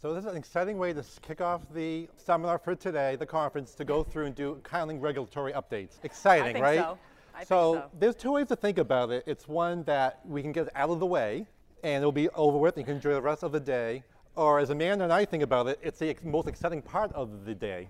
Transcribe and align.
So 0.00 0.14
this 0.14 0.26
is 0.26 0.30
an 0.30 0.36
exciting 0.36 0.78
way 0.78 0.92
to 0.92 1.02
kick 1.22 1.40
off 1.40 1.62
the 1.74 2.08
seminar 2.16 2.60
for 2.60 2.76
today, 2.76 3.16
the 3.16 3.26
conference, 3.26 3.74
to 3.74 3.84
go 3.84 4.04
through 4.04 4.26
and 4.26 4.34
do 4.34 4.52
accounting 4.52 5.00
regulatory 5.00 5.52
updates. 5.52 5.96
Exciting, 6.04 6.44
I 6.44 6.52
think 6.52 6.62
right? 6.62 6.78
So. 6.78 6.98
I 7.34 7.44
so, 7.44 7.72
think 7.72 7.84
so. 7.84 7.90
there's 7.98 8.14
two 8.14 8.30
ways 8.30 8.46
to 8.46 8.54
think 8.54 8.78
about 8.78 9.10
it. 9.10 9.24
It's 9.26 9.48
one 9.48 9.82
that 9.84 10.20
we 10.24 10.40
can 10.40 10.52
get 10.52 10.68
out 10.76 10.90
of 10.90 11.00
the 11.00 11.06
way 11.06 11.48
and 11.82 12.00
it'll 12.00 12.12
be 12.12 12.28
over 12.30 12.58
with 12.58 12.76
and 12.76 12.82
you 12.82 12.86
can 12.86 12.94
enjoy 12.94 13.12
the 13.14 13.20
rest 13.20 13.42
of 13.42 13.50
the 13.50 13.58
day. 13.58 14.04
Or 14.36 14.60
as 14.60 14.70
Amanda 14.70 15.02
and 15.02 15.12
I 15.12 15.24
think 15.24 15.42
about 15.42 15.66
it, 15.66 15.80
it's 15.82 15.98
the 15.98 16.14
most 16.22 16.46
exciting 16.46 16.80
part 16.80 17.12
of 17.12 17.44
the 17.44 17.54
day. 17.56 17.88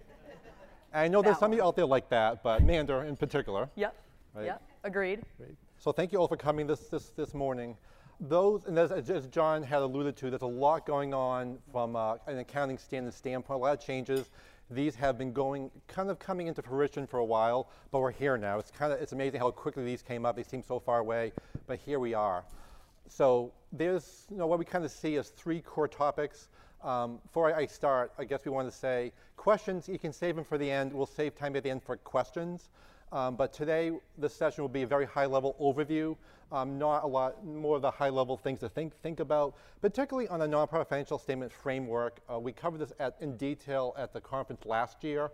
And 0.95 1.03
I 1.03 1.09
know 1.09 1.21
there's 1.21 1.39
some 1.39 1.53
of 1.53 1.59
you 1.59 1.63
out 1.63 1.77
there 1.77 1.85
like 1.85 2.09
that, 2.09 2.43
but 2.43 2.63
Amanda 2.63 3.01
in 3.01 3.17
particular. 3.17 3.69
Yep. 3.77 3.95
Right. 4.33 4.47
Yep. 4.47 4.63
Agreed. 4.85 5.21
Great. 5.37 5.57
So 5.77 5.93
thank 5.93 6.13
you 6.13 6.19
all 6.19 6.29
for 6.29 6.39
coming 6.39 6.67
this, 6.67 6.89
this, 6.89 7.11
this 7.11 7.35
morning. 7.35 7.77
Those, 8.21 8.65
and 8.65 8.77
as, 8.79 8.91
as 8.91 9.27
John 9.29 9.63
had 9.63 9.81
alluded 9.81 10.17
to, 10.17 10.31
there's 10.31 10.43
a 10.43 10.47
lot 10.47 10.85
going 10.85 11.15
on 11.15 11.59
from 11.71 11.95
uh, 11.95 12.17
an 12.27 12.39
accounting 12.39 12.77
standard 12.77 13.15
standpoint, 13.15 13.61
a 13.61 13.63
lot 13.63 13.75
of 13.75 13.85
changes. 13.85 14.31
These 14.71 14.97
have 14.97 15.17
been 15.17 15.33
going, 15.33 15.71
kind 15.87 16.11
of 16.11 16.19
coming 16.19 16.49
into 16.49 16.61
fruition 16.61 17.07
for 17.07 17.19
a 17.19 17.25
while, 17.25 17.71
but 17.93 18.01
we're 18.01 18.11
here 18.11 18.37
now. 18.37 18.59
It's 18.59 18.73
kind 18.73 18.93
of, 18.93 19.01
it's 19.01 19.13
amazing 19.13 19.41
how 19.41 19.51
quickly 19.53 19.85
these 19.85 20.03
came 20.03 20.27
up. 20.27 20.35
They 20.35 20.43
seem 20.43 20.63
so 20.63 20.81
far 20.81 20.99
away, 20.99 21.33
but 21.67 21.79
here 21.79 22.01
we 22.01 22.13
are. 22.13 22.45
So 23.07 23.53
there's, 23.73 24.27
you 24.31 24.37
know, 24.37 24.47
what 24.47 24.59
we 24.59 24.65
kind 24.65 24.85
of 24.85 24.91
see 24.91 25.17
as 25.17 25.29
three 25.29 25.61
core 25.61 25.89
topics. 25.89 26.49
Um, 26.83 27.19
before 27.25 27.55
I 27.55 27.67
start, 27.67 28.13
I 28.19 28.25
guess 28.25 28.45
we 28.45 28.51
want 28.51 28.71
to 28.71 28.77
say 28.77 29.13
questions, 29.37 29.89
you 29.89 29.99
can 29.99 30.13
save 30.13 30.37
them 30.37 30.45
for 30.45 30.59
the 30.59 30.71
end. 30.71 30.93
We'll 30.93 31.07
save 31.07 31.35
time 31.35 31.57
at 31.57 31.63
the 31.63 31.71
end 31.71 31.83
for 31.83 31.97
questions. 31.97 32.69
Um, 33.13 33.37
but 33.37 33.53
today, 33.53 33.93
this 34.19 34.35
session 34.35 34.63
will 34.63 34.69
be 34.69 34.83
a 34.83 34.87
very 34.87 35.07
high-level 35.07 35.57
overview, 35.61 36.17
um, 36.53 36.79
not 36.79 37.05
a 37.05 37.07
lot 37.07 37.45
more 37.45 37.77
of 37.77 37.83
the 37.83 37.91
high-level 37.91 38.37
things 38.37 38.61
to 38.61 38.69
think 38.69 38.95
think 39.03 39.21
about, 39.21 39.55
particularly 39.81 40.29
on 40.29 40.41
the 40.41 40.47
nonprofit 40.47 40.89
financial 40.89 41.19
statement 41.19 41.53
framework. 41.53 42.21
Uh, 42.31 42.39
we 42.39 42.53
covered 42.53 42.79
this 42.79 42.93
at, 43.01 43.17
in 43.21 43.37
detail 43.37 43.95
at 43.97 44.13
the 44.13 44.21
conference 44.21 44.67
last 44.67 45.03
year, 45.03 45.31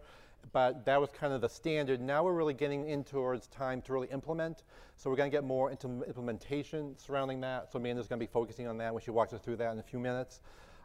but 0.53 0.85
that 0.85 1.01
was 1.01 1.11
kind 1.11 1.33
of 1.33 1.41
the 1.41 1.49
standard. 1.49 2.01
Now 2.01 2.23
we're 2.23 2.33
really 2.33 2.55
getting 2.55 2.89
in 2.89 3.03
towards 3.03 3.47
time 3.49 3.83
to 3.83 3.93
really 3.93 4.09
implement. 4.09 4.63
So 4.97 5.11
we're 5.11 5.17
going 5.17 5.31
to 5.31 5.37
get 5.37 5.43
more 5.45 5.71
into 5.71 6.05
implementation 6.05 6.97
surrounding 6.97 7.41
that. 7.41 7.73
So 7.73 7.79
Amanda's 7.79 8.07
going 8.07 8.21
to 8.21 8.27
be 8.27 8.31
focusing 8.31 8.69
on 8.69 8.79
that 8.79 8.93
when 8.93 9.03
she 9.03 9.11
walks 9.11 9.33
us 9.33 9.41
through 9.41 9.57
that 9.57 9.73
in 9.73 9.79
a 9.79 9.83
few 9.83 9.99
minutes. 9.99 10.41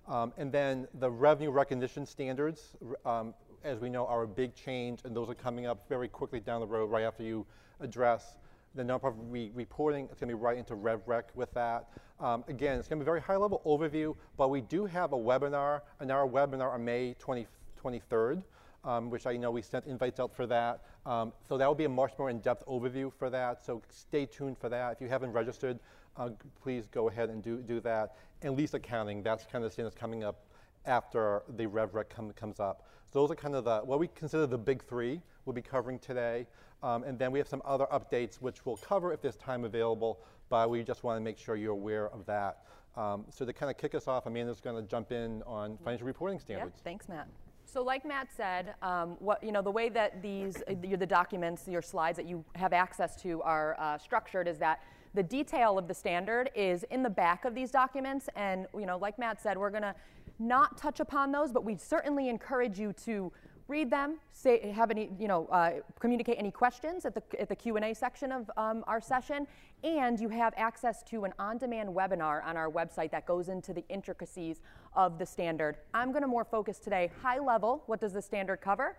Um, 0.07 0.33
and 0.37 0.51
then 0.51 0.87
the 0.95 1.11
revenue 1.11 1.51
recognition 1.51 2.05
standards, 2.05 2.75
um, 3.05 3.35
as 3.63 3.79
we 3.79 3.89
know, 3.89 4.05
are 4.05 4.23
a 4.23 4.27
big 4.27 4.55
change, 4.55 5.01
and 5.03 5.15
those 5.15 5.29
are 5.29 5.35
coming 5.35 5.65
up 5.65 5.87
very 5.89 6.07
quickly 6.07 6.39
down 6.39 6.61
the 6.61 6.67
road 6.67 6.89
right 6.89 7.03
after 7.03 7.23
you 7.23 7.45
address 7.79 8.37
the 8.75 8.83
nonprofit 8.83 9.15
re 9.29 9.51
reporting. 9.53 10.07
It's 10.11 10.19
going 10.19 10.29
to 10.29 10.35
be 10.35 10.41
right 10.41 10.57
into 10.57 10.75
RevRec 10.75 11.23
with 11.35 11.51
that. 11.53 11.89
Um, 12.19 12.43
again, 12.47 12.77
it's 12.77 12.87
going 12.87 12.99
to 12.99 13.03
be 13.03 13.09
a 13.09 13.11
very 13.11 13.21
high 13.21 13.35
level 13.35 13.61
overview, 13.65 14.15
but 14.37 14.49
we 14.49 14.61
do 14.61 14.85
have 14.85 15.13
a 15.13 15.17
webinar, 15.17 15.81
an 15.99 16.11
hour 16.11 16.27
webinar 16.27 16.73
on 16.73 16.83
May 16.85 17.15
20, 17.19 17.47
23rd. 17.83 18.43
Um, 18.85 19.09
which 19.09 19.27
I 19.27 19.35
know 19.35 19.51
we 19.51 19.61
sent 19.61 19.87
invites 19.87 20.21
out 20.21 20.33
for 20.33 20.47
that. 20.47 20.85
Um, 21.05 21.33
so 21.45 21.57
that 21.57 21.67
will 21.67 21.75
be 21.75 21.83
a 21.83 21.89
much 21.89 22.13
more 22.17 22.29
in-depth 22.29 22.65
overview 22.65 23.11
for 23.11 23.29
that. 23.29 23.65
So 23.65 23.81
stay 23.89 24.25
tuned 24.25 24.57
for 24.57 24.69
that. 24.69 24.93
If 24.93 25.01
you 25.01 25.09
haven't 25.09 25.33
registered, 25.33 25.79
uh, 26.15 26.29
please 26.63 26.87
go 26.87 27.09
ahead 27.09 27.29
and 27.29 27.43
do, 27.43 27.57
do 27.57 27.81
that. 27.81 28.15
And 28.41 28.55
lease 28.55 28.73
accounting, 28.73 29.21
that's 29.21 29.45
kind 29.45 29.65
of 29.65 29.71
the 29.71 29.75
thing 29.75 29.83
that's 29.83 29.97
coming 29.97 30.23
up 30.23 30.45
after 30.85 31.43
the 31.57 31.65
RevRec 31.65 32.07
come, 32.07 32.31
comes 32.31 32.61
up. 32.61 32.87
So 33.11 33.21
those 33.21 33.31
are 33.31 33.35
kind 33.35 33.55
of 33.55 33.63
the, 33.63 33.79
what 33.79 33.99
we 33.99 34.07
consider 34.07 34.45
the 34.45 34.57
big 34.57 34.83
three 34.83 35.21
we'll 35.45 35.53
be 35.53 35.61
covering 35.61 35.97
today. 35.97 36.45
Um, 36.83 37.03
and 37.03 37.17
then 37.17 37.31
we 37.31 37.39
have 37.39 37.47
some 37.47 37.61
other 37.65 37.87
updates 37.91 38.35
which 38.35 38.65
we'll 38.65 38.77
cover 38.77 39.11
if 39.11 39.21
there's 39.21 39.35
time 39.35 39.65
available, 39.65 40.19
but 40.49 40.69
we 40.69 40.83
just 40.83 41.03
want 41.03 41.17
to 41.17 41.21
make 41.21 41.37
sure 41.37 41.55
you're 41.55 41.73
aware 41.73 42.09
of 42.09 42.25
that. 42.27 42.65
Um, 42.95 43.25
so 43.29 43.45
to 43.45 43.53
kind 43.53 43.71
of 43.71 43.77
kick 43.77 43.95
us 43.95 44.07
off, 44.07 44.27
Amanda's 44.27 44.61
going 44.61 44.75
to 44.75 44.87
jump 44.87 45.11
in 45.11 45.41
on 45.47 45.77
financial 45.83 46.05
reporting 46.05 46.39
standards. 46.39 46.75
Yeah, 46.77 46.83
thanks, 46.83 47.09
Matt. 47.09 47.27
So 47.65 47.83
like 47.83 48.05
Matt 48.05 48.29
said, 48.35 48.75
um, 48.81 49.15
what, 49.19 49.43
you 49.43 49.51
know, 49.51 49.61
the 49.61 49.71
way 49.71 49.89
that 49.89 50.21
these, 50.21 50.57
uh, 50.67 50.73
the 50.81 51.05
documents, 51.05 51.67
your 51.67 51.81
slides 51.81 52.15
that 52.17 52.25
you 52.25 52.43
have 52.55 52.73
access 52.73 53.15
to 53.21 53.41
are 53.41 53.75
uh, 53.79 53.97
structured 53.97 54.47
is 54.47 54.57
that 54.59 54.81
the 55.13 55.23
detail 55.23 55.77
of 55.77 55.87
the 55.87 55.93
standard 55.93 56.51
is 56.55 56.83
in 56.91 57.03
the 57.03 57.09
back 57.09 57.45
of 57.45 57.55
these 57.55 57.71
documents. 57.71 58.29
And, 58.35 58.67
you 58.77 58.85
know, 58.85 58.97
like 58.97 59.17
Matt 59.17 59.41
said, 59.41 59.57
we're 59.57 59.71
going 59.71 59.83
to 59.83 59.95
not 60.39 60.77
touch 60.77 60.99
upon 60.99 61.31
those, 61.31 61.51
but 61.51 61.63
we 61.63 61.75
certainly 61.75 62.29
encourage 62.29 62.79
you 62.79 62.93
to 62.93 63.31
read 63.67 63.91
them, 63.91 64.17
say, 64.31 64.71
have 64.71 64.89
any, 64.89 65.11
you 65.19 65.27
know, 65.27 65.45
uh, 65.47 65.73
communicate 65.99 66.37
any 66.39 66.49
questions 66.49 67.05
at 67.05 67.13
the, 67.13 67.21
at 67.39 67.47
the 67.47 67.55
Q&A 67.55 67.93
section 67.93 68.31
of 68.31 68.49
um, 68.57 68.83
our 68.87 68.99
session, 68.99 69.45
and 69.83 70.19
you 70.19 70.27
have 70.27 70.53
access 70.57 71.03
to 71.03 71.23
an 71.23 71.33
on-demand 71.37 71.87
webinar 71.87 72.43
on 72.43 72.57
our 72.57 72.69
website 72.69 73.11
that 73.11 73.27
goes 73.27 73.47
into 73.47 73.71
the 73.71 73.85
intricacies 73.87 74.61
of 74.95 75.19
the 75.19 75.25
standard. 75.25 75.77
I'm 75.93 76.11
gonna 76.11 76.27
more 76.27 76.43
focus 76.43 76.79
today, 76.79 77.11
high 77.21 77.37
level, 77.37 77.83
what 77.85 78.01
does 78.01 78.13
the 78.13 78.21
standard 78.21 78.59
cover? 78.59 78.97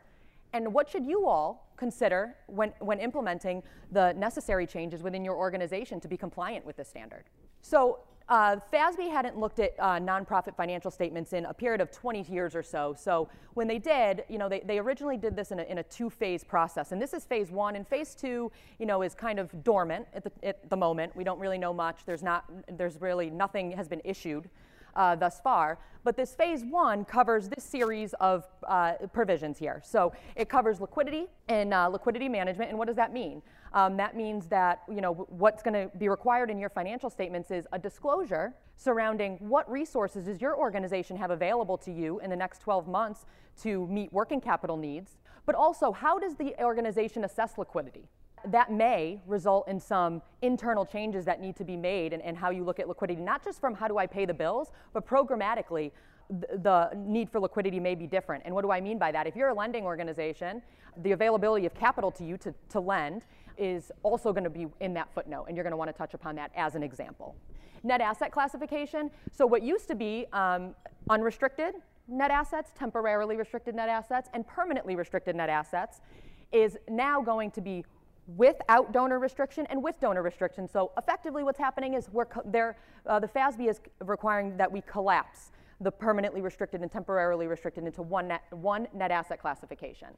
And 0.53 0.73
what 0.73 0.89
should 0.89 1.05
you 1.05 1.27
all 1.27 1.73
consider 1.77 2.35
when, 2.47 2.73
when 2.81 2.99
implementing 2.99 3.63
the 3.93 4.13
necessary 4.15 4.67
changes 4.67 5.03
within 5.03 5.25
your 5.25 5.37
organization 5.37 6.01
to 6.01 6.09
be 6.09 6.17
compliant 6.17 6.65
with 6.65 6.77
the 6.77 6.85
standard? 6.85 7.25
So 7.61 8.01
uh, 8.31 8.57
FASB 8.73 9.11
hadn't 9.11 9.37
looked 9.37 9.59
at 9.59 9.75
uh, 9.81 9.99
nonprofit 9.99 10.57
financial 10.57 10.91
statements 10.91 11.33
in 11.33 11.47
a 11.47 11.53
period 11.53 11.81
of 11.81 11.91
20 11.91 12.23
years 12.33 12.55
or 12.55 12.63
so. 12.63 12.95
So 12.97 13.29
when 13.55 13.67
they 13.67 13.79
did, 13.79 14.25
you 14.29 14.39
know, 14.39 14.49
they, 14.49 14.61
they 14.61 14.79
originally 14.79 15.17
did 15.17 15.35
this 15.35 15.51
in 15.51 15.59
a, 15.59 15.65
in 15.65 15.79
a 15.79 15.83
two-phase 15.83 16.45
process. 16.45 16.93
And 16.93 17.03
this 17.03 17.13
is 17.13 17.25
phase 17.25 17.51
one. 17.51 17.75
And 17.75 17.87
phase 17.87 18.15
two, 18.15 18.53
you 18.79 18.87
know, 18.87 19.03
is 19.03 19.17
kind 19.17 19.41
of 19.41 19.65
dormant 19.65 20.07
at 20.15 20.23
the, 20.23 20.31
at 20.45 20.71
the 20.71 20.77
moment. 20.77 21.15
We 21.17 21.25
don't 21.25 21.41
really 21.41 21.59
know 21.59 21.75
much. 21.75 22.05
There's 22.07 22.23
not, 22.23 22.45
there's 22.69 23.01
really 23.01 23.31
nothing 23.31 23.73
has 23.73 23.89
been 23.89 24.01
issued 24.05 24.49
uh, 25.01 25.17
thus 25.17 25.41
far. 25.41 25.79
But 26.05 26.17
this 26.17 26.35
phase 26.35 26.63
one 26.63 27.05
covers 27.07 27.49
this 27.49 27.65
series 27.65 28.13
of 28.21 28.45
uh, 28.69 28.93
provisions 29.13 29.59
here. 29.59 29.81
So 29.83 30.13
it 30.37 30.49
covers 30.49 30.81
liquidity 30.81 31.27
and 31.49 31.73
uh, 31.73 31.89
liquidity 31.89 32.29
management. 32.29 32.69
And 32.69 32.79
what 32.79 32.87
does 32.87 32.97
that 32.97 33.13
mean? 33.13 33.41
Um, 33.73 33.97
that 33.97 34.15
means 34.15 34.47
that 34.49 34.83
you 34.91 35.01
know 35.01 35.27
what's 35.31 35.63
going 35.63 35.75
to 35.75 35.97
be 35.97 36.09
required 36.09 36.51
in 36.51 36.59
your 36.59 36.69
financial 36.69 37.09
statements 37.09 37.51
is 37.51 37.67
a 37.73 37.79
disclosure 37.79 38.53
surrounding 38.77 39.37
what 39.41 39.71
resources 39.71 40.27
does 40.27 40.41
your 40.41 40.57
organization 40.57 41.17
have 41.17 41.31
available 41.31 41.79
to 41.79 41.93
you 41.93 42.19
in 42.21 42.29
the 42.31 42.37
next 42.37 42.59
12 42.59 42.87
months 42.89 43.25
to 43.63 43.87
meet 43.87 44.13
working 44.13 44.41
capital 44.41 44.77
needs, 44.77 45.19
but 45.47 45.55
also 45.55 45.93
how 45.93 46.19
does 46.19 46.35
the 46.35 46.55
organization 46.63 47.25
assess 47.25 47.57
liquidity? 47.57 48.09
That 48.47 48.73
may 48.73 49.21
result 49.27 49.69
in 49.69 49.81
some 49.81 50.23
internal 50.43 50.85
changes 50.85 51.25
that 51.25 51.41
need 51.41 51.57
to 51.57 51.65
be 51.65 51.77
made 51.77 52.13
and, 52.13 52.37
how 52.37 52.51
you 52.51 52.65
look 52.65 52.81
at 52.81 52.89
liquidity, 52.89 53.21
not 53.21 53.45
just 53.45 53.61
from 53.61 53.75
how 53.75 53.87
do 53.89 53.99
I 53.99 54.07
pay 54.07 54.25
the 54.25 54.35
bills, 54.35 54.71
but 54.93 55.07
programmatically, 55.07 55.91
th- 56.31 56.63
the 56.63 56.91
need 56.97 57.29
for 57.29 57.41
liquidity 57.41 57.79
may 57.81 57.95
be 57.95 58.07
different. 58.07 58.45
And 58.47 58.55
what 58.55 58.63
do 58.63 58.71
I 58.71 58.81
mean 58.81 58.99
by 58.99 59.13
that? 59.13 59.27
If 59.27 59.37
you're 59.37 59.49
a 59.49 59.55
lending 59.55 59.85
organization, 59.85 60.63
the 61.03 61.13
availability 61.13 61.67
of 61.67 61.75
capital 61.75 62.11
to 62.13 62.25
you 62.25 62.37
to, 62.39 62.55
to 62.71 62.81
lend 62.81 63.23
is 63.59 63.93
also 64.03 64.33
going 64.33 64.45
to 64.45 64.51
be 64.51 64.67
in 64.81 64.95
that 64.95 65.13
footnote, 65.13 65.47
and 65.49 65.57
you're 65.57 65.65
going 65.65 65.73
to 65.73 65.77
want 65.77 65.91
to 65.91 65.97
touch 65.97 66.15
upon 66.15 66.37
that 66.37 66.51
as 66.57 66.75
an 66.75 66.83
example. 66.83 67.37
Net 67.83 68.01
asset 68.01 68.33
classification. 68.33 69.11
So, 69.33 69.47
what 69.47 69.63
used 69.63 69.89
to 69.89 69.95
be 69.95 70.27
um, 70.33 70.75
unrestricted 71.09 71.75
net 72.11 72.31
assets, 72.31 72.73
temporarily 72.77 73.37
restricted 73.37 73.75
net 73.75 73.89
assets, 73.89 74.29
and 74.35 74.47
permanently 74.47 74.97
restricted 74.97 75.37
net 75.37 75.49
assets 75.49 76.01
is 76.53 76.77
now 76.89 77.23
going 77.23 77.51
to 77.53 77.61
be 77.61 77.85
without 78.37 78.93
donor 78.93 79.19
restriction 79.19 79.67
and 79.71 79.83
with 79.83 79.99
donor 80.01 80.23
restriction. 80.23 80.69
So 80.69 80.93
effectively 80.97 81.43
what's 81.43 81.59
happening 81.59 81.95
is 81.95 82.09
we're 82.11 82.27
uh, 83.07 83.19
the 83.19 83.29
FASB 83.29 83.69
is 83.69 83.81
requiring 84.01 84.57
that 84.57 84.71
we 84.71 84.83
collapse 84.83 85.53
the 85.81 85.91
permanently 85.91 86.43
restricted 86.43 86.83
and 86.83 86.93
temporarily 86.93 87.47
restricted 87.47 87.85
into 87.85 88.03
one 88.03 88.29
net, 88.29 88.43
one 88.51 88.87
net 88.95 89.11
asset 89.11 89.41
classification. 89.41 90.09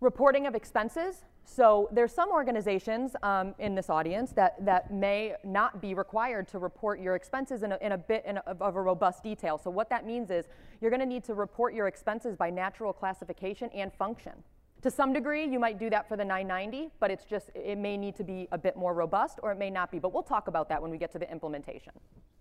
Reporting 0.00 0.46
of 0.46 0.54
expenses. 0.54 1.24
So 1.44 1.88
there's 1.92 2.12
some 2.12 2.30
organizations 2.30 3.16
um, 3.22 3.54
in 3.58 3.74
this 3.74 3.90
audience 3.90 4.32
that, 4.32 4.64
that 4.64 4.92
may 4.92 5.34
not 5.44 5.82
be 5.82 5.94
required 5.94 6.46
to 6.48 6.58
report 6.58 7.00
your 7.00 7.16
expenses 7.16 7.64
in 7.64 7.72
a, 7.72 7.78
in 7.82 7.92
a 7.92 7.98
bit 7.98 8.24
in 8.24 8.36
a, 8.38 8.42
of 8.60 8.76
a 8.76 8.80
robust 8.80 9.22
detail. 9.22 9.58
So 9.58 9.68
what 9.68 9.90
that 9.90 10.06
means 10.06 10.30
is 10.30 10.46
you're 10.80 10.90
going 10.90 11.00
to 11.00 11.06
need 11.06 11.24
to 11.24 11.34
report 11.34 11.74
your 11.74 11.88
expenses 11.88 12.36
by 12.36 12.50
natural 12.50 12.92
classification 12.92 13.68
and 13.74 13.92
function. 13.92 14.32
To 14.82 14.90
some 14.90 15.12
degree, 15.12 15.44
you 15.44 15.58
might 15.58 15.78
do 15.78 15.90
that 15.90 16.08
for 16.08 16.16
the 16.16 16.24
990, 16.24 16.90
but 17.00 17.10
it's 17.10 17.24
just, 17.24 17.50
it 17.54 17.76
may 17.76 17.98
need 17.98 18.16
to 18.16 18.24
be 18.24 18.48
a 18.50 18.56
bit 18.56 18.76
more 18.76 18.94
robust 18.94 19.38
or 19.42 19.52
it 19.52 19.58
may 19.58 19.68
not 19.68 19.90
be, 19.90 19.98
but 19.98 20.14
we'll 20.14 20.22
talk 20.22 20.48
about 20.48 20.70
that 20.70 20.80
when 20.80 20.90
we 20.90 20.96
get 20.96 21.12
to 21.12 21.18
the 21.18 21.30
implementation. 21.30 21.92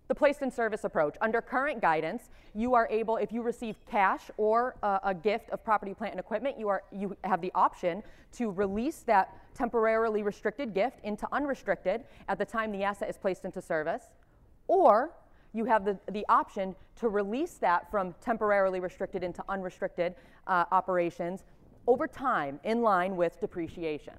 The 0.08 0.16
placed 0.16 0.42
in 0.42 0.50
service 0.50 0.86
approach. 0.86 1.18
Under 1.20 1.42
current 1.42 1.82
guidance, 1.82 2.30
you 2.56 2.76
are 2.76 2.88
able, 2.90 3.18
if 3.18 3.34
you 3.34 3.42
receive 3.42 3.76
cash 3.86 4.32
or 4.38 4.76
a, 4.82 5.14
gift 5.14 5.50
of 5.50 5.64
property, 5.66 5.94
plant, 5.94 6.14
and 6.14 6.20
equipment, 6.20 6.58
you, 6.58 6.70
are, 6.70 6.84
you 6.92 7.16
have 7.26 7.42
the 7.42 7.52
option 7.54 8.02
to 8.38 8.50
release 8.50 9.00
that 9.00 9.36
temporarily 9.54 10.24
restricted 10.24 10.74
gift 10.74 11.00
into 11.04 11.28
unrestricted 11.34 12.06
at 12.30 12.38
the 12.38 12.46
time 12.46 12.72
the 12.72 12.84
asset 12.84 13.10
is 13.10 13.18
placed 13.18 13.44
into 13.44 13.62
service, 13.62 14.04
or 14.68 15.12
you 15.54 15.66
have 15.66 15.84
the, 15.84 15.98
the 16.12 16.26
option 16.30 16.74
to 16.96 17.10
release 17.10 17.56
that 17.56 17.92
from 17.92 18.16
temporarily 18.22 18.80
restricted 18.80 19.24
into 19.24 19.44
unrestricted 19.50 20.16
uh, 20.48 20.66
operations 20.72 21.44
over 21.90 22.08
time 22.08 22.60
in 22.64 22.84
line 22.84 23.18
with 23.18 23.42
depreciation. 23.42 24.14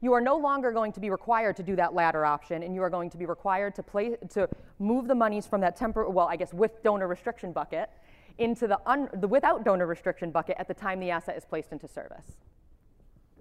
You 0.00 0.14
are 0.14 0.20
no 0.20 0.34
longer 0.38 0.72
going 0.72 0.92
to 0.92 1.00
be 1.00 1.10
required 1.10 1.56
to 1.56 1.62
do 1.62 1.76
that 1.76 1.92
latter 1.92 2.24
option, 2.24 2.62
and 2.62 2.74
you 2.74 2.82
are 2.82 2.88
going 2.88 3.10
to 3.10 3.18
be 3.18 3.26
required 3.26 3.74
to, 3.74 3.82
play, 3.82 4.16
to 4.30 4.48
move 4.78 5.06
the 5.06 5.14
monies 5.14 5.46
from 5.46 5.60
that 5.60 5.76
temporary, 5.76 6.10
well, 6.10 6.26
I 6.26 6.36
guess 6.36 6.54
with 6.54 6.82
donor 6.82 7.06
restriction 7.06 7.52
bucket 7.52 7.90
into 8.38 8.66
the, 8.66 8.80
un, 8.86 9.10
the 9.12 9.28
without 9.28 9.62
donor 9.62 9.86
restriction 9.86 10.30
bucket 10.30 10.56
at 10.58 10.68
the 10.68 10.74
time 10.74 11.00
the 11.00 11.10
asset 11.10 11.36
is 11.36 11.44
placed 11.44 11.70
into 11.70 11.86
service. 11.86 12.38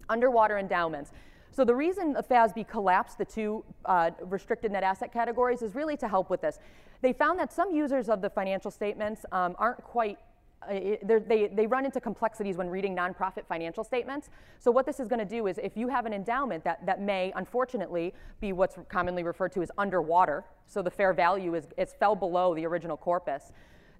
Underwater 0.10 0.58
endowments. 0.58 1.14
So 1.52 1.64
the 1.64 1.74
reason 1.74 2.12
the 2.12 2.24
FASB 2.24 2.68
collapsed 2.68 3.18
the 3.18 3.26
two 3.26 3.64
uh, 3.86 4.12
restricted 4.26 4.74
net 4.74 4.84
asset 4.84 5.14
categories 5.14 5.62
is 5.62 5.76
really 5.76 5.96
to 5.96 6.10
help 6.10 6.30
with 6.30 6.42
this. 6.42 6.60
They 7.02 7.14
found 7.14 7.40
that 7.40 7.54
some 7.54 7.74
users 7.74 8.10
of 8.10 8.22
the 8.22 8.30
financial 8.30 8.70
statements 8.70 9.26
um, 9.32 9.56
aren't 9.58 9.82
quite 9.82 10.18
they, 10.68 11.50
they 11.54 11.68
run 11.68 11.86
into 11.86 12.02
complexities 12.02 12.58
when 12.58 12.70
reading 12.70 12.96
nonprofit 12.96 13.46
financial 13.48 13.84
statements. 13.84 14.30
So 14.60 14.72
what 14.72 14.86
this 14.86 15.00
is 15.00 15.08
going 15.08 15.20
to 15.20 15.26
do 15.26 15.48
is 15.48 15.58
if 15.58 15.78
you 15.78 15.88
have 15.88 16.06
an 16.06 16.14
endowment 16.14 16.64
that, 16.66 16.86
that 16.86 17.02
may, 17.02 17.32
unfortunately, 17.36 18.14
be 18.42 18.52
what's 18.54 18.78
commonly 18.90 19.24
referred 19.24 19.52
to 19.54 19.62
as 19.62 19.72
underwater, 19.78 20.44
so 20.68 20.82
the 20.82 20.92
fair 20.92 21.14
value 21.14 21.56
is 21.56 21.68
it's 21.78 21.94
fell 21.94 22.16
below 22.16 22.54
the 22.54 22.66
original 22.66 22.98
corpus, 22.98 23.52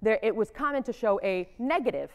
there, 0.02 0.20
it 0.22 0.36
was 0.36 0.52
common 0.52 0.84
to 0.84 0.94
show 0.94 1.20
a 1.24 1.50
negative 1.60 2.12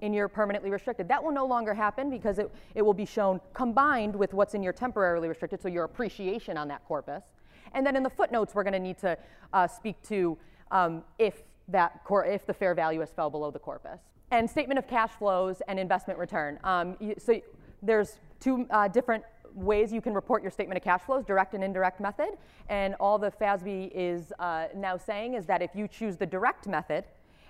in 0.00 0.12
your 0.12 0.28
permanently 0.28 0.70
restricted. 0.70 1.08
That 1.08 1.22
will 1.22 1.32
no 1.32 1.46
longer 1.46 1.74
happen 1.74 2.10
because 2.10 2.38
it, 2.38 2.50
it 2.74 2.82
will 2.82 2.94
be 2.94 3.06
shown 3.06 3.40
combined 3.52 4.14
with 4.14 4.32
what's 4.32 4.54
in 4.54 4.62
your 4.62 4.72
temporarily 4.72 5.28
restricted, 5.28 5.60
so 5.60 5.68
your 5.68 5.84
appreciation 5.84 6.56
on 6.56 6.68
that 6.68 6.84
corpus. 6.84 7.24
And 7.74 7.84
then 7.84 7.96
in 7.96 8.02
the 8.02 8.10
footnotes, 8.10 8.54
we're 8.54 8.62
going 8.62 8.74
to 8.74 8.78
need 8.78 8.98
to 8.98 9.18
uh, 9.52 9.66
speak 9.66 10.00
to 10.04 10.38
um, 10.70 11.02
if, 11.18 11.42
that 11.68 12.02
cor- 12.04 12.24
if 12.24 12.46
the 12.46 12.54
fair 12.54 12.74
value 12.74 13.00
has 13.00 13.10
fell 13.10 13.30
below 13.30 13.50
the 13.50 13.58
corpus. 13.58 14.00
And 14.30 14.48
statement 14.48 14.78
of 14.78 14.86
cash 14.86 15.10
flows 15.10 15.62
and 15.68 15.78
investment 15.78 16.18
return. 16.18 16.58
Um, 16.64 16.96
you, 17.00 17.14
so 17.18 17.40
there's 17.82 18.18
two 18.40 18.66
uh, 18.70 18.88
different 18.88 19.24
ways 19.54 19.92
you 19.92 20.00
can 20.00 20.14
report 20.14 20.42
your 20.42 20.50
statement 20.50 20.76
of 20.76 20.84
cash 20.84 21.00
flows, 21.02 21.24
direct 21.24 21.54
and 21.54 21.64
indirect 21.64 22.00
method. 22.00 22.30
And 22.68 22.94
all 23.00 23.18
the 23.18 23.30
FASB 23.30 23.90
is 23.94 24.32
uh, 24.38 24.66
now 24.74 24.96
saying 24.96 25.34
is 25.34 25.46
that 25.46 25.62
if 25.62 25.74
you 25.74 25.88
choose 25.88 26.16
the 26.16 26.26
direct 26.26 26.66
method, 26.66 27.04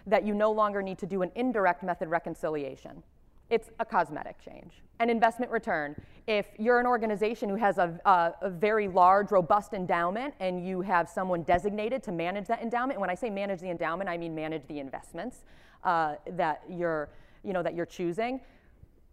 that 0.06 0.24
you 0.24 0.34
no 0.34 0.50
longer 0.50 0.82
need 0.82 0.98
to 0.98 1.06
do 1.06 1.22
an 1.22 1.30
indirect 1.34 1.82
method 1.82 2.08
reconciliation. 2.08 3.02
It's 3.50 3.70
a 3.78 3.84
cosmetic 3.84 4.36
change. 4.44 4.82
An 5.00 5.08
investment 5.08 5.50
return. 5.50 5.96
If 6.26 6.46
you're 6.58 6.80
an 6.80 6.86
organization 6.86 7.48
who 7.48 7.54
has 7.56 7.78
a, 7.78 7.98
a, 8.04 8.34
a, 8.42 8.50
very 8.50 8.88
large, 8.88 9.30
robust 9.30 9.72
endowment 9.72 10.34
and 10.40 10.66
you 10.66 10.82
have 10.82 11.08
someone 11.08 11.42
designated 11.44 12.02
to 12.02 12.12
manage 12.12 12.46
that 12.48 12.60
endowment, 12.60 13.00
when 13.00 13.08
I 13.08 13.14
say 13.14 13.30
manage 13.30 13.60
the 13.60 13.70
endowment, 13.70 14.10
I 14.10 14.18
mean 14.18 14.34
manage 14.34 14.66
the 14.66 14.80
investments 14.80 15.44
uh, 15.84 16.16
that, 16.32 16.62
you're, 16.68 17.08
you 17.42 17.54
know, 17.54 17.62
that 17.62 17.74
you're 17.74 17.86
choosing, 17.86 18.40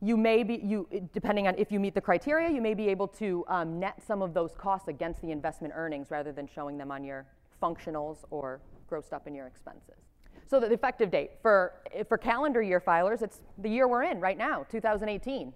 you 0.02 0.18
may 0.18 0.44
be, 0.44 0.56
you, 0.56 0.88
depending 1.14 1.48
on 1.48 1.56
if 1.58 1.72
you 1.72 1.80
meet 1.80 1.94
the 1.94 2.02
criteria, 2.02 2.50
you 2.50 2.62
may 2.62 2.74
be 2.74 2.90
able 2.90 3.08
to 3.08 3.46
um, 3.48 3.80
net 3.80 4.02
some 4.06 4.22
of 4.22 4.34
those 4.34 4.54
costs 4.58 4.90
against 4.90 5.22
the 5.22 5.32
investment 5.32 5.74
earnings 5.76 6.12
rather 6.12 6.34
than 6.34 6.48
showing 6.48 6.78
them 6.78 6.92
on 6.92 7.04
your 7.04 7.26
functionals 7.62 8.18
or 8.30 8.60
grossed 8.92 9.14
up 9.14 9.28
in 9.28 9.34
your 9.34 9.48
expenses. 9.48 10.15
So 10.48 10.60
the 10.60 10.72
effective 10.72 11.10
date 11.10 11.32
for, 11.42 11.74
for 12.08 12.18
calendar 12.18 12.62
year 12.62 12.80
filers, 12.80 13.22
it's 13.22 13.42
the 13.58 13.70
year 13.70 13.88
we're 13.88 14.04
in 14.04 14.20
right 14.20 14.38
now, 14.38 14.66
2018. 14.70 15.54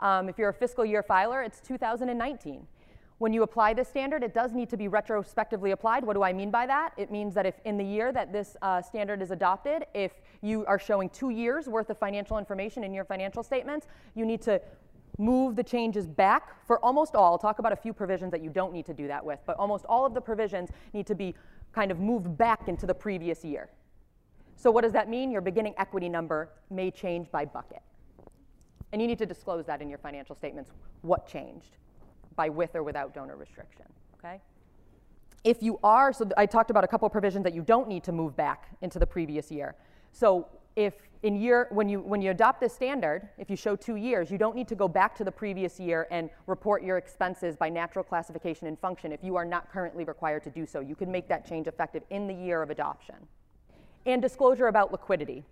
Um, 0.00 0.28
if 0.28 0.38
you're 0.38 0.48
a 0.48 0.54
fiscal 0.54 0.84
year 0.84 1.02
filer, 1.02 1.42
it's 1.42 1.60
2019. 1.60 2.66
When 3.18 3.32
you 3.32 3.44
apply 3.44 3.74
this 3.74 3.88
standard, 3.88 4.24
it 4.24 4.34
does 4.34 4.52
need 4.52 4.68
to 4.70 4.76
be 4.76 4.88
retrospectively 4.88 5.70
applied. 5.70 6.04
What 6.04 6.14
do 6.14 6.24
I 6.24 6.32
mean 6.32 6.50
by 6.50 6.66
that? 6.66 6.92
It 6.96 7.12
means 7.12 7.32
that 7.34 7.46
if 7.46 7.54
in 7.64 7.78
the 7.78 7.84
year 7.84 8.12
that 8.12 8.32
this 8.32 8.56
uh, 8.60 8.82
standard 8.82 9.22
is 9.22 9.30
adopted, 9.30 9.86
if 9.94 10.20
you 10.42 10.66
are 10.66 10.80
showing 10.80 11.08
two 11.10 11.30
years 11.30 11.68
worth 11.68 11.90
of 11.90 11.98
financial 11.98 12.38
information 12.38 12.82
in 12.82 12.92
your 12.92 13.04
financial 13.04 13.44
statements, 13.44 13.86
you 14.16 14.26
need 14.26 14.42
to 14.42 14.60
move 15.16 15.54
the 15.54 15.62
changes 15.62 16.08
back 16.08 16.66
for 16.66 16.84
almost 16.84 17.14
all. 17.14 17.32
I'll 17.32 17.38
talk 17.38 17.60
about 17.60 17.72
a 17.72 17.76
few 17.76 17.92
provisions 17.92 18.32
that 18.32 18.42
you 18.42 18.50
don't 18.50 18.72
need 18.72 18.86
to 18.86 18.94
do 18.94 19.06
that 19.06 19.24
with, 19.24 19.38
but 19.46 19.56
almost 19.58 19.84
all 19.84 20.04
of 20.04 20.12
the 20.12 20.20
provisions 20.20 20.70
need 20.92 21.06
to 21.06 21.14
be 21.14 21.36
kind 21.72 21.92
of 21.92 22.00
moved 22.00 22.36
back 22.36 22.66
into 22.66 22.84
the 22.84 22.94
previous 22.94 23.44
year. 23.44 23.70
So 24.56 24.70
what 24.70 24.82
does 24.82 24.92
that 24.92 25.08
mean? 25.08 25.30
Your 25.30 25.40
beginning 25.40 25.74
equity 25.78 26.08
number 26.08 26.50
may 26.70 26.90
change 26.90 27.30
by 27.30 27.44
bucket. 27.44 27.82
And 28.92 29.02
you 29.02 29.08
need 29.08 29.18
to 29.18 29.26
disclose 29.26 29.66
that 29.66 29.82
in 29.82 29.88
your 29.88 29.98
financial 29.98 30.36
statements, 30.36 30.70
what 31.02 31.26
changed 31.26 31.76
by 32.36 32.48
with 32.48 32.74
or 32.74 32.82
without 32.82 33.14
donor 33.14 33.36
restriction, 33.36 33.86
okay? 34.18 34.40
If 35.42 35.62
you 35.62 35.78
are, 35.82 36.12
so 36.12 36.28
I 36.36 36.46
talked 36.46 36.70
about 36.70 36.84
a 36.84 36.88
couple 36.88 37.06
of 37.06 37.12
provisions 37.12 37.44
that 37.44 37.54
you 37.54 37.62
don't 37.62 37.88
need 37.88 38.04
to 38.04 38.12
move 38.12 38.36
back 38.36 38.68
into 38.80 38.98
the 38.98 39.06
previous 39.06 39.50
year. 39.50 39.74
So 40.12 40.48
if 40.76 40.94
in 41.22 41.36
year, 41.36 41.68
when 41.70 41.88
you, 41.88 42.00
when 42.00 42.22
you 42.22 42.30
adopt 42.30 42.60
this 42.60 42.72
standard, 42.72 43.28
if 43.38 43.50
you 43.50 43.56
show 43.56 43.76
two 43.76 43.96
years, 43.96 44.30
you 44.30 44.38
don't 44.38 44.54
need 44.54 44.68
to 44.68 44.74
go 44.74 44.88
back 44.88 45.14
to 45.16 45.24
the 45.24 45.32
previous 45.32 45.78
year 45.80 46.06
and 46.10 46.30
report 46.46 46.82
your 46.82 46.96
expenses 46.96 47.56
by 47.56 47.68
natural 47.68 48.04
classification 48.04 48.66
and 48.66 48.78
function 48.78 49.12
if 49.12 49.22
you 49.22 49.36
are 49.36 49.44
not 49.44 49.70
currently 49.72 50.04
required 50.04 50.42
to 50.44 50.50
do 50.50 50.66
so. 50.66 50.80
You 50.80 50.94
can 50.94 51.10
make 51.10 51.28
that 51.28 51.46
change 51.46 51.66
effective 51.66 52.02
in 52.10 52.26
the 52.26 52.34
year 52.34 52.62
of 52.62 52.70
adoption 52.70 53.16
and 54.06 54.20
disclosure 54.20 54.68
about 54.68 54.92
liquidity. 54.92 55.44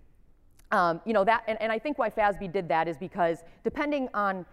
Um, 0.71 1.01
you 1.05 1.13
know 1.13 1.23
that, 1.23 1.43
and, 1.47 1.61
and 1.61 1.71
I 1.71 1.79
think 1.79 1.97
why 1.97 2.09
FASB 2.09 2.51
did 2.51 2.67
that 2.69 2.87
is 2.87 2.97
because 2.97 3.43
depending 3.63 4.09
on 4.13 4.45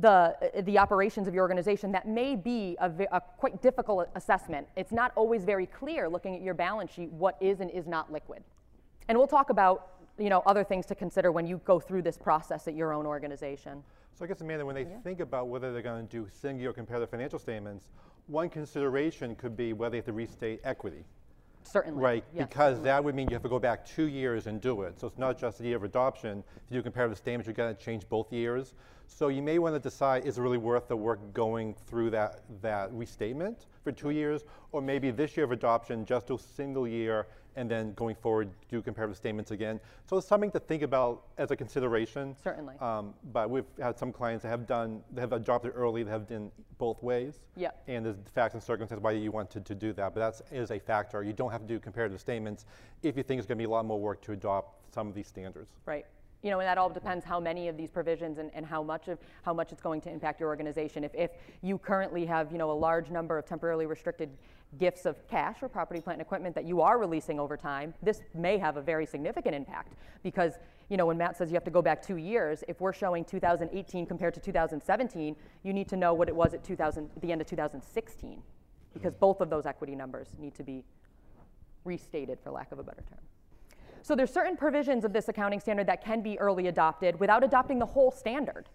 the, 0.00 0.36
the 0.64 0.78
operations 0.78 1.26
of 1.26 1.34
your 1.34 1.42
organization, 1.42 1.90
that 1.92 2.06
may 2.06 2.36
be 2.36 2.76
a, 2.80 2.90
a, 3.10 3.20
quite 3.20 3.62
difficult 3.62 4.08
assessment. 4.14 4.66
It's 4.76 4.92
not 4.92 5.12
always 5.16 5.44
very 5.44 5.66
clear 5.66 6.08
looking 6.08 6.34
at 6.34 6.42
your 6.42 6.54
balance 6.54 6.92
sheet 6.92 7.10
what 7.10 7.36
is 7.40 7.60
and 7.60 7.70
is 7.70 7.86
not 7.86 8.12
liquid. 8.12 8.42
And 9.08 9.16
we'll 9.16 9.26
talk 9.26 9.48
about 9.50 9.92
you 10.18 10.28
know, 10.28 10.42
other 10.46 10.64
things 10.64 10.84
to 10.86 10.94
consider 10.94 11.32
when 11.32 11.46
you 11.46 11.60
go 11.64 11.78
through 11.78 12.02
this 12.02 12.18
process 12.18 12.68
at 12.68 12.74
your 12.74 12.92
own 12.92 13.06
organization. 13.06 13.82
So 14.14 14.24
I 14.24 14.28
guess, 14.28 14.40
Amanda, 14.40 14.66
when 14.66 14.74
they 14.74 14.82
yeah. 14.82 14.98
think 15.04 15.20
about 15.20 15.48
whether 15.48 15.72
they're 15.72 15.80
going 15.80 16.06
to 16.06 16.10
do 16.10 16.28
single 16.40 16.66
or 16.66 16.72
compare 16.72 16.96
comparative 16.96 17.10
financial 17.10 17.38
statements, 17.38 17.86
one 18.26 18.50
consideration 18.50 19.36
could 19.36 19.56
be 19.56 19.72
whether 19.72 19.92
they 19.92 19.98
have 19.98 20.06
to 20.06 20.12
restate 20.12 20.60
equity. 20.64 21.04
Certainly. 21.62 22.02
Right, 22.02 22.24
yes, 22.34 22.48
because 22.48 22.76
certainly. 22.76 22.84
that 22.84 23.04
would 23.04 23.14
mean 23.14 23.28
you 23.28 23.34
have 23.34 23.42
to 23.42 23.48
go 23.48 23.58
back 23.58 23.86
two 23.86 24.06
years 24.06 24.46
and 24.46 24.60
do 24.60 24.82
it. 24.82 24.98
So 24.98 25.06
it's 25.06 25.18
not 25.18 25.38
just 25.38 25.58
the 25.58 25.64
year 25.64 25.76
of 25.76 25.84
adoption. 25.84 26.42
If 26.56 26.62
you 26.70 26.78
do 26.78 26.82
comparative 26.82 27.18
statements, 27.18 27.46
you're 27.46 27.54
going 27.54 27.74
to 27.74 27.82
change 27.82 28.08
both 28.08 28.32
years. 28.32 28.74
So 29.06 29.28
you 29.28 29.42
may 29.42 29.58
want 29.58 29.74
to 29.74 29.80
decide, 29.80 30.24
is 30.24 30.38
it 30.38 30.42
really 30.42 30.58
worth 30.58 30.88
the 30.88 30.96
work 30.96 31.32
going 31.32 31.74
through 31.86 32.10
that, 32.10 32.42
that 32.62 32.92
restatement 32.92 33.66
for 33.82 33.92
two 33.92 34.10
years? 34.10 34.44
Or 34.72 34.80
maybe 34.80 35.10
this 35.10 35.36
year 35.36 35.44
of 35.44 35.52
adoption, 35.52 36.04
just 36.04 36.26
do 36.26 36.36
a 36.36 36.38
single 36.38 36.86
year 36.86 37.26
and 37.56 37.70
then 37.70 37.92
going 37.94 38.14
forward 38.14 38.48
do 38.70 38.80
comparative 38.82 39.16
statements 39.16 39.50
again. 39.50 39.80
So 40.08 40.16
it's 40.16 40.26
something 40.26 40.50
to 40.52 40.60
think 40.60 40.82
about 40.82 41.24
as 41.38 41.50
a 41.50 41.56
consideration. 41.56 42.36
Certainly. 42.42 42.76
Um, 42.80 43.14
but 43.32 43.50
we've 43.50 43.64
had 43.80 43.98
some 43.98 44.12
clients 44.12 44.42
that 44.42 44.48
have 44.48 44.66
done, 44.66 45.02
that 45.14 45.20
have 45.20 45.32
adopted 45.32 45.72
early, 45.74 46.02
that 46.02 46.10
have 46.10 46.28
done 46.28 46.50
both 46.78 47.02
ways. 47.02 47.40
Yeah. 47.56 47.70
And 47.86 48.06
there's 48.06 48.16
facts 48.34 48.54
and 48.54 48.62
circumstances 48.62 49.02
why 49.02 49.12
you 49.12 49.32
wanted 49.32 49.64
to 49.66 49.74
do 49.74 49.92
that, 49.94 50.14
but 50.14 50.20
that 50.20 50.56
is 50.56 50.70
a 50.70 50.78
factor. 50.78 51.22
You 51.22 51.32
don't 51.32 51.50
have 51.50 51.62
to 51.62 51.66
do 51.66 51.78
comparative 51.78 52.20
statements 52.20 52.66
if 53.02 53.16
you 53.16 53.22
think 53.22 53.38
it's 53.38 53.46
going 53.46 53.58
to 53.58 53.62
be 53.62 53.66
a 53.66 53.70
lot 53.70 53.84
more 53.84 54.00
work 54.00 54.22
to 54.22 54.32
adopt 54.32 54.94
some 54.94 55.08
of 55.08 55.14
these 55.14 55.26
standards. 55.26 55.70
Right 55.84 56.06
you 56.42 56.50
know, 56.50 56.60
and 56.60 56.68
that 56.68 56.78
all 56.78 56.88
depends 56.88 57.24
how 57.24 57.40
many 57.40 57.68
of 57.68 57.76
these 57.76 57.90
provisions 57.90 58.38
and, 58.38 58.50
and 58.54 58.64
how 58.64 58.82
much 58.82 59.08
of 59.08 59.18
how 59.42 59.52
much 59.52 59.72
it's 59.72 59.82
going 59.82 60.00
to 60.02 60.10
impact 60.10 60.38
your 60.38 60.48
organization. 60.48 61.02
If, 61.02 61.14
if 61.14 61.30
you 61.62 61.78
currently 61.78 62.24
have, 62.26 62.52
you 62.52 62.58
know, 62.58 62.70
a 62.70 62.72
large 62.72 63.10
number 63.10 63.38
of 63.38 63.46
temporarily 63.46 63.86
restricted 63.86 64.30
gifts 64.76 65.06
of 65.06 65.26
cash 65.28 65.56
or 65.62 65.68
property, 65.68 66.00
plant, 66.00 66.18
and 66.18 66.26
equipment 66.26 66.54
that 66.54 66.64
you 66.64 66.80
are 66.80 66.98
releasing 66.98 67.40
over 67.40 67.56
time, 67.56 67.94
this 68.02 68.20
may 68.34 68.58
have 68.58 68.76
a 68.76 68.82
very 68.82 69.06
significant 69.06 69.54
impact 69.54 69.94
because, 70.22 70.58
you 70.90 70.96
know, 70.96 71.06
when 71.06 71.16
Matt 71.16 71.36
says 71.36 71.50
you 71.50 71.54
have 71.54 71.64
to 71.64 71.70
go 71.70 71.80
back 71.80 72.02
two 72.02 72.16
years, 72.16 72.62
if 72.68 72.80
we're 72.80 72.92
showing 72.92 73.24
2018 73.24 74.04
compared 74.04 74.34
to 74.34 74.40
2017, 74.40 75.34
you 75.62 75.72
need 75.72 75.88
to 75.88 75.96
know 75.96 76.12
what 76.12 76.28
it 76.28 76.36
was 76.36 76.52
at 76.52 76.62
2000, 76.62 77.08
the 77.22 77.32
end 77.32 77.40
of 77.40 77.46
2016 77.46 78.42
because 78.92 79.12
mm-hmm. 79.12 79.20
both 79.20 79.40
of 79.40 79.50
those 79.50 79.66
equity 79.66 79.94
numbers 79.94 80.28
need 80.38 80.54
to 80.54 80.62
be 80.62 80.84
restated, 81.84 82.38
for 82.42 82.50
lack 82.50 82.70
of 82.72 82.78
a 82.78 82.82
better 82.82 83.02
term. 83.08 83.20
So 84.02 84.14
there's 84.14 84.32
certain 84.32 84.56
provisions 84.56 85.04
of 85.04 85.12
this 85.12 85.28
accounting 85.28 85.60
standard 85.60 85.86
that 85.86 86.02
can 86.04 86.22
be 86.22 86.38
early 86.38 86.68
adopted 86.68 87.18
without 87.20 87.44
adopting 87.44 87.78
the 87.78 87.86
whole 87.86 88.10
standard. 88.10 88.68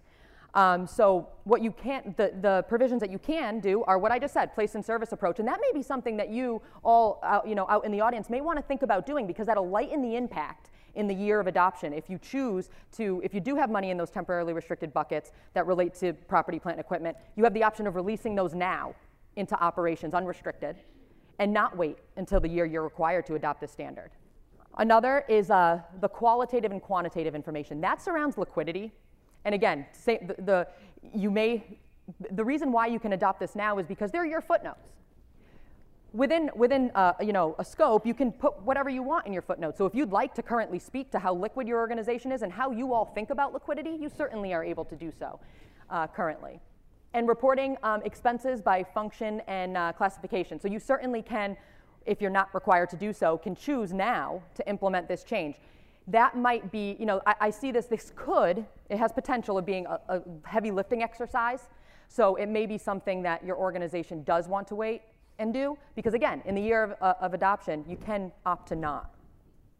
Um, 0.53 0.85
so 0.85 1.29
what 1.45 1.63
you 1.63 1.71
can't, 1.71 2.15
the, 2.15 2.31
the 2.41 2.63
provisions 2.69 2.99
that 3.01 3.09
you 3.09 3.17
can 3.17 3.59
do 3.59 3.83
are 3.85 3.97
what 3.97 4.11
I 4.11 4.19
just 4.19 4.33
said, 4.33 4.53
placed 4.53 4.75
in 4.75 4.83
service 4.83 5.11
approach. 5.11 5.39
And 5.39 5.47
that 5.47 5.59
may 5.59 5.77
be 5.77 5.81
something 5.81 6.15
that 6.17 6.29
you 6.29 6.61
all 6.83 7.19
out, 7.23 7.47
you 7.47 7.55
know, 7.55 7.65
out 7.69 7.85
in 7.85 7.91
the 7.91 8.01
audience 8.01 8.29
may 8.29 8.41
want 8.41 8.57
to 8.57 8.63
think 8.63 8.83
about 8.83 9.05
doing 9.05 9.25
because 9.25 9.47
that'll 9.47 9.69
lighten 9.69 10.01
the 10.01 10.15
impact 10.15 10.69
in 10.95 11.07
the 11.07 11.13
year 11.13 11.39
of 11.39 11.47
adoption 11.47 11.91
if 11.91 12.07
you 12.07 12.19
choose 12.19 12.69
to, 12.91 13.19
if 13.23 13.33
you 13.33 13.39
do 13.39 13.55
have 13.55 13.71
money 13.71 13.89
in 13.89 13.97
those 13.97 14.11
temporarily 14.11 14.53
restricted 14.53 14.93
buckets 14.93 15.31
that 15.53 15.65
relate 15.65 15.95
to 15.95 16.13
property, 16.13 16.59
plant, 16.59 16.77
and 16.77 16.85
equipment, 16.85 17.17
you 17.35 17.43
have 17.43 17.53
the 17.55 17.63
option 17.63 17.87
of 17.87 17.95
releasing 17.95 18.35
those 18.35 18.53
now 18.53 18.93
into 19.35 19.59
operations 19.59 20.13
unrestricted 20.13 20.75
and 21.39 21.51
not 21.51 21.75
wait 21.75 21.97
until 22.17 22.39
the 22.39 22.47
year 22.47 22.65
you're 22.65 22.83
required 22.83 23.25
to 23.25 23.33
adopt 23.33 23.59
this 23.59 23.71
standard. 23.71 24.11
Another 24.77 25.23
is 25.27 25.49
uh, 25.49 25.81
the 25.99 26.07
qualitative 26.07 26.71
and 26.71 26.81
quantitative 26.81 27.33
information. 27.33 27.81
That 27.81 28.01
surrounds 28.01 28.37
liquidity. 28.37 28.91
And 29.45 29.55
again, 29.55 29.85
say, 29.91 30.19
the, 30.25 30.41
the, 30.41 30.67
you 31.13 31.29
may, 31.29 31.63
the 32.31 32.43
reason 32.43 32.71
why 32.71 32.87
you 32.87 32.99
can 32.99 33.13
adopt 33.13 33.39
this 33.39 33.55
now 33.55 33.77
is 33.77 33.87
because 33.87 34.11
they're 34.11 34.25
your 34.25 34.41
footnotes. 34.41 34.89
Within, 36.13 36.51
within 36.55 36.91
uh, 36.93 37.13
you 37.21 37.33
know, 37.33 37.55
a 37.57 37.65
scope, 37.65 38.05
you 38.05 38.13
can 38.13 38.31
put 38.31 38.61
whatever 38.61 38.89
you 38.89 39.01
want 39.01 39.25
in 39.25 39.33
your 39.33 39.41
footnotes. 39.41 39.77
So 39.77 39.85
if 39.85 39.95
you'd 39.95 40.11
like 40.11 40.35
to 40.35 40.43
currently 40.43 40.77
speak 40.77 41.09
to 41.11 41.19
how 41.19 41.33
liquid 41.33 41.67
your 41.67 41.79
organization 41.79 42.31
is 42.31 42.43
and 42.43 42.51
how 42.53 42.69
you 42.71 42.93
all 42.93 43.05
think 43.05 43.31
about 43.31 43.51
liquidity, 43.51 43.97
you 43.99 44.11
certainly 44.15 44.53
are 44.53 44.63
able 44.63 44.85
to 44.85 44.95
do 44.95 45.11
so 45.17 45.39
uh, 45.89 46.05
currently. 46.05 46.59
And 47.15 47.27
reporting 47.27 47.77
um, 47.83 48.01
expenses 48.03 48.61
by 48.61 48.83
function 48.83 49.41
and 49.47 49.75
uh, 49.75 49.93
classification. 49.93 50.59
So 50.59 50.67
you 50.67 50.79
certainly 50.79 51.23
can 51.23 51.57
if 52.05 52.21
you're 52.21 52.31
not 52.31 52.53
required 52.53 52.89
to 52.89 52.97
do 52.97 53.13
so, 53.13 53.37
can 53.37 53.55
choose 53.55 53.93
now 53.93 54.41
to 54.55 54.67
implement 54.67 55.07
this 55.07 55.23
change. 55.23 55.55
That 56.07 56.37
might 56.37 56.71
be, 56.71 56.95
you 56.99 57.05
know, 57.05 57.21
I, 57.25 57.35
I 57.41 57.49
see 57.49 57.71
this, 57.71 57.85
this 57.85 58.11
could, 58.15 58.65
it 58.89 58.97
has 58.97 59.11
potential 59.11 59.57
of 59.57 59.65
being 59.65 59.85
a, 59.85 59.99
a 60.09 60.21
heavy 60.45 60.71
lifting 60.71 61.01
exercise. 61.01 61.69
So 62.07 62.35
it 62.35 62.47
may 62.47 62.65
be 62.65 62.77
something 62.77 63.23
that 63.23 63.43
your 63.43 63.57
organization 63.57 64.23
does 64.23 64.47
want 64.47 64.67
to 64.67 64.75
wait 64.75 65.01
and 65.39 65.53
do, 65.53 65.77
because 65.95 66.13
again, 66.13 66.41
in 66.45 66.55
the 66.55 66.61
year 66.61 66.83
of, 66.83 66.95
uh, 67.01 67.13
of 67.21 67.33
adoption, 67.33 67.83
you 67.87 67.97
can 67.97 68.31
opt 68.45 68.67
to 68.69 68.75
not 68.75 69.13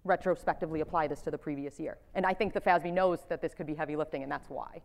retrospectively 0.03 0.81
apply 0.81 1.07
this 1.07 1.21
to 1.21 1.31
the 1.31 1.37
previous 1.37 1.79
year. 1.79 1.97
And 2.15 2.25
I 2.25 2.33
think 2.33 2.53
the 2.53 2.61
FASB 2.61 2.91
knows 2.91 3.19
that 3.29 3.41
this 3.41 3.53
could 3.53 3.67
be 3.67 3.75
heavy 3.75 3.95
lifting, 3.95 4.23
and 4.23 4.31
that's 4.31 4.49
why. 4.49 4.81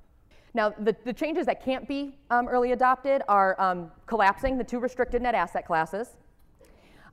Now, 0.54 0.70
the, 0.70 0.94
the 1.04 1.12
changes 1.12 1.46
that 1.46 1.64
can't 1.64 1.86
be 1.88 2.16
um, 2.30 2.48
early 2.48 2.72
adopted 2.72 3.22
are 3.28 3.60
um, 3.60 3.90
collapsing 4.06 4.58
the 4.58 4.64
two 4.64 4.78
restricted 4.78 5.22
net 5.22 5.34
asset 5.34 5.66
classes, 5.66 6.16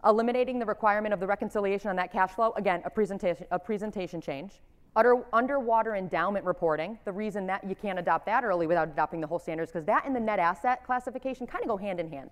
eliminating 0.05 0.59
the 0.59 0.65
requirement 0.65 1.13
of 1.13 1.19
the 1.19 1.27
reconciliation 1.27 1.89
on 1.89 1.95
that 1.95 2.11
cash 2.11 2.31
flow, 2.31 2.53
again, 2.55 2.81
a 2.85 2.89
presentation, 2.89 3.45
a 3.51 3.59
presentation 3.59 4.21
change, 4.21 4.61
Under, 4.95 5.25
underwater 5.33 5.95
endowment 5.95 6.45
reporting, 6.45 6.97
the 7.03 7.11
reason 7.11 7.47
that 7.47 7.63
you 7.67 7.75
can't 7.75 7.99
adopt 7.99 8.25
that 8.27 8.43
early 8.43 8.67
without 8.67 8.87
adopting 8.87 9.19
the 9.19 9.27
whole 9.27 9.39
standards, 9.39 9.71
because 9.71 9.85
that 9.85 10.05
and 10.05 10.15
the 10.15 10.19
net 10.19 10.39
asset 10.39 10.85
classification 10.85 11.45
kind 11.45 11.63
of 11.63 11.67
go 11.67 11.77
hand 11.77 11.99
in 11.99 12.09
hand. 12.09 12.31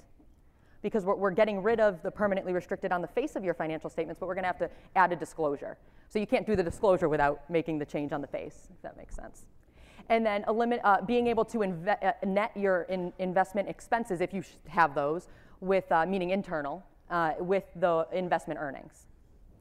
Because 0.81 1.03
we're, 1.03 1.15
we're 1.15 1.31
getting 1.31 1.63
rid 1.63 1.79
of 1.79 2.01
the 2.03 2.11
permanently 2.11 2.53
restricted 2.53 2.91
on 2.91 3.01
the 3.01 3.07
face 3.07 3.35
of 3.35 3.43
your 3.43 3.53
financial 3.53 3.89
statements, 3.89 4.19
but 4.19 4.27
we're 4.27 4.35
going 4.35 4.43
to 4.43 4.47
have 4.47 4.59
to 4.59 4.69
add 4.95 5.11
a 5.11 5.15
disclosure. 5.15 5.77
So 6.09 6.19
you 6.19 6.27
can't 6.27 6.45
do 6.45 6.55
the 6.55 6.63
disclosure 6.63 7.09
without 7.09 7.49
making 7.49 7.79
the 7.79 7.85
change 7.85 8.13
on 8.13 8.21
the 8.21 8.27
face, 8.27 8.67
if 8.73 8.81
that 8.81 8.95
makes 8.95 9.15
sense. 9.15 9.45
And 10.09 10.25
then 10.25 10.45
limit, 10.47 10.79
uh, 10.83 11.01
being 11.01 11.27
able 11.27 11.45
to 11.45 11.59
inve- 11.59 12.03
uh, 12.03 12.13
net 12.25 12.51
your 12.55 12.83
in 12.83 13.13
investment 13.19 13.67
expenses, 13.67 14.21
if 14.21 14.33
you 14.33 14.43
have 14.67 14.93
those, 14.93 15.27
with 15.59 15.89
uh, 15.91 16.05
meaning 16.05 16.29
internal, 16.29 16.83
uh, 17.09 17.33
with 17.39 17.65
the 17.75 18.07
investment 18.11 18.59
earnings. 18.59 19.07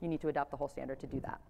You 0.00 0.08
need 0.08 0.20
to 0.22 0.28
adopt 0.28 0.50
the 0.50 0.56
whole 0.56 0.68
standard 0.68 1.00
to 1.00 1.06
do 1.06 1.20
that. 1.20 1.40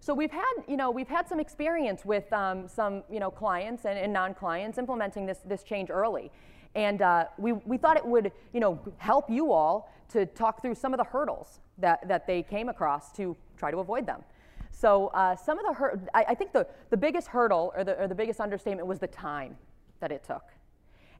So 0.00 0.12
we've 0.12 0.30
had, 0.30 0.52
you 0.68 0.76
know, 0.76 0.90
we've 0.90 1.08
had 1.08 1.26
some 1.26 1.40
experience 1.40 2.04
with 2.04 2.30
um, 2.32 2.68
some, 2.68 3.04
you 3.10 3.20
know, 3.20 3.30
clients 3.30 3.86
and, 3.86 3.98
and 3.98 4.12
non-clients 4.12 4.76
implementing 4.76 5.24
this, 5.24 5.38
this 5.46 5.62
change 5.62 5.88
early. 5.88 6.30
And 6.74 7.00
uh, 7.00 7.26
we, 7.38 7.52
we 7.52 7.78
thought 7.78 7.96
it 7.96 8.04
would, 8.04 8.30
you 8.52 8.60
know, 8.60 8.78
help 8.98 9.30
you 9.30 9.52
all 9.52 9.90
to 10.10 10.26
talk 10.26 10.60
through 10.60 10.74
some 10.74 10.92
of 10.92 10.98
the 10.98 11.04
hurdles 11.04 11.60
that, 11.78 12.06
that 12.06 12.26
they 12.26 12.42
came 12.42 12.68
across 12.68 13.12
to 13.12 13.34
try 13.56 13.70
to 13.70 13.78
avoid 13.78 14.06
them. 14.06 14.22
So 14.70 15.06
uh, 15.08 15.36
some 15.36 15.58
of 15.58 15.64
the, 15.66 15.72
hur- 15.72 16.00
I, 16.12 16.24
I, 16.28 16.34
think 16.34 16.52
the, 16.52 16.66
the 16.90 16.96
biggest 16.96 17.28
hurdle 17.28 17.72
or 17.76 17.84
the, 17.84 17.98
or 17.98 18.08
the 18.08 18.14
biggest 18.14 18.40
understatement 18.40 18.86
was 18.86 18.98
the 18.98 19.06
time 19.06 19.56
that 20.00 20.12
it 20.12 20.24
took 20.24 20.44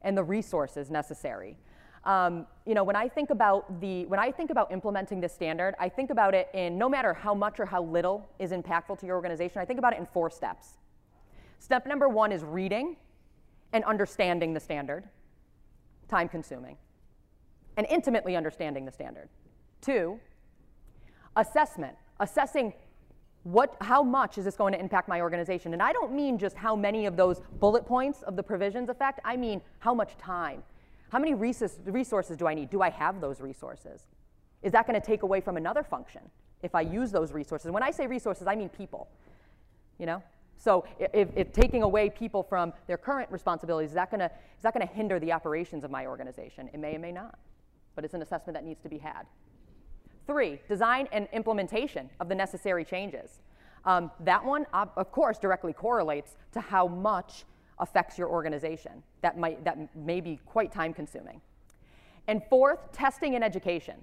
and 0.01 0.15
the 0.15 0.23
resources 0.23 0.91
necessary. 0.91 1.57
Um, 2.05 2.45
you 2.65 2.75
know, 2.75 2.83
when 2.83 2.95
I 2.95 3.07
think 3.07 3.31
about 3.31 3.81
the 3.81 4.05
when 4.05 4.19
I 4.19 4.31
think 4.31 4.51
about 4.51 4.71
implementing 4.71 5.19
this 5.19 5.33
standard, 5.33 5.73
I 5.79 5.89
think 5.89 6.11
about 6.11 6.35
it 6.35 6.49
in 6.53 6.77
no 6.77 6.87
matter 6.87 7.13
how 7.13 7.33
much 7.33 7.59
or 7.59 7.65
how 7.65 7.83
little 7.83 8.29
is 8.37 8.51
impactful 8.51 8.99
to 8.99 9.05
your 9.05 9.15
organization. 9.15 9.59
I 9.59 9.65
think 9.65 9.79
about 9.79 9.93
it 9.93 9.99
in 9.99 10.05
four 10.05 10.29
steps. 10.29 10.77
Step 11.59 11.87
number 11.87 12.07
one 12.07 12.31
is 12.31 12.43
reading 12.43 12.95
and 13.73 13.83
understanding 13.85 14.53
the 14.53 14.59
standard, 14.59 15.03
time 16.07 16.29
consuming, 16.29 16.77
and 17.77 17.87
intimately 17.89 18.35
understanding 18.35 18.85
the 18.85 18.91
standard. 18.91 19.29
Two, 19.81 20.19
assessment, 21.35 21.95
assessing 22.19 22.73
what, 23.43 23.75
how 23.81 24.01
much 24.01 24.37
is 24.37 24.45
this 24.45 24.55
going 24.55 24.73
to 24.73 24.79
impact 24.79 25.07
my 25.07 25.21
organization? 25.21 25.73
And 25.73 25.81
I 25.81 25.93
don't 25.93 26.13
mean 26.13 26.37
just 26.37 26.55
how 26.55 26.75
many 26.75 27.05
of 27.05 27.15
those 27.15 27.41
bullet 27.59 27.85
points 27.85 28.21
of 28.23 28.35
the 28.35 28.43
provisions 28.43 28.89
affect, 28.89 29.19
I 29.23 29.37
mean 29.37 29.61
how 29.79 29.93
much 29.93 30.17
time 30.17 30.63
how 31.09 31.19
many 31.19 31.33
resources 31.33 32.37
do 32.37 32.47
I 32.47 32.53
need? 32.53 32.69
Do 32.69 32.81
I 32.81 32.89
have 32.89 33.21
those 33.21 33.39
resources? 33.39 34.07
Is 34.63 34.71
that 34.71 34.87
going 34.87 34.99
to 34.99 35.05
take 35.05 35.23
away 35.23 35.41
from 35.41 35.57
another 35.57 35.83
function 35.83 36.21
if 36.63 36.73
I 36.73 36.81
use 36.81 37.11
those 37.11 37.31
resources? 37.31 37.71
When 37.71 37.83
I 37.83 37.91
say 37.91 38.07
resources, 38.07 38.47
I 38.47 38.55
mean 38.55 38.69
people. 38.69 39.07
You 39.99 40.07
know? 40.07 40.23
So 40.57 40.85
if, 40.99 41.29
if 41.35 41.51
taking 41.51 41.83
away 41.83 42.09
people 42.09 42.41
from 42.41 42.73
their 42.87 42.97
current 42.97 43.31
responsibilities, 43.31 43.89
is 43.91 43.95
that 43.95 44.09
going 44.09 44.29
to 44.87 44.93
hinder 44.93 45.19
the 45.19 45.31
operations 45.31 45.83
of 45.83 45.91
my 45.91 46.07
organization? 46.07 46.69
It 46.73 46.79
may 46.79 46.95
or 46.95 46.99
may 46.99 47.11
not. 47.11 47.37
But 47.93 48.03
it's 48.03 48.13
an 48.13 48.21
assessment 48.21 48.55
that 48.55 48.65
needs 48.65 48.81
to 48.81 48.89
be 48.89 48.97
had. 48.97 49.23
Three, 50.25 50.59
design 50.67 51.07
and 51.11 51.27
implementation 51.33 52.09
of 52.19 52.29
the 52.29 52.35
necessary 52.35 52.83
changes. 52.83 53.41
Um, 53.85 54.09
that 54.21 54.43
one, 54.43 54.65
of 54.73 55.11
course, 55.11 55.37
directly 55.37 55.71
correlates 55.71 56.35
to 56.53 56.59
how 56.59 56.87
much 56.87 57.45
affects 57.79 58.17
your 58.17 58.29
organization. 58.29 59.03
That, 59.21 59.37
might, 59.37 59.63
that 59.63 59.95
may 59.95 60.21
be 60.21 60.39
quite 60.45 60.71
time 60.71 60.93
consuming. 60.93 61.41
And 62.27 62.41
fourth, 62.49 62.91
testing 62.91 63.35
and 63.35 63.43
education. 63.43 63.95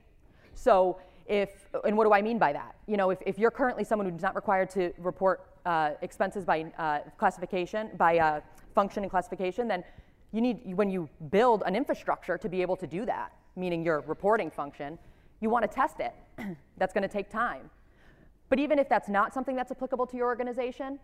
So 0.54 0.98
if, 1.26 1.50
and 1.84 1.96
what 1.96 2.04
do 2.04 2.12
I 2.12 2.22
mean 2.22 2.38
by 2.38 2.52
that? 2.52 2.76
You 2.86 2.96
know, 2.96 3.10
if, 3.10 3.18
if 3.24 3.38
you're 3.38 3.50
currently 3.50 3.84
someone 3.84 4.08
who's 4.10 4.22
not 4.22 4.34
required 4.34 4.70
to 4.70 4.92
report 4.98 5.46
uh, 5.64 5.92
expenses 6.02 6.44
by 6.44 6.72
uh, 6.78 7.00
classification, 7.18 7.90
by 7.96 8.18
uh, 8.18 8.40
function 8.74 9.02
and 9.02 9.10
classification, 9.10 9.68
then 9.68 9.84
you 10.32 10.40
need, 10.40 10.74
when 10.76 10.90
you 10.90 11.08
build 11.30 11.62
an 11.66 11.76
infrastructure 11.76 12.38
to 12.38 12.48
be 12.48 12.62
able 12.62 12.76
to 12.76 12.86
do 12.86 13.04
that, 13.06 13.32
meaning 13.56 13.84
your 13.84 14.00
reporting 14.00 14.50
function, 14.50 14.98
you 15.40 15.50
want 15.50 15.68
to 15.68 15.74
test 15.74 16.00
it. 16.00 16.14
that's 16.78 16.92
going 16.92 17.02
to 17.02 17.08
take 17.08 17.30
time. 17.30 17.70
But 18.48 18.58
even 18.58 18.78
if 18.78 18.88
that's 18.88 19.08
not 19.08 19.32
something 19.32 19.56
that's 19.56 19.70
applicable 19.70 20.06
to 20.06 20.16
your 20.16 20.26
organization, 20.26 20.98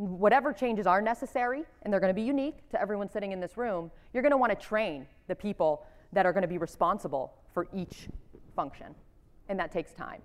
whatever 0.00 0.52
changes 0.52 0.86
are 0.86 1.02
necessary, 1.02 1.62
and 1.82 1.92
they're 1.92 2.00
going 2.00 2.14
to 2.14 2.18
be 2.18 2.22
unique 2.22 2.66
to 2.70 2.80
everyone 2.80 3.10
sitting 3.10 3.32
in 3.32 3.40
this 3.40 3.58
room, 3.58 3.90
you're 4.14 4.22
going 4.22 4.30
to 4.30 4.38
want 4.38 4.50
to 4.50 4.66
train 4.66 5.06
the 5.28 5.34
people 5.34 5.84
that 6.12 6.24
are 6.24 6.32
going 6.32 6.42
to 6.42 6.48
be 6.48 6.56
responsible 6.56 7.34
for 7.52 7.68
each 7.74 8.08
function. 8.56 8.94
And 9.50 9.58
that 9.58 9.70
takes 9.70 9.92
time. 9.92 10.22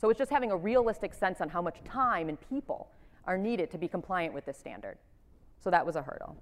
So 0.00 0.10
it's 0.10 0.18
just 0.18 0.30
having 0.30 0.52
a 0.52 0.56
realistic 0.56 1.12
sense 1.12 1.40
on 1.40 1.48
how 1.48 1.60
much 1.60 1.82
time 1.84 2.28
and 2.28 2.38
people 2.48 2.88
are 3.24 3.36
needed 3.36 3.70
to 3.72 3.78
be 3.78 3.88
compliant 3.88 4.32
with 4.32 4.44
this 4.44 4.58
standard. 4.58 4.96
So 5.58 5.68
that 5.70 5.84
was 5.84 5.96
a 5.96 6.02
hurdle. 6.02 6.36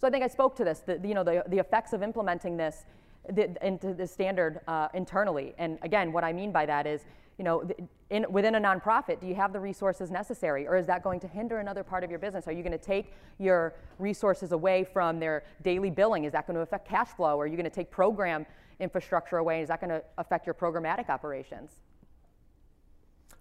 So 0.00 0.06
I 0.06 0.10
think 0.10 0.22
I 0.22 0.28
spoke 0.28 0.54
to 0.56 0.64
this, 0.64 0.80
the, 0.80 1.00
you 1.02 1.14
know, 1.14 1.24
the, 1.24 1.42
the 1.48 1.58
effects 1.58 1.92
of 1.92 2.02
implementing 2.02 2.56
this 2.56 2.84
the, 3.28 3.56
into 3.66 3.92
the 3.92 4.06
standard 4.06 4.60
uh, 4.68 4.88
internally. 4.94 5.54
And 5.58 5.78
again, 5.82 6.12
what 6.12 6.22
I 6.22 6.32
mean 6.32 6.52
by 6.52 6.66
that 6.66 6.86
is 6.86 7.04
you 7.38 7.44
know, 7.44 7.68
in, 8.08 8.24
within 8.30 8.54
a 8.54 8.60
nonprofit, 8.60 9.20
do 9.20 9.26
you 9.26 9.34
have 9.34 9.52
the 9.52 9.60
resources 9.60 10.10
necessary? 10.10 10.66
Or 10.66 10.76
is 10.76 10.86
that 10.86 11.02
going 11.02 11.20
to 11.20 11.28
hinder 11.28 11.58
another 11.58 11.84
part 11.84 12.02
of 12.02 12.10
your 12.10 12.18
business? 12.18 12.48
Are 12.48 12.52
you 12.52 12.62
going 12.62 12.72
to 12.72 12.78
take 12.78 13.12
your 13.38 13.74
resources 13.98 14.52
away 14.52 14.84
from 14.84 15.20
their 15.20 15.44
daily 15.62 15.90
billing? 15.90 16.24
Is 16.24 16.32
that 16.32 16.46
going 16.46 16.54
to 16.54 16.62
affect 16.62 16.88
cash 16.88 17.08
flow? 17.08 17.38
Are 17.38 17.46
you 17.46 17.56
going 17.56 17.64
to 17.64 17.70
take 17.70 17.90
program 17.90 18.46
infrastructure 18.80 19.36
away? 19.36 19.60
Is 19.60 19.68
that 19.68 19.80
going 19.80 19.90
to 19.90 20.02
affect 20.16 20.46
your 20.46 20.54
programmatic 20.54 21.10
operations? 21.10 21.72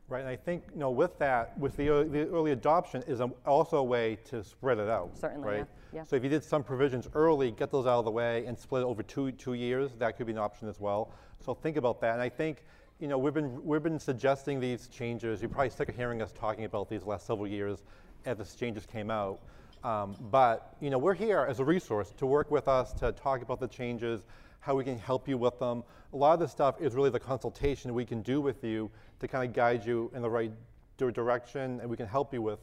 Right, 0.08 0.20
and 0.20 0.30
I 0.30 0.36
think 0.36 0.64
you 0.72 0.80
know 0.80 0.92
with 0.92 1.18
that, 1.18 1.58
with 1.58 1.76
the, 1.78 1.90
early, 1.90 2.08
the 2.10 2.28
early 2.28 2.52
adoption 2.52 3.04
is 3.08 3.22
a, 3.22 3.32
also 3.44 3.78
a 3.78 3.84
way 3.84 4.20
to 4.26 4.44
spread 4.44 4.78
it 4.78 4.88
out. 4.88 5.18
Certainly, 5.18 5.48
right? 5.48 5.68
Yeah, 5.92 6.02
yeah. 6.02 6.04
So 6.04 6.16
if 6.16 6.24
you 6.24 6.30
did 6.30 6.44
some 6.44 6.64
provisions 6.64 7.08
early, 7.16 7.50
get 7.50 7.72
those 7.72 7.88
out 7.88 7.98
of 7.98 8.06
the 8.06 8.12
way, 8.12 8.46
and 8.46 8.56
split 8.56 8.84
it 8.84 8.86
over 8.86 9.02
two 9.02 9.32
two 9.32 9.54
years, 9.54 9.94
that 9.98 10.16
could 10.16 10.28
be 10.28 10.34
an 10.34 10.38
option 10.38 10.70
as 10.70 10.80
well. 10.80 11.12
So 11.44 11.56
think 11.56 11.76
about 11.76 12.02
that, 12.02 12.14
and 12.14 12.22
I 12.22 12.30
think 12.30 12.64
you 13.00 13.10
know, 13.10 13.18
we've 13.18 13.34
been, 13.34 13.64
we've 13.66 13.84
been 13.84 14.00
suggesting 14.00 14.60
these 14.60 14.88
changes. 14.88 15.42
You're 15.42 15.50
probably 15.50 15.70
sick 15.70 15.90
of 15.90 15.96
hearing 15.96 16.22
us 16.22 16.32
talking 16.32 16.64
about 16.64 16.90
these 16.90 17.04
last 17.04 17.28
several 17.28 17.48
years 17.48 17.84
as 18.26 18.38
the 18.38 18.46
changes 18.58 18.86
came 18.86 19.12
out. 19.12 19.42
Um, 19.84 20.16
but, 20.32 20.76
you 20.80 20.90
know, 20.90 20.98
we're 20.98 21.14
here 21.14 21.46
as 21.48 21.60
a 21.60 21.66
resource 21.66 22.14
to 22.18 22.26
work 22.26 22.50
with 22.50 22.68
us, 22.68 22.94
to 22.94 23.12
talk 23.12 23.42
about 23.42 23.60
the 23.60 23.68
changes, 23.68 24.22
how 24.62 24.76
we 24.76 24.84
can 24.84 24.98
help 24.98 25.28
you 25.28 25.38
with 25.38 25.60
them. 25.60 25.84
A 26.14 26.18
lot 26.18 26.34
of 26.34 26.40
this 26.40 26.52
stuff 26.52 26.82
is 26.82 26.96
really 26.96 27.10
the 27.10 27.20
consultation 27.20 27.94
we 27.94 28.06
can 28.06 28.22
do 28.22 28.40
with 28.40 28.64
you 28.64 28.90
to 29.20 29.28
kind 29.28 29.48
of 29.48 29.54
guide 29.54 29.86
you 29.86 30.10
in 30.16 30.22
the 30.22 30.30
right 30.30 30.52
direction, 30.98 31.82
and 31.82 31.90
we 31.90 31.98
can 31.98 32.08
help 32.08 32.34
you 32.34 32.42
with 32.42 32.60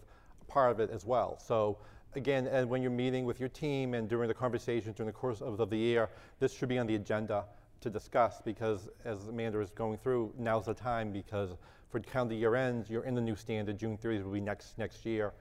part 0.48 0.72
of 0.72 0.80
it 0.80 0.90
as 0.90 1.04
well. 1.04 1.38
So 1.38 1.76
again, 2.14 2.46
and 2.46 2.68
when 2.68 2.80
you're 2.80 2.90
meeting 2.90 3.26
with 3.26 3.38
your 3.38 3.50
team 3.50 3.92
and 3.94 4.08
during 4.08 4.28
the 4.28 4.34
conversations 4.34 4.96
during 4.96 5.06
the 5.06 5.12
course 5.12 5.42
of 5.42 5.68
the 5.68 5.76
year, 5.76 6.08
this 6.40 6.54
should 6.54 6.70
be 6.70 6.78
on 6.78 6.86
the 6.86 6.94
agenda 6.94 7.44
to 7.82 7.90
discuss 7.90 8.40
because 8.44 8.88
as 9.04 9.28
Amanda 9.28 9.60
is 9.60 9.70
going 9.70 9.98
through, 9.98 10.32
now's 10.38 10.66
the 10.66 10.74
time 10.74 11.12
because 11.12 11.50
for 11.90 12.00
calendar 12.00 12.34
year 12.34 12.56
ends, 12.56 12.88
you're 12.88 13.04
in 13.04 13.14
the 13.14 13.20
new 13.20 13.36
standard. 13.36 13.78
June 13.78 13.98
30th 13.98 14.24
will 14.24 14.32
be 14.32 14.40
next 14.40 14.78
next 14.78 15.04
year. 15.04 15.32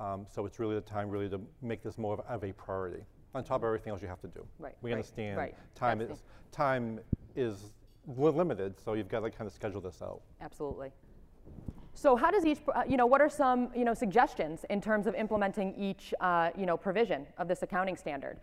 Um, 0.00 0.26
so 0.32 0.46
it's 0.46 0.58
really 0.58 0.76
the 0.76 0.80
time 0.80 1.08
really 1.08 1.28
to 1.28 1.40
make 1.60 1.82
this 1.82 1.98
more 1.98 2.14
of, 2.14 2.20
of, 2.20 2.48
a 2.48 2.52
priority 2.52 3.02
on 3.34 3.42
top 3.42 3.62
of 3.62 3.64
everything 3.64 3.90
else 3.90 4.00
you 4.00 4.06
have 4.08 4.20
to 4.20 4.28
do. 4.28 4.46
Right. 4.58 4.76
We 4.80 4.90
right, 4.90 4.96
understand 4.96 5.36
right. 5.36 5.54
time 5.74 6.00
is 6.00 6.22
time 6.52 7.00
is 7.34 7.72
limited, 8.06 8.78
so 8.82 8.94
you've 8.94 9.08
got 9.08 9.20
to 9.20 9.30
kind 9.30 9.46
of 9.46 9.52
schedule 9.52 9.80
this 9.80 10.00
out. 10.00 10.22
Absolutely. 10.40 10.92
So 11.94 12.14
how 12.14 12.30
does 12.30 12.46
each, 12.46 12.60
uh, 12.72 12.84
you 12.88 12.96
know, 12.96 13.06
what 13.06 13.20
are 13.20 13.28
some, 13.28 13.70
you 13.74 13.84
know, 13.84 13.92
suggestions 13.92 14.64
in 14.70 14.80
terms 14.80 15.08
of 15.08 15.16
implementing 15.16 15.74
each, 15.76 16.14
uh, 16.20 16.50
you 16.56 16.64
know, 16.64 16.76
provision 16.76 17.26
of 17.38 17.48
this 17.48 17.62
accounting 17.64 17.96
standard? 17.96 18.38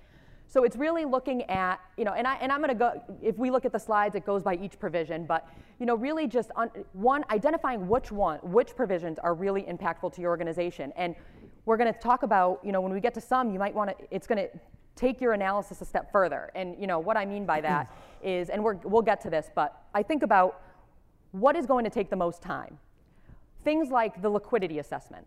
So 0.47 0.63
it's 0.63 0.75
really 0.75 1.05
looking 1.05 1.43
at, 1.43 1.79
you 1.97 2.05
know, 2.05 2.13
and, 2.13 2.27
I, 2.27 2.35
and 2.35 2.51
I'm 2.51 2.59
going 2.59 2.69
to 2.69 2.75
go, 2.75 3.01
if 3.21 3.37
we 3.37 3.49
look 3.49 3.65
at 3.65 3.71
the 3.71 3.79
slides, 3.79 4.15
it 4.15 4.25
goes 4.25 4.43
by 4.43 4.55
each 4.55 4.79
provision, 4.79 5.25
but, 5.25 5.49
you 5.79 5.85
know, 5.85 5.95
really 5.95 6.27
just, 6.27 6.51
on, 6.55 6.69
one, 6.93 7.25
identifying 7.31 7.87
which 7.87 8.11
one, 8.11 8.39
which 8.39 8.75
provisions 8.75 9.19
are 9.19 9.33
really 9.33 9.63
impactful 9.63 10.13
to 10.13 10.21
your 10.21 10.29
organization. 10.29 10.93
And 10.95 11.15
we're 11.65 11.77
going 11.77 11.91
to 11.91 11.99
talk 11.99 12.23
about, 12.23 12.61
you 12.63 12.71
know, 12.71 12.79
when 12.79 12.93
we 12.93 12.99
get 12.99 13.13
to 13.15 13.21
some, 13.21 13.51
you 13.51 13.59
might 13.59 13.73
want 13.73 13.97
to, 13.97 14.05
it's 14.11 14.27
going 14.27 14.37
to 14.37 14.49
take 14.95 15.19
your 15.19 15.33
analysis 15.33 15.81
a 15.81 15.85
step 15.85 16.11
further. 16.11 16.51
And, 16.55 16.79
you 16.79 16.87
know, 16.87 16.99
what 16.99 17.17
I 17.17 17.25
mean 17.25 17.45
by 17.45 17.61
that 17.61 17.93
is, 18.23 18.49
and 18.49 18.63
we're, 18.63 18.75
we'll 18.75 19.01
get 19.01 19.21
to 19.21 19.29
this, 19.29 19.49
but 19.53 19.83
I 19.93 20.03
think 20.03 20.23
about 20.23 20.61
what 21.31 21.55
is 21.55 21.65
going 21.65 21.83
to 21.83 21.89
take 21.89 22.09
the 22.09 22.15
most 22.15 22.41
time. 22.41 22.77
Things 23.63 23.89
like 23.89 24.21
the 24.21 24.29
liquidity 24.29 24.79
assessment, 24.79 25.25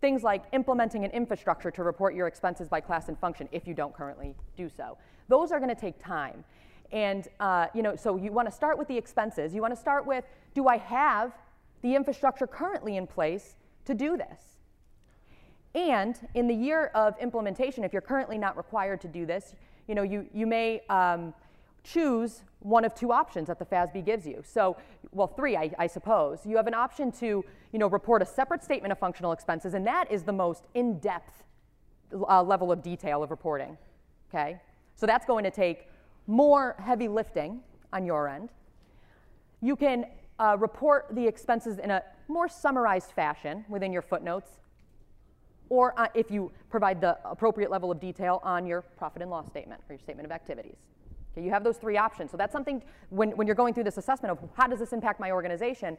things 0.00 0.22
like 0.22 0.44
implementing 0.52 1.04
an 1.04 1.10
infrastructure 1.10 1.70
to 1.70 1.82
report 1.82 2.14
your 2.14 2.26
expenses 2.26 2.68
by 2.68 2.80
class 2.80 3.08
and 3.08 3.18
function 3.18 3.48
if 3.52 3.66
you 3.66 3.74
don't 3.74 3.94
currently 3.94 4.34
do 4.56 4.68
so. 4.68 4.96
Those 5.28 5.52
are 5.52 5.58
going 5.58 5.74
to 5.74 5.80
take 5.80 5.98
time. 6.02 6.44
And 6.92 7.28
uh, 7.40 7.66
you 7.74 7.82
know, 7.82 7.96
so 7.96 8.16
you 8.16 8.32
want 8.32 8.48
to 8.48 8.54
start 8.54 8.78
with 8.78 8.88
the 8.88 8.96
expenses. 8.96 9.54
You 9.54 9.60
want 9.60 9.74
to 9.74 9.80
start 9.80 10.06
with, 10.06 10.24
do 10.54 10.68
I 10.68 10.78
have 10.78 11.32
the 11.82 11.94
infrastructure 11.94 12.46
currently 12.46 12.96
in 12.96 13.06
place 13.06 13.56
to 13.84 13.94
do 13.94 14.16
this? 14.16 14.40
And 15.74 16.18
in 16.34 16.48
the 16.48 16.54
year 16.54 16.86
of 16.94 17.14
implementation, 17.20 17.84
if 17.84 17.92
you're 17.92 18.02
currently 18.02 18.38
not 18.38 18.56
required 18.56 19.00
to 19.02 19.08
do 19.08 19.26
this, 19.26 19.54
you 19.86 19.94
know, 19.94 20.02
you, 20.02 20.26
you 20.32 20.46
may 20.46 20.80
um, 20.88 21.34
choose 21.84 22.42
one 22.60 22.84
of 22.84 22.94
two 22.94 23.12
options 23.12 23.46
that 23.46 23.58
the 23.58 23.64
FASB 23.64 24.04
gives 24.04 24.26
you. 24.26 24.42
So, 24.44 24.76
well, 25.12 25.28
three, 25.28 25.56
I, 25.56 25.70
I, 25.78 25.86
suppose. 25.86 26.44
You 26.44 26.56
have 26.56 26.66
an 26.66 26.74
option 26.74 27.12
to, 27.12 27.44
you 27.72 27.78
know, 27.78 27.86
report 27.86 28.20
a 28.20 28.26
separate 28.26 28.64
statement 28.64 28.92
of 28.92 28.98
functional 28.98 29.32
expenses, 29.32 29.74
and 29.74 29.86
that 29.86 30.10
is 30.10 30.24
the 30.24 30.32
most 30.32 30.64
in-depth 30.74 31.44
uh, 32.12 32.42
level 32.42 32.72
of 32.72 32.82
detail 32.82 33.22
of 33.22 33.30
reporting. 33.30 33.76
Okay, 34.28 34.60
so 34.94 35.06
that's 35.06 35.24
going 35.24 35.44
to 35.44 35.50
take 35.50 35.88
more 36.26 36.76
heavy 36.78 37.08
lifting 37.08 37.60
on 37.92 38.04
your 38.04 38.28
end. 38.28 38.50
You 39.62 39.76
can 39.76 40.06
uh, 40.38 40.56
report 40.58 41.06
the 41.12 41.26
expenses 41.26 41.78
in 41.78 41.90
a 41.90 42.02
more 42.28 42.48
summarized 42.48 43.12
fashion 43.12 43.64
within 43.68 43.92
your 43.92 44.02
footnotes, 44.02 44.50
or 45.70 45.98
uh, 45.98 46.08
if 46.14 46.30
you 46.30 46.52
provide 46.70 47.00
the 47.00 47.18
appropriate 47.24 47.70
level 47.70 47.90
of 47.90 48.00
detail 48.00 48.40
on 48.42 48.66
your 48.66 48.82
profit 48.82 49.22
and 49.22 49.30
loss 49.30 49.46
statement 49.46 49.80
or 49.88 49.94
your 49.94 50.00
statement 50.00 50.26
of 50.26 50.32
activities. 50.32 50.76
Okay, 51.38 51.44
you 51.44 51.50
have 51.50 51.64
those 51.64 51.76
three 51.76 51.96
options. 51.96 52.30
So 52.30 52.36
that's 52.36 52.52
something 52.52 52.82
when, 53.10 53.30
when 53.32 53.46
you're 53.46 53.56
going 53.56 53.74
through 53.74 53.84
this 53.84 53.98
assessment 53.98 54.32
of 54.32 54.38
how 54.56 54.66
does 54.66 54.78
this 54.78 54.92
impact 54.92 55.20
my 55.20 55.30
organization, 55.30 55.96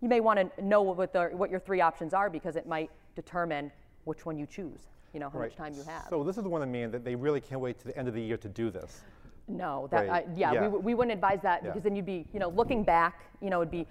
you 0.00 0.08
may 0.08 0.20
want 0.20 0.38
to 0.38 0.64
know 0.64 0.82
what, 0.82 1.12
the, 1.12 1.28
what 1.32 1.50
your 1.50 1.60
three 1.60 1.80
options 1.80 2.14
are 2.14 2.30
because 2.30 2.56
it 2.56 2.66
might 2.66 2.90
determine 3.14 3.70
which 4.04 4.24
one 4.24 4.38
you 4.38 4.46
choose, 4.46 4.86
you 5.12 5.20
know, 5.20 5.28
how 5.28 5.38
right. 5.38 5.50
much 5.50 5.56
time 5.56 5.74
you 5.74 5.82
have. 5.84 6.06
So 6.08 6.24
this 6.24 6.36
is 6.36 6.42
the 6.42 6.48
one 6.48 6.62
I 6.62 6.66
mean 6.66 6.90
that 6.92 7.04
they 7.04 7.14
really 7.14 7.40
can't 7.40 7.60
wait 7.60 7.78
to 7.80 7.86
the 7.86 7.96
end 7.98 8.08
of 8.08 8.14
the 8.14 8.22
year 8.22 8.36
to 8.38 8.48
do 8.48 8.70
this. 8.70 9.00
No, 9.48 9.88
that, 9.90 10.08
right. 10.08 10.26
I, 10.26 10.36
yeah, 10.36 10.52
yeah. 10.52 10.68
We, 10.68 10.78
we 10.78 10.94
wouldn't 10.94 11.12
advise 11.12 11.40
that 11.42 11.62
yeah. 11.62 11.70
because 11.70 11.82
then 11.82 11.96
you'd 11.96 12.06
be, 12.06 12.26
you 12.32 12.40
know, 12.40 12.48
looking 12.48 12.84
back, 12.84 13.20
you 13.40 13.50
know, 13.50 13.60
it'd 13.60 13.70
be, 13.70 13.86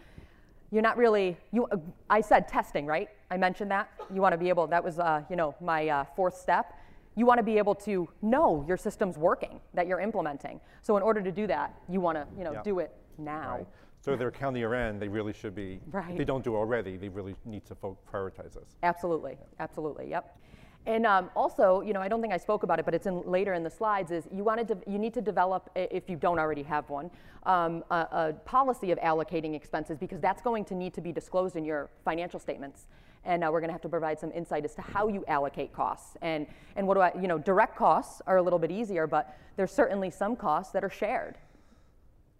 you're 0.71 0.83
not 0.83 0.97
really, 0.97 1.37
you, 1.51 1.65
uh, 1.65 1.77
I 2.09 2.21
said 2.21 2.47
testing, 2.47 2.85
right? 2.85 3.09
I 3.31 3.37
mentioned 3.37 3.71
that. 3.71 3.89
You 4.13 4.21
want 4.21 4.33
to 4.33 4.37
be 4.37 4.49
able, 4.49 4.67
that 4.67 4.83
was, 4.83 4.99
uh, 4.99 5.23
you 5.29 5.35
know, 5.35 5.55
my 5.61 5.87
uh, 5.87 6.03
fourth 6.15 6.37
step. 6.37 6.76
You 7.17 7.25
want 7.25 7.39
to 7.39 7.43
be 7.43 7.57
able 7.57 7.75
to 7.75 8.07
know 8.21 8.63
your 8.67 8.77
system's 8.77 9.17
working, 9.17 9.59
that 9.73 9.87
you're 9.87 9.99
implementing. 9.99 10.61
So 10.83 10.95
in 10.97 11.03
order 11.03 11.21
to 11.21 11.31
do 11.31 11.47
that, 11.47 11.73
you 11.89 11.99
want 11.99 12.15
to, 12.15 12.27
you 12.37 12.43
know, 12.43 12.53
yeah. 12.53 12.61
do 12.63 12.77
it 12.77 12.95
now. 13.17 13.57
Right. 13.57 13.67
So 13.99 14.13
if 14.13 14.19
they're 14.19 14.31
counting 14.31 14.59
year 14.59 14.75
end, 14.75 15.01
they 15.01 15.07
really 15.07 15.33
should 15.33 15.55
be, 15.55 15.81
right. 15.91 16.11
if 16.11 16.17
they 16.17 16.23
don't 16.23 16.43
do 16.43 16.55
already, 16.55 16.95
they 16.95 17.09
really 17.09 17.35
need 17.43 17.65
to 17.65 17.75
prioritize 17.75 18.53
this. 18.53 18.77
Absolutely, 18.83 19.35
absolutely, 19.59 20.09
yep. 20.09 20.37
And 20.85 21.05
um, 21.05 21.29
also, 21.35 21.81
you 21.81 21.91
know, 21.91 22.01
I 22.01 22.07
don't 22.07 22.21
think 22.21 22.33
I 22.33 22.37
spoke 22.37 22.63
about 22.63 22.79
it, 22.79 22.85
but 22.85 22.93
it's 22.93 23.07
in 23.07 23.21
later 23.23 23.53
in 23.53 23.63
the 23.63 23.69
slides. 23.69 24.11
Is 24.11 24.27
you 24.31 24.43
wanted 24.43 24.67
to, 24.69 24.77
you 24.87 24.97
need 24.97 25.13
to 25.15 25.21
develop, 25.21 25.69
if 25.75 26.09
you 26.09 26.15
don't 26.15 26.39
already 26.39 26.63
have 26.63 26.89
one, 26.89 27.11
um, 27.43 27.83
a, 27.91 27.95
a, 27.95 28.33
policy 28.45 28.91
of 28.91 28.99
allocating 28.99 29.53
expenses 29.55 29.97
because 29.97 30.21
that's 30.21 30.41
going 30.41 30.63
to 30.65 30.75
need 30.75 30.93
to 30.93 31.01
be 31.01 31.11
disclosed 31.11 31.57
in 31.57 31.65
your 31.65 31.89
financial 32.05 32.39
statements. 32.39 32.87
And 33.25 33.43
uh, 33.43 33.49
we're 33.51 33.59
going 33.59 33.69
to 33.69 33.73
have 33.73 33.81
to 33.81 33.89
provide 33.89 34.19
some 34.19 34.31
insight 34.31 34.63
as 34.65 34.75
to 34.75 34.81
how 34.81 35.07
you 35.07 35.25
allocate 35.27 35.73
costs. 35.73 36.15
And 36.21 36.47
and 36.75 36.87
what 36.87 36.93
do 36.95 37.01
I, 37.01 37.11
you 37.19 37.27
know, 37.27 37.37
direct 37.37 37.75
costs 37.75 38.21
are 38.27 38.37
a 38.37 38.41
little 38.41 38.59
bit 38.59 38.71
easier, 38.71 39.07
but 39.07 39.37
there's 39.55 39.71
certainly 39.71 40.11
some 40.11 40.35
costs 40.35 40.71
that 40.73 40.83
are 40.83 40.89
shared. 40.89 41.37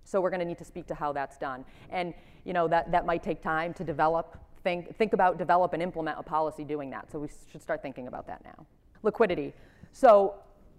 So 0.03 0.22
we're 0.22 0.29
going 0.29 0.39
to 0.39 0.46
need 0.46 0.60
to 0.60 0.65
speak 0.65 0.88
to 0.88 0.96
how 0.96 1.12
that's 1.12 1.38
done. 1.38 1.65
And 1.89 2.13
you 2.46 2.53
know 2.53 2.67
that 2.69 2.91
that 2.91 3.05
might 3.05 3.24
take 3.24 3.41
time 3.41 3.74
to 3.74 3.84
develop 3.84 4.38
think, 4.67 4.98
think 4.98 5.13
about, 5.13 5.38
develop, 5.38 5.72
and 5.74 5.81
implement 5.81 6.19
a 6.19 6.24
policy 6.24 6.65
doing 6.65 6.89
that. 6.89 7.10
So 7.10 7.19
we 7.19 7.29
should 7.50 7.62
start 7.62 7.81
thinking 7.81 8.07
about 8.07 8.27
that 8.27 8.43
now. 8.43 8.65
Liquidity. 9.01 9.54
So, 9.93 10.36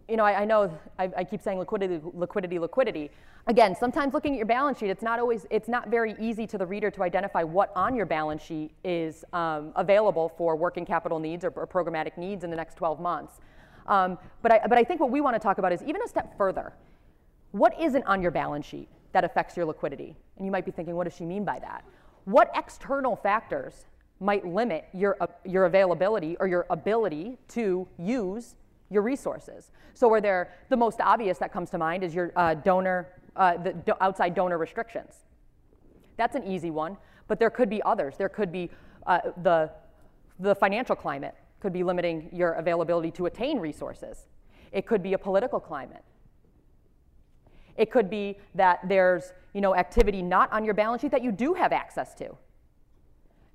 you 0.09 0.17
know, 0.17 0.25
I, 0.25 0.41
I 0.41 0.45
know 0.47 0.73
I, 0.99 1.11
I, 1.19 1.25
keep 1.25 1.43
saying 1.43 1.59
liquidity, 1.59 2.01
liquidity, 2.15 2.59
liquidity. 2.59 3.11
Again, 3.47 3.77
sometimes 3.79 4.15
looking 4.15 4.33
at 4.33 4.39
your 4.39 4.47
balance 4.47 4.79
sheet, 4.79 4.89
it's 4.89 5.03
not 5.03 5.19
always, 5.19 5.47
it's 5.51 5.69
not 5.69 5.91
very 5.91 6.17
easy 6.19 6.47
to 6.47 6.57
the 6.57 6.65
reader 6.65 6.91
to 6.91 7.03
identify 7.03 7.43
what 7.43 7.73
on 7.77 7.95
your 7.95 8.07
balance 8.07 8.43
sheet 8.43 8.71
is 8.85 9.25
um, 9.35 9.73
available 9.77 10.33
for 10.39 10.57
working 10.57 10.87
capital 10.87 11.19
needs 11.19 11.45
or, 11.45 11.51
or, 11.51 11.67
programmatic 11.67 12.17
needs 12.17 12.43
in 12.43 12.51
the 12.51 12.57
next 12.57 12.77
12 12.77 13.01
months. 13.01 13.41
Um, 13.87 14.19
but, 14.43 14.53
I, 14.53 14.61
but 14.67 14.79
I 14.79 14.85
think 14.85 15.01
what 15.01 15.11
we 15.11 15.21
want 15.21 15.35
to 15.35 15.41
talk 15.41 15.59
about 15.59 15.73
is 15.73 15.83
even 15.83 16.03
a 16.03 16.09
step 16.09 16.37
further. 16.39 16.73
What 17.53 17.79
isn't 17.81 18.05
on 18.05 18.23
your 18.23 18.31
balance 18.31 18.67
sheet 18.67 18.89
that 19.13 19.25
affects 19.25 19.57
your 19.57 19.67
liquidity? 19.67 20.17
And 20.37 20.47
you 20.47 20.53
might 20.53 20.65
be 20.65 20.71
thinking, 20.71 20.95
what 20.95 21.05
does 21.05 21.17
she 21.17 21.25
mean 21.25 21.45
by 21.45 21.59
that? 21.59 21.85
What 22.25 22.51
external 22.55 23.17
factors 23.17 23.87
might 24.21 24.47
limit 24.47 24.87
your, 24.93 25.17
uh, 25.21 25.27
your 25.45 25.67
availability 25.67 26.37
or 26.41 26.47
your 26.49 26.67
ability 26.71 27.39
to 27.49 27.87
use 27.99 28.57
your 28.91 29.03
resources? 29.03 29.71
So, 29.95 30.13
are 30.13 30.21
there 30.21 30.53
the 30.69 30.77
most 30.77 31.01
obvious 31.01 31.39
that 31.39 31.53
comes 31.53 31.71
to 31.71 31.79
mind 31.79 32.05
is 32.05 32.15
your 32.15 32.33
uh, 32.37 32.55
donor, 32.55 33.09
uh, 33.37 33.57
the 33.57 33.73
do 33.73 33.93
outside 34.01 34.35
donor 34.35 34.59
restrictions. 34.59 35.25
That's 36.17 36.35
an 36.35 36.45
easy 36.45 36.71
one, 36.71 36.97
but 37.29 37.39
there 37.39 37.51
could 37.51 37.71
be 37.71 37.83
others. 37.83 38.17
There 38.17 38.29
could 38.29 38.51
be 38.51 38.71
uh, 39.07 39.21
the, 39.43 39.71
the 40.41 40.55
financial 40.55 40.97
climate 40.97 41.35
could 41.61 41.73
be 41.73 41.83
limiting 41.83 42.29
your 42.33 42.53
availability 42.53 43.11
to 43.13 43.27
attain 43.27 43.59
resources. 43.59 44.29
It 44.73 44.87
could 44.87 45.03
be 45.03 45.15
a 45.15 45.19
political 45.19 45.59
climate. 45.59 46.05
It 47.77 47.91
could 47.91 48.11
be 48.11 48.37
that 48.55 48.81
there's 48.89 49.33
you 49.55 49.61
know, 49.61 49.75
activity 49.75 50.23
not 50.23 50.53
on 50.53 50.65
your 50.65 50.75
balance 50.75 51.03
sheet 51.03 51.11
that 51.13 51.23
you 51.23 51.33
do 51.33 51.55
have 51.55 51.73
access 51.73 52.15
to. 52.15 52.37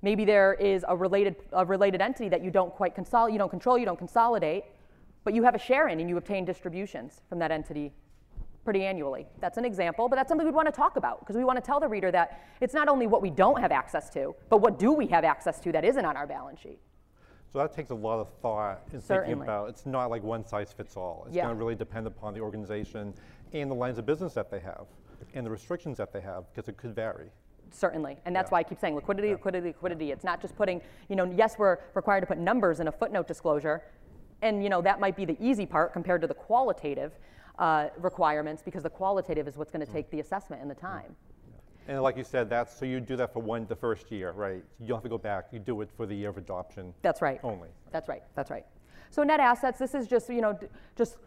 Maybe 0.02 0.24
there 0.24 0.54
is 0.54 0.84
a 0.86 0.96
related, 0.96 1.36
a 1.52 1.64
related 1.64 2.02
entity 2.02 2.28
that 2.28 2.42
you 2.42 2.50
don't 2.50 2.74
quite 2.74 2.94
consolidate, 2.94 3.32
you 3.32 3.38
don't 3.38 3.48
control, 3.48 3.78
you 3.78 3.86
don't 3.86 3.98
consolidate, 3.98 4.64
but 5.24 5.34
you 5.34 5.42
have 5.42 5.54
a 5.54 5.58
share 5.58 5.88
in 5.88 6.00
and 6.00 6.08
you 6.08 6.16
obtain 6.16 6.44
distributions 6.44 7.22
from 7.28 7.38
that 7.40 7.50
entity 7.50 7.92
pretty 8.64 8.84
annually. 8.84 9.26
That's 9.40 9.58
an 9.58 9.64
example, 9.64 10.08
but 10.08 10.16
that's 10.16 10.28
something 10.28 10.46
we'd 10.46 10.54
want 10.54 10.68
to 10.68 10.72
talk 10.72 10.96
about 10.96 11.20
because 11.20 11.36
we 11.36 11.44
want 11.44 11.56
to 11.56 11.62
tell 11.62 11.80
the 11.80 11.88
reader 11.88 12.10
that 12.12 12.42
it's 12.60 12.72
not 12.72 12.88
only 12.88 13.06
what 13.06 13.20
we 13.20 13.30
don't 13.30 13.60
have 13.60 13.72
access 13.72 14.08
to, 14.10 14.34
but 14.48 14.58
what 14.58 14.78
do 14.78 14.92
we 14.92 15.06
have 15.08 15.24
access 15.24 15.60
to 15.60 15.72
that 15.72 15.84
isn't 15.84 16.04
on 16.04 16.16
our 16.16 16.26
balance 16.26 16.60
sheet. 16.60 16.78
So 17.52 17.58
that 17.58 17.72
takes 17.72 17.90
a 17.90 17.94
lot 17.94 18.18
of 18.18 18.28
thought 18.42 18.82
in 18.92 19.00
Certainly. 19.00 19.28
thinking 19.28 19.42
about. 19.42 19.68
It's 19.68 19.86
not 19.86 20.10
like 20.10 20.22
one 20.22 20.44
size 20.44 20.72
fits 20.72 20.96
all. 20.96 21.24
It's 21.26 21.36
yeah. 21.36 21.44
going 21.44 21.54
to 21.54 21.58
really 21.58 21.76
depend 21.76 22.06
upon 22.06 22.34
the 22.34 22.40
organization 22.40 23.14
and 23.52 23.70
the 23.70 23.74
lines 23.74 23.98
of 23.98 24.06
business 24.06 24.34
that 24.34 24.50
they 24.50 24.58
have 24.60 24.86
and 25.34 25.46
the 25.46 25.50
restrictions 25.50 25.96
that 25.98 26.12
they 26.12 26.20
have 26.20 26.44
because 26.52 26.68
it 26.68 26.76
could 26.76 26.94
vary. 26.94 27.30
Certainly, 27.70 28.18
and 28.24 28.34
that's 28.34 28.48
yeah. 28.48 28.54
why 28.54 28.58
I 28.60 28.62
keep 28.62 28.80
saying 28.80 28.94
liquidity, 28.94 29.28
yeah. 29.28 29.34
liquidity, 29.34 29.68
liquidity. 29.68 30.10
It's 30.10 30.24
not 30.24 30.40
just 30.40 30.56
putting, 30.56 30.80
you 31.08 31.16
know, 31.16 31.30
yes, 31.36 31.56
we're 31.58 31.78
required 31.94 32.20
to 32.20 32.26
put 32.26 32.38
numbers 32.38 32.80
in 32.80 32.88
a 32.88 32.92
footnote 32.92 33.26
disclosure, 33.26 33.82
and 34.42 34.62
you 34.62 34.68
know 34.68 34.82
that 34.82 35.00
might 35.00 35.16
be 35.16 35.24
the 35.24 35.36
easy 35.40 35.66
part 35.66 35.92
compared 35.92 36.20
to 36.20 36.26
the 36.26 36.34
qualitative 36.34 37.12
uh, 37.58 37.88
requirements 37.98 38.62
because 38.62 38.82
the 38.82 38.90
qualitative 38.90 39.46
is 39.48 39.56
what's 39.56 39.70
going 39.70 39.84
to 39.84 39.92
take 39.92 40.10
the 40.10 40.20
assessment 40.20 40.60
and 40.60 40.70
the 40.70 40.74
time. 40.74 41.14
And 41.86 42.02
like 42.02 42.16
you 42.16 42.24
said, 42.24 42.48
that's 42.48 42.76
so 42.76 42.86
you 42.86 42.98
do 43.00 43.16
that 43.16 43.32
for 43.32 43.40
one 43.40 43.66
the 43.66 43.76
first 43.76 44.10
year, 44.10 44.32
right? 44.32 44.62
You 44.80 44.88
don't 44.88 44.96
have 44.96 45.02
to 45.02 45.08
go 45.08 45.18
back. 45.18 45.46
You 45.52 45.58
do 45.58 45.80
it 45.82 45.90
for 45.96 46.06
the 46.06 46.14
year 46.14 46.30
of 46.30 46.38
adoption. 46.38 46.94
That's 47.02 47.20
right. 47.20 47.38
Only. 47.42 47.68
That's 47.90 48.08
right. 48.08 48.22
That's 48.34 48.50
right. 48.50 48.64
So 49.10 49.22
net 49.22 49.40
assets. 49.40 49.78
This 49.78 49.94
is 49.94 50.06
just 50.06 50.28
you 50.30 50.40
know 50.40 50.58
just 50.96 51.18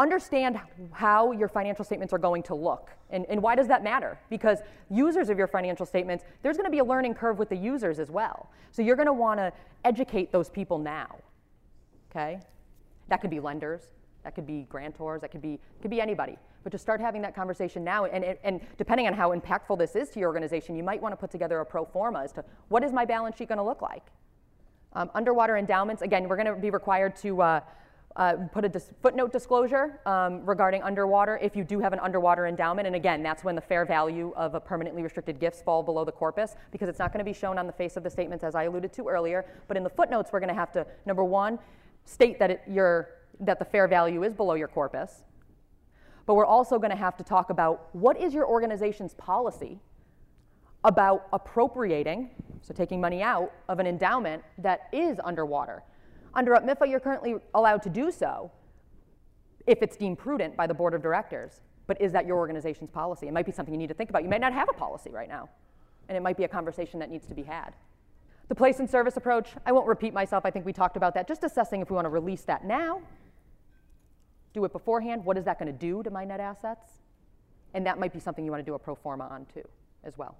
understand 0.00 0.58
how 0.92 1.30
your 1.32 1.48
financial 1.48 1.84
statements 1.84 2.12
are 2.12 2.18
going 2.18 2.42
to 2.42 2.54
look. 2.54 2.90
And, 3.10 3.26
and 3.28 3.42
why 3.42 3.54
does 3.54 3.68
that 3.68 3.84
matter? 3.84 4.18
Because 4.30 4.60
users 4.88 5.28
of 5.28 5.36
your 5.36 5.46
financial 5.46 5.84
statements, 5.84 6.24
there's 6.42 6.56
going 6.56 6.66
to 6.66 6.70
be 6.70 6.78
a 6.78 6.84
learning 6.84 7.14
curve 7.14 7.38
with 7.38 7.50
the 7.50 7.56
users 7.56 7.98
as 7.98 8.10
well. 8.10 8.50
So 8.72 8.80
you're 8.80 8.96
going 8.96 9.06
to 9.06 9.12
want 9.12 9.38
to 9.40 9.52
educate 9.84 10.32
those 10.32 10.48
people 10.48 10.78
now. 10.78 11.18
Okay? 12.10 12.40
That 13.08 13.20
could 13.20 13.30
be 13.30 13.40
lenders, 13.40 13.82
that 14.24 14.34
could 14.34 14.46
be 14.46 14.66
grantors, 14.70 15.20
that 15.20 15.30
could 15.30 15.42
be 15.42 15.58
could 15.80 15.90
be 15.90 16.00
anybody. 16.00 16.36
But 16.62 16.72
to 16.72 16.78
start 16.78 17.00
having 17.00 17.22
that 17.22 17.34
conversation 17.34 17.82
now, 17.82 18.04
and, 18.04 18.36
and, 18.44 18.60
depending 18.76 19.06
on 19.06 19.14
how 19.14 19.34
impactful 19.34 19.78
this 19.78 19.96
is 19.96 20.10
to 20.10 20.20
your 20.20 20.28
organization, 20.28 20.76
you 20.76 20.82
might 20.82 21.00
want 21.00 21.12
to 21.12 21.16
put 21.16 21.30
together 21.30 21.58
a 21.60 21.64
pro 21.64 21.86
forma 21.86 22.22
as 22.22 22.32
to 22.32 22.44
what 22.68 22.84
is 22.84 22.92
my 22.92 23.06
balance 23.06 23.36
sheet 23.36 23.48
going 23.48 23.58
to 23.58 23.64
look 23.64 23.80
like. 23.80 24.04
Um, 24.92 25.10
underwater 25.14 25.56
endowments, 25.56 26.02
again, 26.02 26.28
we're 26.28 26.36
going 26.36 26.54
to 26.54 26.60
be 26.60 26.68
required 26.68 27.16
to 27.16 27.40
uh, 27.40 27.60
uh, 28.16 28.34
put 28.52 28.64
a 28.64 28.68
dis 28.68 28.90
footnote 29.02 29.32
disclosure 29.32 30.00
um, 30.04 30.44
regarding 30.44 30.82
underwater 30.82 31.38
if 31.40 31.54
you 31.54 31.64
do 31.64 31.78
have 31.78 31.92
an 31.92 32.00
underwater 32.00 32.46
endowment. 32.46 32.86
And 32.86 32.96
again, 32.96 33.22
that's 33.22 33.44
when 33.44 33.54
the 33.54 33.60
fair 33.60 33.86
value 33.86 34.32
of 34.36 34.54
a 34.54 34.60
permanently 34.60 35.02
restricted 35.02 35.38
gifts 35.38 35.62
fall 35.62 35.82
below 35.82 36.04
the 36.04 36.12
corpus 36.12 36.56
because 36.72 36.88
it's 36.88 36.98
not 36.98 37.12
going 37.12 37.24
to 37.24 37.30
be 37.30 37.32
shown 37.32 37.56
on 37.56 37.66
the 37.66 37.72
face 37.72 37.96
of 37.96 38.02
the 38.02 38.10
statements 38.10 38.44
as 38.44 38.54
I 38.54 38.64
alluded 38.64 38.92
to 38.94 39.08
earlier. 39.08 39.46
But 39.68 39.76
in 39.76 39.84
the 39.84 39.90
footnotes, 39.90 40.30
we're 40.32 40.40
going 40.40 40.48
to 40.48 40.54
have 40.54 40.72
to, 40.72 40.86
number 41.06 41.24
one, 41.24 41.58
state 42.10 42.38
that, 42.40 42.50
it, 42.50 42.62
that 43.40 43.58
the 43.58 43.64
fair 43.64 43.86
value 43.86 44.22
is 44.24 44.34
below 44.34 44.54
your 44.54 44.68
corpus. 44.68 45.22
But 46.26 46.34
we're 46.34 46.46
also 46.46 46.78
going 46.78 46.90
to 46.90 46.96
have 46.96 47.16
to 47.16 47.24
talk 47.24 47.50
about 47.50 47.88
what 47.92 48.20
is 48.20 48.34
your 48.34 48.46
organization's 48.46 49.14
policy 49.14 49.80
about 50.84 51.26
appropriating, 51.32 52.30
so 52.62 52.74
taking 52.74 53.00
money 53.00 53.22
out 53.22 53.52
of 53.68 53.78
an 53.78 53.86
endowment 53.86 54.42
that 54.58 54.88
is 54.92 55.20
underwater. 55.24 55.82
Under 56.34 56.52
UPMIFA, 56.52 56.88
you're 56.88 57.00
currently 57.00 57.34
allowed 57.54 57.82
to 57.82 57.90
do 57.90 58.10
so 58.10 58.50
if 59.66 59.82
it's 59.82 59.96
deemed 59.96 60.18
prudent 60.18 60.56
by 60.56 60.66
the 60.66 60.74
board 60.74 60.94
of 60.94 61.02
directors. 61.02 61.60
But 61.86 62.00
is 62.00 62.12
that 62.12 62.26
your 62.26 62.38
organization's 62.38 62.90
policy? 62.90 63.26
It 63.28 63.32
might 63.32 63.46
be 63.46 63.52
something 63.52 63.74
you 63.74 63.78
need 63.78 63.88
to 63.88 63.94
think 63.94 64.10
about. 64.10 64.22
You 64.22 64.28
might 64.28 64.40
not 64.40 64.52
have 64.52 64.68
a 64.68 64.72
policy 64.72 65.10
right 65.10 65.28
now, 65.28 65.48
and 66.08 66.16
it 66.16 66.22
might 66.22 66.36
be 66.36 66.44
a 66.44 66.48
conversation 66.48 67.00
that 67.00 67.10
needs 67.10 67.26
to 67.26 67.34
be 67.34 67.42
had. 67.42 67.74
The 68.50 68.56
placed 68.56 68.80
in 68.80 68.88
service 68.88 69.16
approach, 69.16 69.50
I 69.64 69.70
won't 69.70 69.86
repeat 69.86 70.12
myself. 70.12 70.44
I 70.44 70.50
think 70.50 70.66
we 70.66 70.72
talked 70.72 70.96
about 70.96 71.14
that. 71.14 71.28
Just 71.28 71.44
assessing 71.44 71.82
if 71.82 71.88
we 71.88 71.94
want 71.94 72.06
to 72.06 72.10
release 72.10 72.42
that 72.42 72.64
now, 72.64 73.00
do 74.52 74.64
it 74.64 74.72
beforehand. 74.72 75.24
What 75.24 75.38
is 75.38 75.44
that 75.44 75.60
going 75.60 75.72
to 75.72 75.78
do 75.78 76.02
to 76.02 76.10
my 76.10 76.24
net 76.24 76.40
assets? 76.40 76.84
And 77.74 77.86
that 77.86 78.00
might 78.00 78.12
be 78.12 78.18
something 78.18 78.44
you 78.44 78.50
want 78.50 78.60
to 78.60 78.68
do 78.68 78.74
a 78.74 78.78
pro 78.78 78.96
forma 78.96 79.28
on 79.28 79.46
too, 79.54 79.62
as 80.02 80.18
well. 80.18 80.34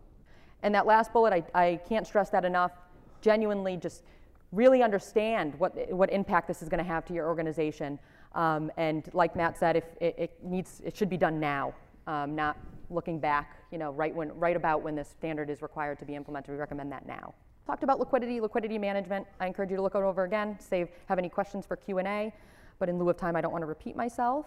And 0.64 0.74
that 0.74 0.86
last 0.86 1.12
bullet, 1.12 1.32
I, 1.32 1.44
I 1.54 1.80
can't 1.88 2.04
stress 2.04 2.30
that 2.30 2.44
enough. 2.44 2.72
Genuinely, 3.20 3.76
just 3.76 4.02
really 4.50 4.82
understand 4.82 5.54
what, 5.60 5.92
what 5.92 6.10
impact 6.10 6.48
this 6.48 6.62
is 6.62 6.68
going 6.68 6.82
to 6.82 6.90
have 6.90 7.04
to 7.04 7.14
your 7.14 7.28
organization. 7.28 7.96
Um, 8.34 8.72
and 8.76 9.08
like 9.12 9.36
Matt 9.36 9.56
said, 9.56 9.76
if 9.76 9.84
it, 10.00 10.16
it, 10.18 10.32
needs, 10.42 10.82
it 10.84 10.96
should 10.96 11.10
be 11.10 11.16
done 11.16 11.38
now, 11.38 11.74
um, 12.08 12.34
not 12.34 12.56
looking 12.90 13.20
back, 13.20 13.58
you 13.70 13.78
know, 13.78 13.92
right, 13.92 14.12
when, 14.12 14.36
right 14.36 14.56
about 14.56 14.82
when 14.82 14.96
this 14.96 15.08
standard 15.08 15.48
is 15.48 15.62
required 15.62 16.00
to 16.00 16.04
be 16.04 16.16
implemented. 16.16 16.50
We 16.50 16.58
recommend 16.58 16.90
that 16.90 17.06
now. 17.06 17.34
Talked 17.70 17.84
about 17.84 18.00
liquidity, 18.00 18.40
liquidity 18.40 18.78
management. 18.78 19.28
I 19.38 19.46
encourage 19.46 19.70
you 19.70 19.76
to 19.76 19.82
look 19.82 19.94
it 19.94 19.98
over 19.98 20.24
again, 20.24 20.56
save, 20.58 20.88
have 21.06 21.20
any 21.20 21.28
questions 21.28 21.64
for 21.64 21.76
Q&A. 21.76 22.32
But 22.80 22.88
in 22.88 22.98
lieu 22.98 23.08
of 23.08 23.16
time, 23.16 23.36
I 23.36 23.40
don't 23.40 23.52
want 23.52 23.62
to 23.62 23.66
repeat 23.66 23.94
myself. 23.94 24.46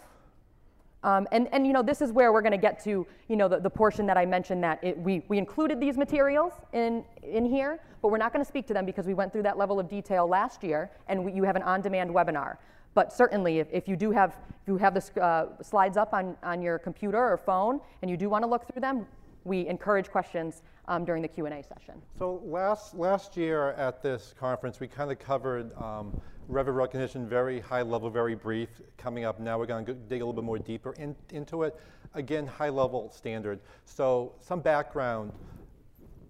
Um, 1.03 1.25
and, 1.31 1.47
and 1.53 1.65
you 1.65 1.71
know, 1.71 1.81
this 1.81 2.01
is 2.01 2.11
where 2.11 2.33
we're 2.33 2.41
going 2.41 2.51
to 2.51 2.57
get 2.57 2.83
to 2.83 3.07
you 3.29 3.35
know, 3.37 3.47
the, 3.47 3.61
the 3.61 3.69
portion 3.69 4.05
that 4.07 4.17
I 4.17 4.25
mentioned 4.25 4.61
that 4.65 4.83
it, 4.83 4.99
we, 4.99 5.23
we 5.29 5.37
included 5.37 5.79
these 5.79 5.95
materials 5.95 6.51
in, 6.73 7.05
in 7.23 7.45
here, 7.45 7.79
but 8.01 8.09
we're 8.09 8.17
not 8.17 8.33
going 8.33 8.43
to 8.43 8.47
speak 8.47 8.67
to 8.67 8.73
them 8.73 8.85
because 8.85 9.07
we 9.07 9.13
went 9.13 9.31
through 9.31 9.43
that 9.43 9.57
level 9.57 9.79
of 9.79 9.87
detail 9.87 10.27
last 10.27 10.61
year, 10.61 10.91
and 11.07 11.23
we, 11.23 11.31
you 11.31 11.43
have 11.43 11.55
an 11.55 11.63
on-demand 11.63 12.09
webinar. 12.09 12.57
But 12.93 13.13
certainly, 13.13 13.59
if, 13.59 13.67
if 13.71 13.87
you 13.87 13.95
do 13.95 14.11
have, 14.11 14.35
if 14.49 14.67
you 14.67 14.75
have 14.75 14.95
the 14.95 15.23
uh, 15.23 15.63
slides 15.63 15.95
up 15.95 16.13
on, 16.13 16.35
on 16.43 16.61
your 16.61 16.77
computer 16.77 17.23
or 17.23 17.37
phone, 17.37 17.79
and 18.01 18.11
you 18.11 18.17
do 18.17 18.27
want 18.27 18.43
to 18.43 18.49
look 18.49 18.67
through 18.67 18.81
them, 18.81 19.07
we 19.43 19.67
encourage 19.67 20.09
questions 20.09 20.61
um, 20.87 21.05
during 21.05 21.21
the 21.21 21.27
Q&A 21.27 21.63
session. 21.63 22.01
So 22.17 22.41
last, 22.45 22.95
last 22.95 23.37
year 23.37 23.71
at 23.71 24.01
this 24.01 24.33
conference, 24.39 24.79
we 24.79 24.87
kind 24.87 25.11
of 25.11 25.19
covered 25.19 25.75
um, 25.81 26.19
revenue 26.47 26.77
recognition, 26.77 27.27
very 27.27 27.59
high 27.59 27.81
level, 27.81 28.09
very 28.09 28.35
brief. 28.35 28.69
Coming 28.97 29.25
up 29.25 29.39
now, 29.39 29.57
we're 29.57 29.65
going 29.65 29.85
to 29.85 29.93
dig 29.93 30.21
a 30.21 30.25
little 30.25 30.33
bit 30.33 30.43
more 30.43 30.59
deeper 30.59 30.93
in, 30.93 31.15
into 31.31 31.63
it. 31.63 31.79
Again, 32.13 32.45
high 32.45 32.69
level 32.69 33.09
standard. 33.09 33.59
So 33.85 34.33
some 34.41 34.59
background. 34.59 35.31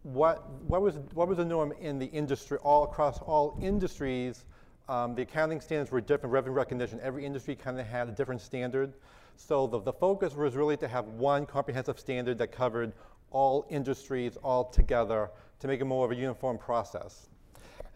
What, 0.04 0.50
what, 0.68 0.82
was, 0.82 0.96
what 1.14 1.28
was 1.28 1.38
the 1.38 1.46
norm 1.46 1.74
in 1.80 1.98
the 1.98 2.08
industry, 2.08 2.58
all 2.62 2.84
across 2.84 3.20
all 3.20 3.58
industries? 3.62 4.46
Um, 4.90 5.16
the 5.16 5.22
accounting 5.22 5.62
standards 5.62 5.92
were 5.92 6.02
different, 6.02 6.34
revenue 6.34 6.54
recognition. 6.54 7.00
Every 7.02 7.26
industry 7.26 7.56
kind 7.56 7.80
of 7.80 7.88
had 7.88 8.10
a 8.10 8.12
different 8.12 8.42
standard. 8.42 8.94
So 9.36 9.68
the, 9.68 9.80
the 9.80 9.94
focus 9.94 10.36
was 10.36 10.56
really 10.56 10.78
to 10.78 10.88
have 10.88 11.06
one 11.08 11.46
comprehensive 11.46 12.00
standard 12.00 12.38
that 12.38 12.52
covered 12.52 12.94
all 13.32 13.66
industries 13.70 14.38
all 14.44 14.66
together 14.66 15.30
to 15.60 15.68
make 15.68 15.82
it 15.82 15.86
more 15.86 16.06
of 16.06 16.12
a 16.12 16.16
uniform 16.16 16.58
process. 16.58 17.30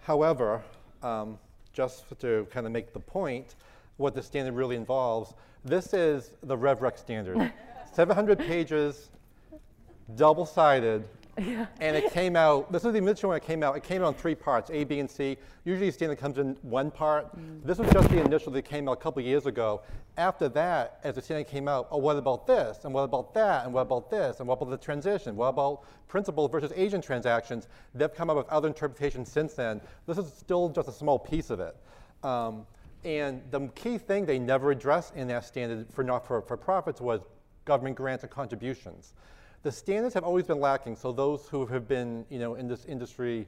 However, 0.01 0.61
um, 1.03 1.37
just 1.73 2.05
to 2.19 2.47
kind 2.51 2.65
of 2.65 2.71
make 2.71 2.93
the 2.93 2.99
point, 2.99 3.55
what 3.97 4.15
the 4.15 4.21
standard 4.21 4.53
really 4.53 4.75
involves, 4.75 5.33
this 5.63 5.93
is 5.93 6.31
the 6.43 6.57
RevRec 6.57 6.97
standard. 6.97 7.51
700 7.93 8.39
pages, 8.39 9.09
double-sided, 10.15 11.07
yeah. 11.37 11.65
And 11.79 11.95
it 11.95 12.11
came 12.11 12.35
out, 12.35 12.71
this 12.71 12.83
was 12.83 12.93
the 12.93 12.99
initial 12.99 13.29
one 13.29 13.37
it 13.37 13.43
came 13.43 13.63
out, 13.63 13.75
it 13.77 13.83
came 13.83 14.03
out 14.03 14.09
in 14.09 14.13
three 14.15 14.35
parts, 14.35 14.69
A, 14.71 14.83
B, 14.83 14.99
and 14.99 15.09
C. 15.09 15.37
Usually 15.65 15.91
standard 15.91 16.17
comes 16.17 16.37
in 16.37 16.57
one 16.61 16.91
part. 16.91 17.35
Mm. 17.37 17.63
This 17.63 17.77
was 17.77 17.91
just 17.91 18.09
the 18.09 18.19
initial 18.23 18.51
that 18.53 18.63
came 18.63 18.87
out 18.87 18.93
a 18.93 19.01
couple 19.01 19.21
years 19.21 19.45
ago. 19.45 19.81
After 20.17 20.49
that, 20.49 20.99
as 21.03 21.15
the 21.15 21.21
standard 21.21 21.47
came 21.47 21.67
out, 21.67 21.87
oh, 21.91 21.97
what 21.97 22.17
about 22.17 22.47
this? 22.47 22.85
And 22.85 22.93
what 22.93 23.03
about 23.03 23.33
that? 23.35 23.65
And 23.65 23.73
what 23.73 23.81
about 23.81 24.09
this? 24.09 24.39
And 24.39 24.47
what 24.47 24.59
about 24.61 24.71
the 24.71 24.77
transition? 24.77 25.35
What 25.35 25.49
about 25.49 25.83
principal 26.07 26.47
versus 26.47 26.71
agent 26.75 27.03
transactions? 27.03 27.67
They've 27.93 28.13
come 28.13 28.29
up 28.29 28.37
with 28.37 28.49
other 28.49 28.67
interpretations 28.67 29.31
since 29.31 29.53
then. 29.53 29.81
This 30.07 30.17
is 30.17 30.33
still 30.33 30.69
just 30.69 30.87
a 30.87 30.93
small 30.93 31.19
piece 31.19 31.49
of 31.49 31.59
it. 31.59 31.75
Um, 32.23 32.65
and 33.03 33.41
the 33.51 33.67
key 33.75 33.97
thing 33.97 34.25
they 34.25 34.39
never 34.39 34.71
addressed 34.71 35.15
in 35.15 35.27
that 35.27 35.45
standard 35.45 35.87
for 35.93 36.03
not 36.03 36.25
for, 36.25 36.41
for 36.41 36.57
profits 36.57 36.99
was 36.99 37.21
government 37.65 37.95
grants 37.95 38.23
and 38.23 38.31
contributions 38.31 39.13
the 39.67 39.71
standards 39.73 40.13
have 40.13 40.23
always 40.23 40.45
been 40.45 40.61
lacking. 40.61 40.95
So 40.95 41.11
those 41.11 41.45
who 41.49 41.65
have 41.65 41.89
been, 41.89 42.25
you 42.29 42.39
know, 42.39 42.55
in 42.55 42.69
this 42.69 42.85
industry 42.85 43.45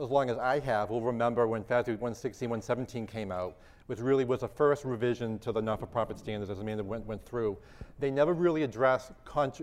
as 0.00 0.08
long 0.08 0.30
as 0.30 0.38
I 0.38 0.58
have 0.60 0.88
will 0.88 1.02
remember 1.02 1.46
when 1.46 1.62
FASB 1.62 1.88
116, 1.88 2.48
117 2.48 3.06
came 3.06 3.30
out, 3.30 3.58
which 3.84 3.98
really 3.98 4.24
was 4.24 4.40
the 4.40 4.48
first 4.48 4.86
revision 4.86 5.38
to 5.40 5.52
the 5.52 5.60
not-for-profit 5.60 6.18
standards 6.18 6.50
as 6.50 6.60
Amanda 6.60 6.82
went, 6.82 7.04
went 7.04 7.22
through. 7.26 7.58
They 7.98 8.10
never 8.10 8.32
really 8.32 8.62
addressed 8.62 9.12
grants 9.26 9.60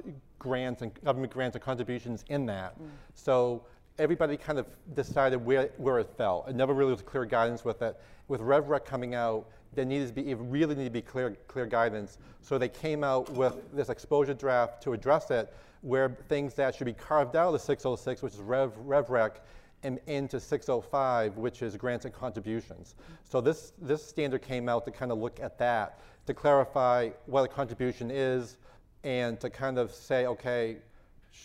and 0.83 1.03
government 1.03 1.33
grants 1.33 1.55
and 1.55 1.63
contributions 1.63 2.25
in 2.29 2.45
that. 2.45 2.79
Mm. 2.79 2.85
So 3.15 3.63
everybody 3.97 4.37
kind 4.37 4.59
of 4.59 4.67
decided 4.93 5.43
where, 5.43 5.71
where 5.77 5.97
it 5.97 6.11
fell. 6.15 6.45
It 6.47 6.55
never 6.55 6.75
really 6.75 6.91
was 6.91 7.01
clear 7.01 7.25
guidance 7.25 7.65
with 7.65 7.81
it. 7.81 7.99
With 8.27 8.41
RevRec 8.41 8.85
coming 8.85 9.15
out, 9.15 9.47
there 9.73 9.85
needed 9.85 10.07
to 10.09 10.13
be, 10.13 10.33
really 10.33 10.75
needed 10.75 10.89
to 10.89 10.93
be 10.93 11.01
clear, 11.01 11.35
clear 11.47 11.65
guidance. 11.65 12.17
So 12.41 12.57
they 12.57 12.69
came 12.69 13.03
out 13.03 13.29
with 13.31 13.55
this 13.73 13.89
exposure 13.89 14.33
draft 14.33 14.83
to 14.83 14.93
address 14.93 15.31
it, 15.31 15.53
where 15.81 16.09
things 16.29 16.53
that 16.55 16.75
should 16.75 16.85
be 16.85 16.93
carved 16.93 17.35
out 17.35 17.47
of 17.47 17.53
the 17.53 17.59
606, 17.59 18.21
which 18.21 18.33
is 18.33 18.39
Rev, 18.39 18.71
RevRec, 18.85 19.37
and 19.83 19.99
into 20.07 20.39
605, 20.39 21.37
which 21.37 21.61
is 21.61 21.75
grants 21.75 22.05
and 22.05 22.13
contributions. 22.13 22.95
So 23.23 23.41
this, 23.41 23.73
this 23.81 24.05
standard 24.05 24.41
came 24.41 24.69
out 24.69 24.85
to 24.85 24.91
kind 24.91 25.11
of 25.11 25.17
look 25.17 25.39
at 25.39 25.57
that, 25.57 25.99
to 26.27 26.33
clarify 26.33 27.09
what 27.25 27.43
a 27.43 27.47
contribution 27.47 28.11
is, 28.11 28.57
and 29.03 29.39
to 29.39 29.49
kind 29.49 29.79
of 29.79 29.91
say, 29.91 30.27
okay, 30.27 30.77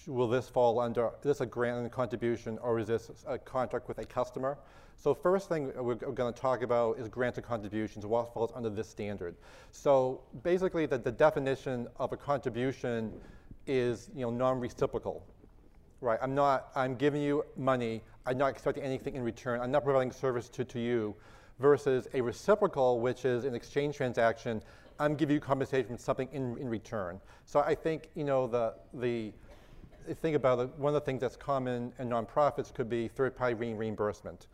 will 0.06 0.28
this 0.28 0.48
fall 0.48 0.80
under, 0.80 1.06
is 1.06 1.22
this 1.22 1.40
a 1.40 1.46
grant 1.46 1.78
and 1.78 1.90
contribution, 1.90 2.58
or 2.58 2.78
is 2.78 2.88
this 2.88 3.10
a 3.26 3.38
contract 3.38 3.88
with 3.88 3.98
a 3.98 4.04
customer? 4.04 4.58
So 4.96 5.14
first 5.14 5.48
thing 5.48 5.72
we're 5.76 5.94
going 5.94 6.32
to 6.32 6.40
talk 6.40 6.62
about 6.62 6.98
is 6.98 7.06
grants 7.08 7.36
and 7.38 7.46
contributions, 7.46 8.06
what 8.06 8.32
falls 8.32 8.50
under 8.54 8.70
this 8.70 8.88
standard. 8.88 9.36
So 9.70 10.22
basically 10.42 10.86
the, 10.86 10.98
the 10.98 11.12
definition 11.12 11.86
of 11.98 12.12
a 12.12 12.16
contribution 12.16 13.12
is 13.66 14.10
you 14.14 14.22
know, 14.22 14.30
non-reciprocal, 14.30 15.22
right? 16.00 16.18
I'm 16.22 16.34
not, 16.34 16.70
I'm 16.74 16.96
giving 16.96 17.20
you 17.20 17.44
money, 17.56 18.02
I'm 18.24 18.38
not 18.38 18.48
expecting 18.48 18.82
anything 18.82 19.16
in 19.16 19.22
return, 19.22 19.60
I'm 19.60 19.70
not 19.70 19.84
providing 19.84 20.12
service 20.12 20.48
to, 20.50 20.64
to 20.64 20.80
you, 20.80 21.14
versus 21.58 22.08
a 22.14 22.20
reciprocal, 22.20 23.00
which 23.00 23.24
is 23.24 23.44
an 23.44 23.54
exchange 23.54 23.96
transaction, 23.96 24.62
I'm 24.98 25.14
giving 25.14 25.34
you 25.34 25.40
compensation 25.40 25.96
for 25.96 26.02
something 26.02 26.28
in, 26.32 26.56
in 26.58 26.68
return. 26.68 27.20
So 27.44 27.60
I 27.60 27.74
think, 27.74 28.08
you 28.14 28.24
know, 28.24 28.46
the, 28.46 28.74
the, 28.94 29.32
think 30.22 30.36
about 30.36 30.58
it, 30.60 30.70
one 30.78 30.94
of 30.94 31.02
the 31.02 31.04
things 31.04 31.20
that's 31.20 31.36
common 31.36 31.92
in 31.98 32.08
nonprofits 32.08 32.72
could 32.72 32.88
be 32.88 33.08
third-party 33.08 33.74
reimbursement. 33.74 34.46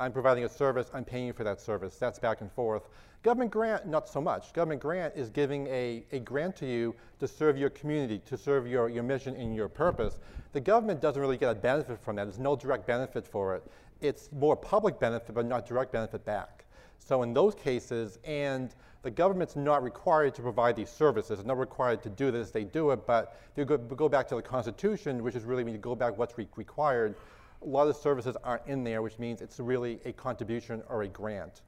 I'm 0.00 0.12
providing 0.12 0.44
a 0.44 0.48
service, 0.48 0.90
I'm 0.94 1.04
paying 1.04 1.34
for 1.34 1.44
that 1.44 1.60
service. 1.60 1.96
That's 1.96 2.18
back 2.18 2.40
and 2.40 2.50
forth. 2.50 2.88
Government 3.22 3.50
grant, 3.50 3.86
not 3.86 4.08
so 4.08 4.18
much. 4.18 4.54
Government 4.54 4.80
grant 4.80 5.14
is 5.14 5.28
giving 5.28 5.66
a, 5.66 6.02
a 6.10 6.20
grant 6.20 6.56
to 6.56 6.66
you 6.66 6.94
to 7.18 7.28
serve 7.28 7.58
your 7.58 7.68
community, 7.68 8.18
to 8.24 8.38
serve 8.38 8.66
your, 8.66 8.88
your 8.88 9.02
mission 9.02 9.36
and 9.36 9.54
your 9.54 9.68
purpose. 9.68 10.18
The 10.54 10.60
government 10.60 11.02
doesn't 11.02 11.20
really 11.20 11.36
get 11.36 11.50
a 11.50 11.54
benefit 11.54 12.00
from 12.00 12.16
that. 12.16 12.24
There's 12.24 12.38
no 12.38 12.56
direct 12.56 12.86
benefit 12.86 13.26
for 13.26 13.54
it. 13.54 13.62
It's 14.00 14.30
more 14.32 14.56
public 14.56 14.98
benefit, 14.98 15.34
but 15.34 15.44
not 15.44 15.66
direct 15.66 15.92
benefit 15.92 16.24
back. 16.24 16.64
So 16.98 17.22
in 17.22 17.34
those 17.34 17.54
cases, 17.54 18.18
and 18.24 18.74
the 19.02 19.10
government's 19.10 19.54
not 19.54 19.82
required 19.82 20.34
to 20.36 20.42
provide 20.42 20.76
these 20.76 20.90
services. 20.90 21.40
It's 21.40 21.46
not 21.46 21.58
required 21.58 22.02
to 22.04 22.08
do 22.08 22.30
this. 22.30 22.50
They 22.50 22.64
do 22.64 22.90
it, 22.92 23.06
but 23.06 23.38
they 23.54 23.66
go, 23.66 23.76
go 23.76 24.08
back 24.08 24.28
to 24.28 24.34
the 24.34 24.42
Constitution, 24.42 25.22
which 25.22 25.34
is 25.34 25.44
really 25.44 25.62
when 25.62 25.74
you 25.74 25.78
go 25.78 25.94
back 25.94 26.16
what's 26.16 26.38
re 26.38 26.48
required 26.56 27.14
a 27.62 27.66
lot 27.66 27.86
of 27.86 27.94
the 27.94 28.00
services 28.00 28.36
aren't 28.42 28.66
in 28.66 28.84
there, 28.84 29.02
which 29.02 29.18
means 29.18 29.42
it's 29.42 29.60
really 29.60 30.00
a 30.04 30.12
contribution 30.12 30.82
or 30.88 31.02
a 31.02 31.08
grant. 31.08 31.62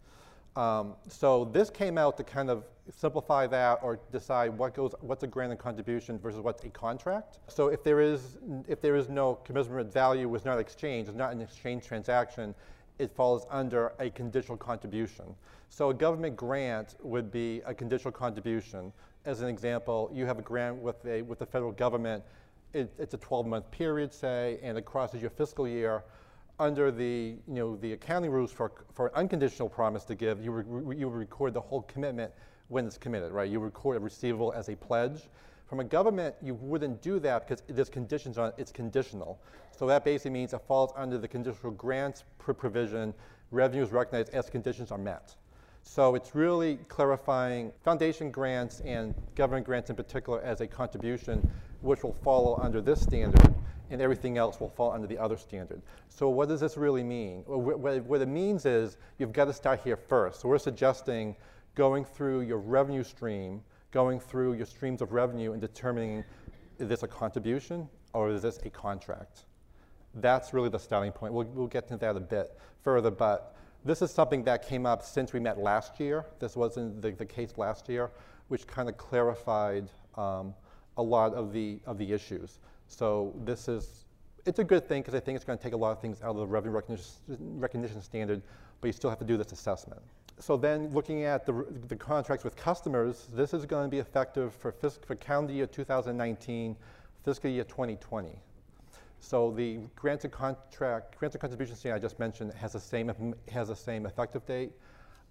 Um, 0.56 0.94
so 1.08 1.46
this 1.46 1.70
came 1.70 1.96
out 1.96 2.16
to 2.18 2.24
kind 2.24 2.50
of 2.50 2.64
simplify 2.94 3.46
that 3.46 3.78
or 3.82 3.98
decide 4.10 4.56
what 4.56 4.74
goes, 4.74 4.94
what's 5.00 5.22
a 5.22 5.26
grant 5.26 5.52
and 5.52 5.58
contribution 5.58 6.18
versus 6.18 6.40
what's 6.40 6.64
a 6.64 6.68
contract. 6.68 7.38
So 7.48 7.68
if 7.68 7.82
there 7.82 8.00
is, 8.00 8.38
if 8.68 8.80
there 8.80 8.96
is 8.96 9.08
no 9.08 9.36
commensurate 9.36 9.92
value 9.92 10.28
was 10.28 10.44
not 10.44 10.58
exchanged, 10.58 11.08
it's 11.08 11.16
not 11.16 11.32
an 11.32 11.40
exchange 11.40 11.86
transaction, 11.86 12.54
it 12.98 13.10
falls 13.14 13.46
under 13.50 13.92
a 13.98 14.10
conditional 14.10 14.58
contribution. 14.58 15.34
So 15.70 15.88
a 15.88 15.94
government 15.94 16.36
grant 16.36 16.96
would 17.02 17.32
be 17.32 17.62
a 17.64 17.72
conditional 17.72 18.12
contribution. 18.12 18.92
As 19.24 19.40
an 19.40 19.48
example, 19.48 20.10
you 20.12 20.26
have 20.26 20.38
a 20.38 20.42
grant 20.42 20.76
with, 20.76 21.02
a, 21.06 21.22
with 21.22 21.38
the 21.38 21.46
federal 21.46 21.72
government 21.72 22.22
it, 22.72 22.92
it's 22.98 23.14
a 23.14 23.18
12-month 23.18 23.70
period, 23.70 24.12
say, 24.12 24.58
and 24.62 24.76
it 24.78 24.84
crosses 24.84 25.20
your 25.20 25.30
fiscal 25.30 25.66
year, 25.66 26.02
under 26.58 26.90
the, 26.90 27.36
you 27.48 27.54
know, 27.54 27.76
the 27.76 27.92
accounting 27.92 28.30
rules 28.30 28.52
for, 28.52 28.72
for 28.94 29.06
an 29.08 29.12
unconditional 29.14 29.68
promise 29.68 30.04
to 30.04 30.14
give, 30.14 30.42
you, 30.42 30.50
re, 30.52 30.96
you 30.96 31.08
record 31.08 31.54
the 31.54 31.60
whole 31.60 31.82
commitment 31.82 32.32
when 32.68 32.86
it's 32.86 32.98
committed, 32.98 33.32
right? 33.32 33.50
You 33.50 33.58
record 33.58 33.96
a 33.96 34.00
receivable 34.00 34.52
as 34.52 34.68
a 34.68 34.76
pledge. 34.76 35.28
From 35.66 35.80
a 35.80 35.84
government, 35.84 36.34
you 36.42 36.54
wouldn't 36.54 37.00
do 37.02 37.18
that 37.20 37.48
because 37.48 37.62
there's 37.66 37.88
conditions 37.88 38.38
on 38.38 38.48
it, 38.48 38.54
it's 38.58 38.72
conditional. 38.72 39.40
So 39.76 39.86
that 39.86 40.04
basically 40.04 40.32
means 40.32 40.52
it 40.52 40.60
falls 40.68 40.92
under 40.96 41.18
the 41.18 41.28
conditional 41.28 41.72
grants 41.72 42.24
provision, 42.38 43.14
revenue 43.50 43.82
is 43.82 43.90
recognized 43.90 44.34
as 44.34 44.50
conditions 44.50 44.90
are 44.90 44.98
met. 44.98 45.34
So 45.82 46.14
it's 46.14 46.34
really 46.34 46.76
clarifying 46.88 47.72
foundation 47.82 48.30
grants 48.30 48.80
and 48.80 49.14
government 49.34 49.66
grants 49.66 49.90
in 49.90 49.96
particular 49.96 50.40
as 50.42 50.60
a 50.60 50.66
contribution 50.66 51.50
which 51.82 52.02
will 52.02 52.14
follow 52.24 52.56
under 52.56 52.80
this 52.80 53.00
standard. 53.00 53.54
and 53.90 54.00
everything 54.00 54.38
else 54.38 54.58
will 54.58 54.70
fall 54.70 54.90
under 54.92 55.06
the 55.06 55.18
other 55.18 55.36
standard. 55.36 55.82
So 56.08 56.30
what 56.30 56.48
does 56.48 56.60
this 56.60 56.78
really 56.78 57.02
mean? 57.02 57.42
What 57.46 58.22
it 58.22 58.28
means 58.28 58.64
is 58.64 58.96
you've 59.18 59.34
got 59.34 59.44
to 59.44 59.52
start 59.52 59.80
here 59.84 59.98
first. 59.98 60.40
So 60.40 60.48
we're 60.48 60.56
suggesting 60.56 61.36
going 61.74 62.06
through 62.06 62.40
your 62.40 62.56
revenue 62.56 63.04
stream, 63.04 63.60
going 63.90 64.18
through 64.18 64.54
your 64.54 64.64
streams 64.64 65.02
of 65.02 65.12
revenue 65.12 65.52
and 65.52 65.60
determining 65.60 66.24
is 66.78 66.88
this 66.88 67.02
a 67.02 67.08
contribution 67.08 67.86
or 68.14 68.30
is 68.30 68.40
this 68.40 68.58
a 68.64 68.70
contract? 68.70 69.44
That's 70.14 70.54
really 70.54 70.70
the 70.70 70.78
starting 70.78 71.12
point. 71.12 71.34
We'll, 71.34 71.46
we'll 71.46 71.66
get 71.66 71.86
to 71.88 71.98
that 71.98 72.16
a 72.16 72.20
bit 72.20 72.58
further, 72.82 73.10
but 73.10 73.54
this 73.84 74.00
is 74.00 74.10
something 74.10 74.42
that 74.44 74.66
came 74.66 74.86
up 74.86 75.02
since 75.02 75.32
we 75.32 75.40
met 75.40 75.58
last 75.58 76.00
year. 76.00 76.24
This 76.38 76.56
wasn't 76.56 77.02
the, 77.02 77.10
the 77.10 77.26
case 77.26 77.54
last 77.56 77.88
year, 77.88 78.10
which 78.48 78.66
kind 78.66 78.88
of 78.88 78.96
clarified 78.96 79.90
um, 80.16 80.54
a 80.96 81.02
lot 81.02 81.34
of 81.34 81.52
the, 81.52 81.78
of 81.86 81.98
the 81.98 82.12
issues. 82.12 82.58
So 82.88 83.32
this 83.44 83.68
is, 83.68 84.04
it's 84.44 84.58
a 84.58 84.64
good 84.64 84.88
thing 84.88 85.02
because 85.02 85.14
I 85.14 85.20
think 85.20 85.36
it's 85.36 85.44
going 85.44 85.58
to 85.58 85.62
take 85.62 85.72
a 85.72 85.76
lot 85.76 85.92
of 85.92 86.00
things 86.00 86.20
out 86.22 86.30
of 86.30 86.36
the 86.36 86.46
revenue 86.46 86.74
recognition, 86.74 87.12
recognition 87.58 88.02
standard, 88.02 88.42
but 88.80 88.88
you 88.88 88.92
still 88.92 89.10
have 89.10 89.18
to 89.18 89.24
do 89.24 89.36
this 89.36 89.52
assessment. 89.52 90.00
So 90.38 90.56
then 90.56 90.92
looking 90.92 91.24
at 91.24 91.46
the, 91.46 91.66
the 91.88 91.96
contracts 91.96 92.44
with 92.44 92.56
customers, 92.56 93.28
this 93.32 93.54
is 93.54 93.64
going 93.64 93.84
to 93.84 93.90
be 93.90 93.98
effective 93.98 94.52
for, 94.54 94.72
fiscal, 94.72 95.06
for 95.06 95.14
calendar 95.16 95.52
year 95.52 95.66
2019, 95.66 96.76
fiscal 97.24 97.50
year 97.50 97.64
2020. 97.64 98.38
So 99.20 99.52
the 99.52 99.78
granted 99.94 100.32
contract, 100.32 101.16
granted 101.16 101.38
contribution 101.38 101.76
standard 101.76 101.98
I 101.98 102.00
just 102.00 102.18
mentioned 102.18 102.52
has 102.54 102.72
the 102.72 102.80
same 102.80 103.34
has 103.52 103.68
the 103.68 103.76
same 103.76 104.04
effective 104.04 104.44
date. 104.46 104.72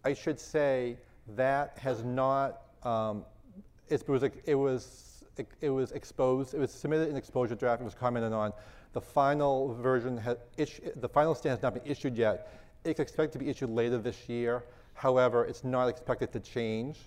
I 0.05 0.13
should 0.13 0.39
say 0.39 0.97
that 1.35 1.77
has 1.77 2.03
not. 2.03 2.61
Um, 2.83 3.25
it 3.89 4.07
was 4.07 4.23
it 4.23 4.55
was 4.55 5.10
it 5.61 5.69
was 5.69 5.91
exposed. 5.91 6.53
It 6.53 6.59
was 6.59 6.71
submitted 6.71 7.09
in 7.09 7.15
exposure 7.15 7.55
draft. 7.55 7.81
It 7.81 7.85
was 7.85 7.95
commented 7.95 8.33
on. 8.33 8.53
The 8.93 9.01
final 9.01 9.73
version 9.75 10.17
has 10.17 10.37
the 10.57 11.09
final 11.09 11.33
stand 11.35 11.51
has 11.57 11.61
not 11.61 11.73
been 11.73 11.85
issued 11.85 12.17
yet. 12.17 12.53
It's 12.83 12.99
expected 12.99 13.33
to 13.33 13.39
be 13.39 13.49
issued 13.49 13.69
later 13.69 13.97
this 13.97 14.27
year. 14.27 14.63
However, 14.93 15.45
it's 15.45 15.63
not 15.63 15.87
expected 15.87 16.31
to 16.33 16.39
change. 16.39 16.97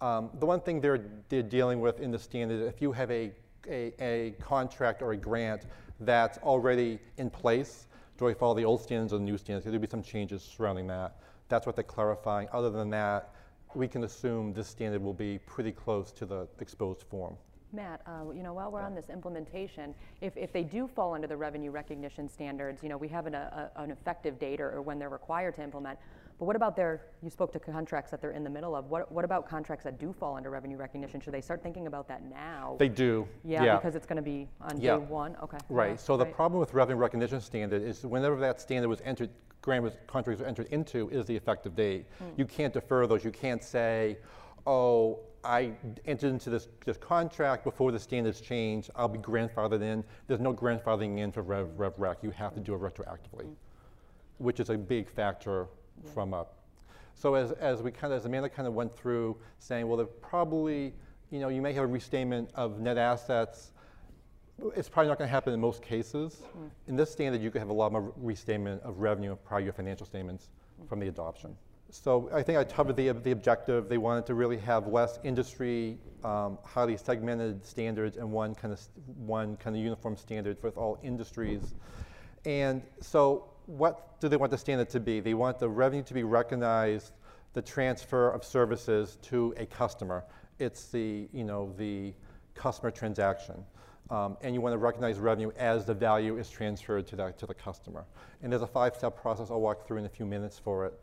Um, 0.00 0.30
the 0.38 0.46
one 0.46 0.60
thing 0.60 0.80
they're, 0.80 1.04
they're 1.28 1.42
dealing 1.42 1.80
with 1.80 2.00
in 2.00 2.10
the 2.10 2.18
standard, 2.18 2.62
if 2.66 2.80
you 2.80 2.92
have 2.92 3.10
a, 3.10 3.32
a, 3.68 3.92
a 4.00 4.30
contract 4.40 5.02
or 5.02 5.12
a 5.12 5.16
grant 5.16 5.66
that's 6.00 6.38
already 6.38 6.98
in 7.18 7.30
place. 7.30 7.86
Do 8.18 8.28
I 8.28 8.34
follow 8.34 8.54
the 8.54 8.64
old 8.64 8.82
standards 8.82 9.12
or 9.12 9.18
the 9.18 9.24
new 9.24 9.38
standards? 9.38 9.64
There'll 9.64 9.78
be 9.78 9.88
some 9.88 10.02
changes 10.02 10.42
surrounding 10.42 10.86
that. 10.88 11.16
That's 11.48 11.66
what 11.66 11.74
they're 11.74 11.84
clarifying. 11.84 12.48
Other 12.52 12.70
than 12.70 12.90
that, 12.90 13.34
we 13.74 13.88
can 13.88 14.04
assume 14.04 14.52
this 14.52 14.68
standard 14.68 15.02
will 15.02 15.14
be 15.14 15.38
pretty 15.38 15.72
close 15.72 16.12
to 16.12 16.26
the 16.26 16.48
exposed 16.60 17.02
form. 17.02 17.36
Matt, 17.72 18.00
uh, 18.06 18.30
you 18.34 18.42
know, 18.42 18.52
while 18.52 18.70
we're 18.70 18.82
on 18.82 18.94
this 18.94 19.10
implementation, 19.10 19.94
if, 20.20 20.36
if 20.36 20.52
they 20.52 20.62
do 20.62 20.88
fall 20.88 21.14
under 21.14 21.26
the 21.26 21.36
revenue 21.36 21.70
recognition 21.70 22.28
standards, 22.28 22.82
you 22.82 22.88
know, 22.88 22.96
we 22.96 23.08
have 23.08 23.26
an, 23.26 23.34
a, 23.34 23.70
an 23.76 23.90
effective 23.90 24.38
date 24.38 24.60
or, 24.60 24.70
or 24.70 24.82
when 24.82 24.98
they're 24.98 25.08
required 25.08 25.54
to 25.56 25.62
implement. 25.62 25.98
But 26.38 26.46
what 26.46 26.56
about 26.56 26.74
their, 26.74 27.02
you 27.22 27.28
spoke 27.28 27.52
to 27.52 27.60
contracts 27.60 28.10
that 28.10 28.22
they're 28.22 28.30
in 28.30 28.42
the 28.42 28.50
middle 28.50 28.74
of. 28.74 28.86
What, 28.86 29.12
what 29.12 29.26
about 29.26 29.46
contracts 29.46 29.84
that 29.84 30.00
do 30.00 30.12
fall 30.12 30.36
under 30.36 30.48
revenue 30.48 30.78
recognition? 30.78 31.20
Should 31.20 31.34
they 31.34 31.42
start 31.42 31.62
thinking 31.62 31.86
about 31.86 32.08
that 32.08 32.24
now? 32.24 32.76
They 32.78 32.88
do. 32.88 33.28
Yeah, 33.44 33.62
yeah. 33.62 33.76
because 33.76 33.94
it's 33.94 34.06
going 34.06 34.16
to 34.16 34.22
be 34.22 34.48
on 34.62 34.80
yeah. 34.80 34.96
day 34.96 35.02
one? 35.02 35.36
Okay. 35.42 35.58
Right. 35.68 35.90
Yeah, 35.90 35.96
so 35.96 36.16
right. 36.16 36.26
the 36.26 36.34
problem 36.34 36.58
with 36.58 36.72
revenue 36.72 36.98
recognition 36.98 37.42
standard 37.42 37.82
is 37.82 38.06
whenever 38.06 38.36
that 38.36 38.58
standard 38.58 38.88
was 38.88 39.02
entered, 39.02 39.28
grant 39.60 39.84
was, 39.84 39.92
contracts 40.06 40.40
were 40.40 40.48
entered 40.48 40.68
into 40.70 41.10
is 41.10 41.26
the 41.26 41.36
effective 41.36 41.76
date. 41.76 42.06
Mm. 42.22 42.38
You 42.38 42.46
can't 42.46 42.72
defer 42.72 43.06
those. 43.06 43.22
You 43.22 43.32
can't 43.32 43.62
say, 43.62 44.16
oh, 44.66 45.20
I 45.42 45.72
entered 46.04 46.30
into 46.30 46.50
this, 46.50 46.68
this 46.84 46.96
contract 46.96 47.64
before 47.64 47.92
the 47.92 47.98
standards 47.98 48.40
change. 48.40 48.90
I'll 48.94 49.08
be 49.08 49.18
grandfathered 49.18 49.82
in. 49.82 50.04
There's 50.26 50.40
no 50.40 50.52
grandfathering 50.52 51.18
in 51.18 51.32
for 51.32 51.42
Rev, 51.42 51.68
Rev 51.76 51.94
Rec. 51.96 52.18
You 52.22 52.30
have 52.30 52.54
to 52.54 52.60
do 52.60 52.74
it 52.74 52.80
retroactively, 52.80 53.46
mm. 53.46 53.54
which 54.38 54.60
is 54.60 54.70
a 54.70 54.76
big 54.76 55.08
factor 55.08 55.66
yeah. 56.04 56.10
from 56.12 56.34
a. 56.34 56.46
So 57.14 57.34
as, 57.34 57.52
as 57.52 57.82
we 57.82 57.90
kind 57.90 58.12
of, 58.12 58.18
as 58.18 58.26
Amanda 58.26 58.48
kind 58.48 58.68
of 58.68 58.74
went 58.74 58.94
through 58.94 59.36
saying, 59.58 59.86
well, 59.88 59.96
there 59.96 60.06
probably, 60.06 60.94
you 61.30 61.38
know, 61.38 61.48
you 61.48 61.62
may 61.62 61.72
have 61.72 61.84
a 61.84 61.86
restatement 61.86 62.50
of 62.54 62.80
net 62.80 62.98
assets. 62.98 63.72
It's 64.76 64.90
probably 64.90 65.08
not 65.08 65.18
going 65.18 65.28
to 65.28 65.32
happen 65.32 65.54
in 65.54 65.60
most 65.60 65.82
cases. 65.82 66.42
Mm. 66.56 66.70
In 66.88 66.96
this 66.96 67.10
standard, 67.10 67.40
you 67.40 67.50
could 67.50 67.60
have 67.60 67.70
a 67.70 67.74
lot 67.74 67.92
more 67.92 68.12
restatement 68.16 68.82
of 68.82 68.98
revenue 68.98 69.32
of 69.32 69.42
prior 69.42 69.60
year 69.60 69.72
financial 69.72 70.04
statements 70.04 70.50
mm. 70.82 70.88
from 70.88 71.00
the 71.00 71.08
adoption. 71.08 71.56
So 71.90 72.30
I 72.32 72.42
think 72.42 72.56
I 72.56 72.64
covered 72.64 72.96
the, 72.96 73.10
the 73.10 73.32
objective. 73.32 73.88
They 73.88 73.98
wanted 73.98 74.24
to 74.26 74.34
really 74.34 74.58
have 74.58 74.86
less 74.86 75.18
industry, 75.24 75.98
um, 76.22 76.58
highly 76.64 76.96
segmented 76.96 77.64
standards 77.64 78.16
and 78.16 78.30
one 78.30 78.54
kind 78.54 78.72
of 78.72 78.80
one 79.16 79.56
kind 79.56 79.74
of 79.74 79.82
uniform 79.82 80.16
standard 80.16 80.58
for 80.58 80.70
all 80.70 80.98
industries. 81.02 81.74
And 82.44 82.82
so 83.00 83.50
what 83.66 84.20
do 84.20 84.28
they 84.28 84.36
want 84.36 84.50
the 84.50 84.58
standard 84.58 84.88
to 84.90 85.00
be? 85.00 85.20
They 85.20 85.34
want 85.34 85.58
the 85.58 85.68
revenue 85.68 86.04
to 86.04 86.14
be 86.14 86.22
recognized, 86.22 87.12
the 87.54 87.62
transfer 87.62 88.30
of 88.30 88.44
services 88.44 89.18
to 89.22 89.52
a 89.56 89.66
customer. 89.66 90.24
It's 90.58 90.86
the, 90.86 91.28
you 91.32 91.44
know, 91.44 91.74
the 91.76 92.14
customer 92.54 92.90
transaction. 92.90 93.64
Um, 94.10 94.36
and 94.42 94.54
you 94.54 94.60
want 94.60 94.74
to 94.74 94.78
recognize 94.78 95.18
revenue 95.18 95.52
as 95.56 95.84
the 95.84 95.94
value 95.94 96.36
is 96.36 96.50
transferred 96.50 97.06
to 97.08 97.16
the, 97.16 97.32
to 97.38 97.46
the 97.46 97.54
customer. 97.54 98.04
And 98.42 98.52
there's 98.52 98.62
a 98.62 98.66
five-step 98.66 99.20
process 99.20 99.50
I'll 99.50 99.60
walk 99.60 99.86
through 99.86 99.98
in 99.98 100.04
a 100.04 100.08
few 100.08 100.26
minutes 100.26 100.58
for 100.58 100.86
it. 100.86 101.00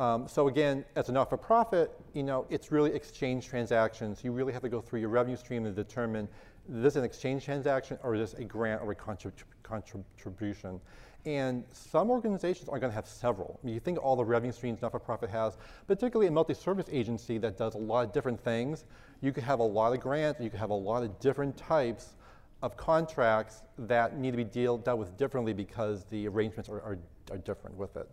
Um, 0.00 0.26
so 0.26 0.48
again, 0.48 0.86
as 0.96 1.10
a 1.10 1.12
not-for-profit, 1.12 1.90
you 2.14 2.22
know, 2.22 2.46
it's 2.48 2.72
really 2.72 2.90
exchange 2.94 3.46
transactions. 3.46 4.24
You 4.24 4.32
really 4.32 4.50
have 4.54 4.62
to 4.62 4.70
go 4.70 4.80
through 4.80 5.00
your 5.00 5.10
revenue 5.10 5.36
stream 5.36 5.62
to 5.64 5.70
determine 5.70 6.26
is 6.72 6.82
this 6.82 6.96
an 6.96 7.04
exchange 7.04 7.44
transaction 7.44 7.98
or 8.02 8.14
is 8.14 8.32
this 8.32 8.40
a 8.40 8.44
grant 8.44 8.80
or 8.80 8.92
a 8.92 8.96
contrib 8.96 9.32
contribution. 9.62 10.80
And 11.26 11.64
some 11.70 12.10
organizations 12.10 12.70
are 12.70 12.78
going 12.78 12.90
to 12.90 12.94
have 12.94 13.06
several. 13.06 13.60
I 13.62 13.66
mean, 13.66 13.74
you 13.74 13.80
think 13.80 14.02
all 14.02 14.16
the 14.16 14.24
revenue 14.24 14.52
streams 14.52 14.80
not-for-profit 14.80 15.28
has, 15.28 15.58
particularly 15.86 16.28
a 16.28 16.30
multi-service 16.30 16.86
agency 16.90 17.36
that 17.36 17.58
does 17.58 17.74
a 17.74 17.78
lot 17.78 18.06
of 18.06 18.14
different 18.14 18.42
things. 18.42 18.86
You 19.20 19.32
could 19.32 19.44
have 19.44 19.58
a 19.58 19.64
lot 19.64 19.92
of 19.92 20.00
grants, 20.00 20.40
you 20.40 20.48
could 20.48 20.60
have 20.60 20.70
a 20.70 20.74
lot 20.74 21.02
of 21.02 21.20
different 21.20 21.58
types 21.58 22.16
of 22.62 22.74
contracts 22.74 23.64
that 23.76 24.16
need 24.16 24.30
to 24.30 24.38
be 24.38 24.44
deal, 24.44 24.78
dealt 24.78 24.98
with 24.98 25.18
differently 25.18 25.52
because 25.52 26.04
the 26.04 26.26
arrangements 26.26 26.70
are, 26.70 26.80
are, 26.80 26.98
are 27.30 27.38
different 27.38 27.76
with 27.76 27.98
it. 27.98 28.08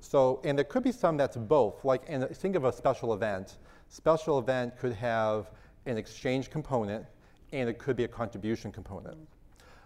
So, 0.00 0.40
and 0.44 0.56
there 0.56 0.64
could 0.64 0.82
be 0.82 0.92
some 0.92 1.16
that's 1.16 1.36
both. 1.36 1.84
Like, 1.84 2.06
think 2.34 2.56
of 2.56 2.64
a 2.64 2.72
special 2.72 3.14
event. 3.14 3.58
Special 3.88 4.38
event 4.38 4.78
could 4.78 4.92
have 4.92 5.50
an 5.86 5.96
exchange 5.98 6.50
component, 6.50 7.04
and 7.52 7.68
it 7.68 7.78
could 7.78 7.96
be 7.96 8.04
a 8.04 8.08
contribution 8.08 8.70
component. 8.70 9.16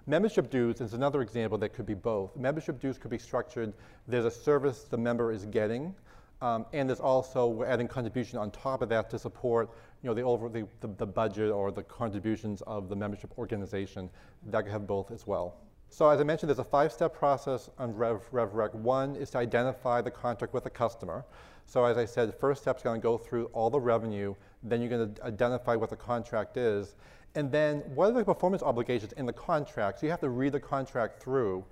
Membership 0.07 0.51
dues 0.51 0.81
is 0.81 0.95
another 0.95 1.23
example 1.23 1.57
that 1.59 1.73
could 1.73 1.87
be 1.87 1.95
both. 1.95 2.37
Membership 2.37 2.81
dues 2.81 2.99
could 2.99 3.11
be 3.11 3.19
structured, 3.19 3.73
there's 4.09 4.25
a 4.25 4.31
service 4.31 4.85
the 4.85 4.99
member 4.99 5.31
is 5.31 5.47
getting, 5.47 5.95
um, 6.41 6.67
and 6.73 6.89
there's 6.89 6.99
also, 6.99 7.47
we're 7.47 7.67
adding 7.67 7.87
contribution 7.87 8.37
on 8.37 8.51
top 8.51 8.83
of 8.83 8.89
that 8.89 9.09
to 9.11 9.19
support 9.19 9.71
you 10.03 10.09
know, 10.09 10.15
the, 10.15 10.23
over, 10.23 10.49
the, 10.49 10.67
the, 10.81 10.89
the 10.99 11.07
budget 11.07 11.53
or 11.53 11.71
the 11.71 11.85
contributions 11.85 12.63
of 12.63 12.89
the 12.89 12.97
membership 12.97 13.31
organization. 13.39 14.11
That 14.47 14.65
could 14.65 14.73
have 14.73 14.89
both 14.89 15.13
as 15.13 15.25
well. 15.25 15.55
So 15.93 16.09
as 16.09 16.21
I 16.21 16.25
mentioned, 16.25 16.49
there's 16.49 16.59
a 16.59 16.65
five-step 16.65 17.13
process 17.13 17.69
on 17.77 17.95
Rev, 17.95 18.23
RevRec. 18.33 18.75
One 18.75 19.15
is 19.15 19.29
to 19.31 19.39
identify 19.39 20.01
the 20.01 20.11
contract 20.11 20.55
with 20.55 20.65
the 20.65 20.71
customer. 20.71 21.23
So 21.67 21.85
as 21.85 21.99
I 21.99 22.07
said, 22.07 22.31
the 22.31 22.33
first 22.33 22.63
step 22.63 22.79
is 22.79 22.83
going 22.83 22.99
to 22.99 23.03
go 23.03 23.19
through 23.19 23.51
all 23.53 23.69
the 23.69 23.79
revenue, 23.79 24.35
then 24.63 24.81
you're 24.81 24.89
going 24.89 25.15
to 25.15 25.23
identify 25.23 25.77
what 25.77 25.91
the 25.91 25.97
contract 25.97 26.57
is, 26.57 26.95
and 27.35 27.53
then 27.53 27.81
what 27.95 28.07
are 28.09 28.13
the 28.13 28.25
performance 28.25 28.63
obligations 28.63 29.13
in 29.19 29.27
the 29.27 29.35
contract? 29.35 30.01
So 30.01 30.07
you 30.07 30.11
have 30.11 30.21
to 30.21 30.31
read 30.31 30.53
the 30.53 30.61
contract 30.61 31.23
through. 31.23 31.63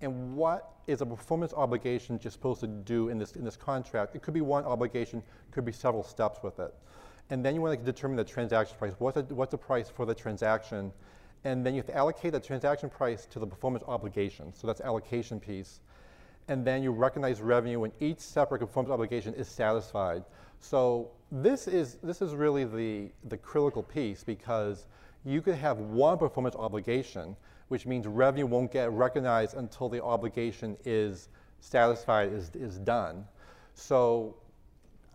And 0.00 0.34
what 0.34 0.72
is 0.86 1.02
a 1.02 1.06
performance 1.06 1.52
obligation 1.52 2.18
you're 2.22 2.30
supposed 2.30 2.60
to 2.60 2.66
do 2.66 3.10
in 3.10 3.18
this, 3.18 3.32
in 3.32 3.44
this 3.44 3.56
contract? 3.56 4.16
It 4.16 4.22
could 4.22 4.32
be 4.32 4.40
one 4.40 4.64
obligation, 4.64 5.22
could 5.50 5.66
be 5.66 5.72
several 5.72 6.02
steps 6.02 6.42
with 6.42 6.60
it. 6.60 6.72
And 7.28 7.44
then 7.44 7.54
you 7.54 7.60
want 7.60 7.78
to 7.78 7.84
determine 7.84 8.16
the 8.16 8.24
transaction 8.24 8.74
price. 8.78 8.94
What's 8.98 9.20
the, 9.20 9.34
what's 9.34 9.50
the 9.50 9.58
price 9.58 9.90
for 9.90 10.06
the 10.06 10.14
transaction? 10.14 10.92
And 11.46 11.64
then 11.64 11.74
you 11.74 11.78
have 11.78 11.86
to 11.86 11.96
allocate 11.96 12.32
the 12.32 12.40
transaction 12.40 12.90
price 12.90 13.24
to 13.26 13.38
the 13.38 13.46
performance 13.46 13.84
obligation. 13.86 14.52
So 14.52 14.66
that's 14.66 14.80
allocation 14.80 15.38
piece. 15.38 15.78
And 16.48 16.64
then 16.64 16.82
you 16.82 16.90
recognize 16.90 17.40
revenue 17.40 17.78
when 17.78 17.92
each 18.00 18.18
separate 18.18 18.58
performance 18.58 18.92
obligation 18.92 19.32
is 19.32 19.46
satisfied. 19.46 20.24
So 20.58 21.08
this 21.30 21.68
is, 21.68 21.98
this 22.02 22.20
is 22.20 22.34
really 22.34 22.64
the, 22.64 23.12
the 23.28 23.36
critical 23.36 23.84
piece 23.84 24.24
because 24.24 24.86
you 25.24 25.40
could 25.40 25.54
have 25.54 25.78
one 25.78 26.18
performance 26.18 26.56
obligation, 26.56 27.36
which 27.68 27.86
means 27.86 28.08
revenue 28.08 28.46
won't 28.46 28.72
get 28.72 28.90
recognized 28.90 29.54
until 29.54 29.88
the 29.88 30.02
obligation 30.02 30.76
is 30.84 31.28
satisfied, 31.60 32.32
is, 32.32 32.50
is 32.56 32.78
done. 32.80 33.24
So 33.74 34.34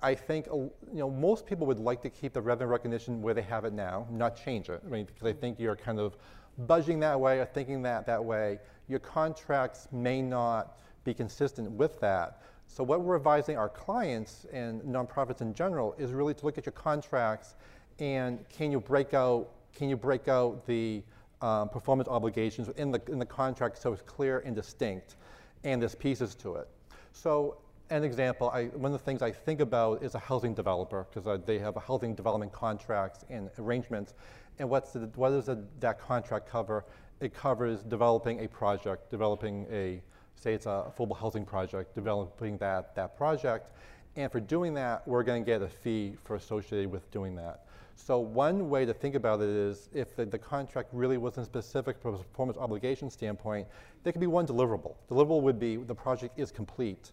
I 0.01 0.15
think 0.15 0.47
uh, 0.47 0.55
you 0.55 0.71
know 0.93 1.09
most 1.09 1.45
people 1.45 1.67
would 1.67 1.79
like 1.79 2.01
to 2.01 2.09
keep 2.09 2.33
the 2.33 2.41
revenue 2.41 2.69
recognition 2.69 3.21
where 3.21 3.33
they 3.33 3.41
have 3.43 3.65
it 3.65 3.73
now, 3.73 4.07
not 4.09 4.35
change 4.35 4.69
it. 4.69 4.81
I 4.85 4.89
mean, 4.89 5.05
because 5.05 5.27
I 5.27 5.33
think 5.33 5.59
you're 5.59 5.75
kind 5.75 5.99
of 5.99 6.17
budging 6.59 6.99
that 7.01 7.19
way 7.19 7.39
or 7.39 7.45
thinking 7.45 7.81
that 7.83 8.05
that 8.07 8.23
way. 8.23 8.59
Your 8.87 8.99
contracts 8.99 9.87
may 9.91 10.21
not 10.21 10.79
be 11.03 11.13
consistent 11.13 11.71
with 11.71 11.99
that. 12.01 12.41
So 12.67 12.83
what 12.83 13.01
we're 13.01 13.15
advising 13.15 13.57
our 13.57 13.69
clients 13.69 14.45
and 14.51 14.81
nonprofits 14.81 15.41
in 15.41 15.53
general 15.53 15.93
is 15.97 16.11
really 16.11 16.33
to 16.33 16.45
look 16.45 16.57
at 16.57 16.65
your 16.65 16.73
contracts 16.73 17.55
and 17.99 18.47
can 18.49 18.71
you 18.71 18.79
break 18.79 19.13
out 19.13 19.49
can 19.73 19.89
you 19.89 19.95
break 19.95 20.27
out 20.27 20.65
the 20.65 21.03
um, 21.41 21.69
performance 21.69 22.07
obligations 22.07 22.69
in 22.77 22.91
the, 22.91 23.01
in 23.07 23.19
the 23.19 23.25
contract 23.25 23.81
so 23.81 23.93
it's 23.93 24.01
clear 24.01 24.39
and 24.45 24.55
distinct, 24.55 25.15
and 25.63 25.81
there's 25.81 25.95
pieces 25.95 26.35
to 26.35 26.55
it. 26.55 26.67
So 27.13 27.57
an 27.91 28.06
example, 28.06 28.49
I, 28.49 28.65
one 28.67 28.93
of 28.93 28.99
the 28.99 29.06
things 29.06 29.21
I 29.21 29.32
think 29.32 29.60
about 29.60 30.01
is 30.01 30.15
a 30.15 30.19
housing 30.19 30.54
developer, 30.54 31.06
because 31.10 31.27
uh, 31.27 31.38
they 31.45 31.60
have 31.60 31.75
a 31.75 31.80
housing 31.82 32.15
development 32.15 32.54
contracts 32.54 33.25
and 33.30 33.49
arrangements. 33.60 34.13
And 34.60 34.69
what's 34.69 34.91
the, 34.91 35.12
what 35.15 35.30
does 35.32 35.49
that 35.82 35.99
contract 35.99 36.47
cover? 36.49 36.86
It 37.19 37.36
covers 37.36 37.84
developing 37.84 38.39
a 38.45 38.47
project, 38.47 39.12
developing 39.12 39.67
a, 39.69 40.01
say 40.36 40.54
it's 40.54 40.67
a 40.67 40.89
affordable 40.89 41.17
housing 41.17 41.45
project, 41.45 41.93
developing 41.93 42.58
that, 42.58 42.95
that 42.95 43.17
project. 43.17 43.69
And 44.15 44.32
for 44.32 44.39
doing 44.39 44.73
that, 44.75 45.06
we're 45.06 45.23
going 45.23 45.43
to 45.43 45.45
get 45.45 45.62
a 45.62 45.67
fee 45.67 46.15
for 46.23 46.38
associated 46.38 46.89
with 46.89 47.10
doing 47.12 47.36
that. 47.36 47.65
So 47.97 48.19
one 48.19 48.69
way 48.69 48.86
to 48.86 48.93
think 48.93 49.15
about 49.15 49.41
it 49.41 49.49
is 49.49 49.89
if 49.93 50.15
the, 50.15 50.25
the, 50.25 50.39
contract 50.39 50.89
really 50.91 51.17
wasn't 51.17 51.45
specific 51.45 52.01
from 52.01 52.15
a 52.15 52.17
performance 52.17 52.58
obligation 52.58 53.10
standpoint, 53.10 53.67
there 54.04 54.12
could 54.12 54.21
be 54.21 54.27
one 54.27 54.47
deliverable. 54.47 54.95
Deliverable 55.10 55.41
would 55.41 55.60
be 55.60 55.75
the 55.75 55.93
project 55.93 56.39
is 56.39 56.51
complete. 56.51 57.12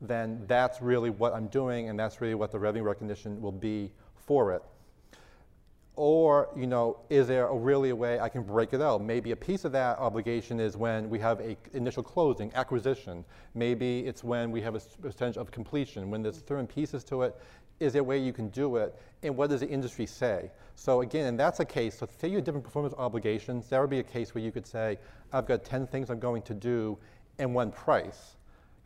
Then 0.00 0.42
that's 0.46 0.80
really 0.80 1.10
what 1.10 1.34
I'm 1.34 1.48
doing, 1.48 1.88
and 1.88 1.98
that's 1.98 2.20
really 2.20 2.34
what 2.34 2.50
the 2.50 2.58
revenue 2.58 2.84
recognition 2.84 3.40
will 3.40 3.52
be 3.52 3.92
for 4.14 4.52
it. 4.52 4.62
Or, 5.96 6.48
you 6.56 6.66
know, 6.66 7.00
is 7.10 7.26
there 7.26 7.48
a 7.48 7.54
really 7.54 7.90
a 7.90 7.96
way 7.96 8.18
I 8.18 8.30
can 8.30 8.42
break 8.42 8.72
it 8.72 8.80
out? 8.80 9.02
Maybe 9.02 9.32
a 9.32 9.36
piece 9.36 9.66
of 9.66 9.72
that 9.72 9.98
obligation 9.98 10.58
is 10.58 10.76
when 10.76 11.10
we 11.10 11.18
have 11.18 11.40
a 11.40 11.56
initial 11.74 12.02
closing, 12.02 12.50
acquisition. 12.54 13.24
Maybe 13.54 14.00
it's 14.06 14.24
when 14.24 14.50
we 14.50 14.62
have 14.62 14.74
a 14.74 14.80
percentage 15.02 15.36
of 15.36 15.50
completion. 15.50 16.10
When 16.10 16.22
there's 16.22 16.42
certain 16.48 16.66
pieces 16.66 17.04
to 17.04 17.22
it, 17.22 17.36
is 17.80 17.92
there 17.92 18.00
a 18.00 18.04
way 18.04 18.18
you 18.18 18.32
can 18.32 18.48
do 18.50 18.76
it? 18.76 18.94
And 19.22 19.36
what 19.36 19.50
does 19.50 19.60
the 19.60 19.68
industry 19.68 20.06
say? 20.06 20.50
So 20.74 21.02
again, 21.02 21.26
and 21.26 21.38
that's 21.38 21.60
a 21.60 21.64
case, 21.64 21.98
so 21.98 22.08
say 22.18 22.28
you 22.28 22.36
have 22.36 22.44
different 22.44 22.64
performance 22.64 22.94
obligations, 22.96 23.68
that 23.68 23.80
would 23.80 23.90
be 23.90 23.98
a 23.98 24.02
case 24.02 24.34
where 24.34 24.42
you 24.42 24.52
could 24.52 24.66
say, 24.66 24.98
I've 25.32 25.46
got 25.46 25.64
10 25.64 25.86
things 25.86 26.08
I'm 26.08 26.20
going 26.20 26.42
to 26.42 26.54
do 26.54 26.96
and 27.38 27.54
one 27.54 27.72
price. 27.72 28.36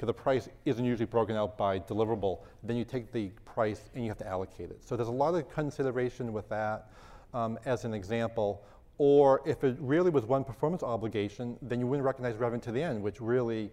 Because 0.04 0.16
the 0.16 0.22
price 0.22 0.48
isn't 0.66 0.84
usually 0.84 1.06
broken 1.06 1.34
out 1.34 1.56
by 1.56 1.78
deliverable. 1.78 2.40
Then 2.62 2.76
you 2.76 2.84
take 2.84 3.10
the 3.10 3.28
price 3.46 3.88
and 3.94 4.04
you 4.04 4.10
have 4.10 4.18
to 4.18 4.26
allocate 4.26 4.70
it. 4.70 4.84
So 4.84 4.96
there's 4.96 5.08
a 5.08 5.12
lot 5.12 5.34
of 5.34 5.48
consideration 5.48 6.34
with 6.34 6.46
that 6.50 6.90
um, 7.32 7.58
as 7.64 7.86
an 7.86 7.94
example. 7.94 8.62
Or 8.98 9.40
if 9.46 9.64
it 9.64 9.78
really 9.80 10.10
was 10.10 10.26
one 10.26 10.44
performance 10.44 10.82
obligation, 10.82 11.56
then 11.62 11.80
you 11.80 11.86
wouldn't 11.86 12.04
recognize 12.04 12.36
revenue 12.36 12.60
to 12.64 12.72
the 12.72 12.82
end, 12.82 13.02
which 13.02 13.22
really 13.22 13.70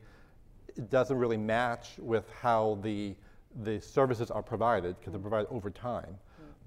doesn't 0.89 1.17
really 1.17 1.35
match 1.35 1.95
with 1.97 2.31
how 2.41 2.79
the 2.81 3.13
the 3.63 3.81
services 3.81 4.31
are 4.31 4.41
provided 4.41 4.97
because 4.97 5.11
they're 5.11 5.19
provided 5.19 5.49
over 5.51 5.69
time. 5.69 6.17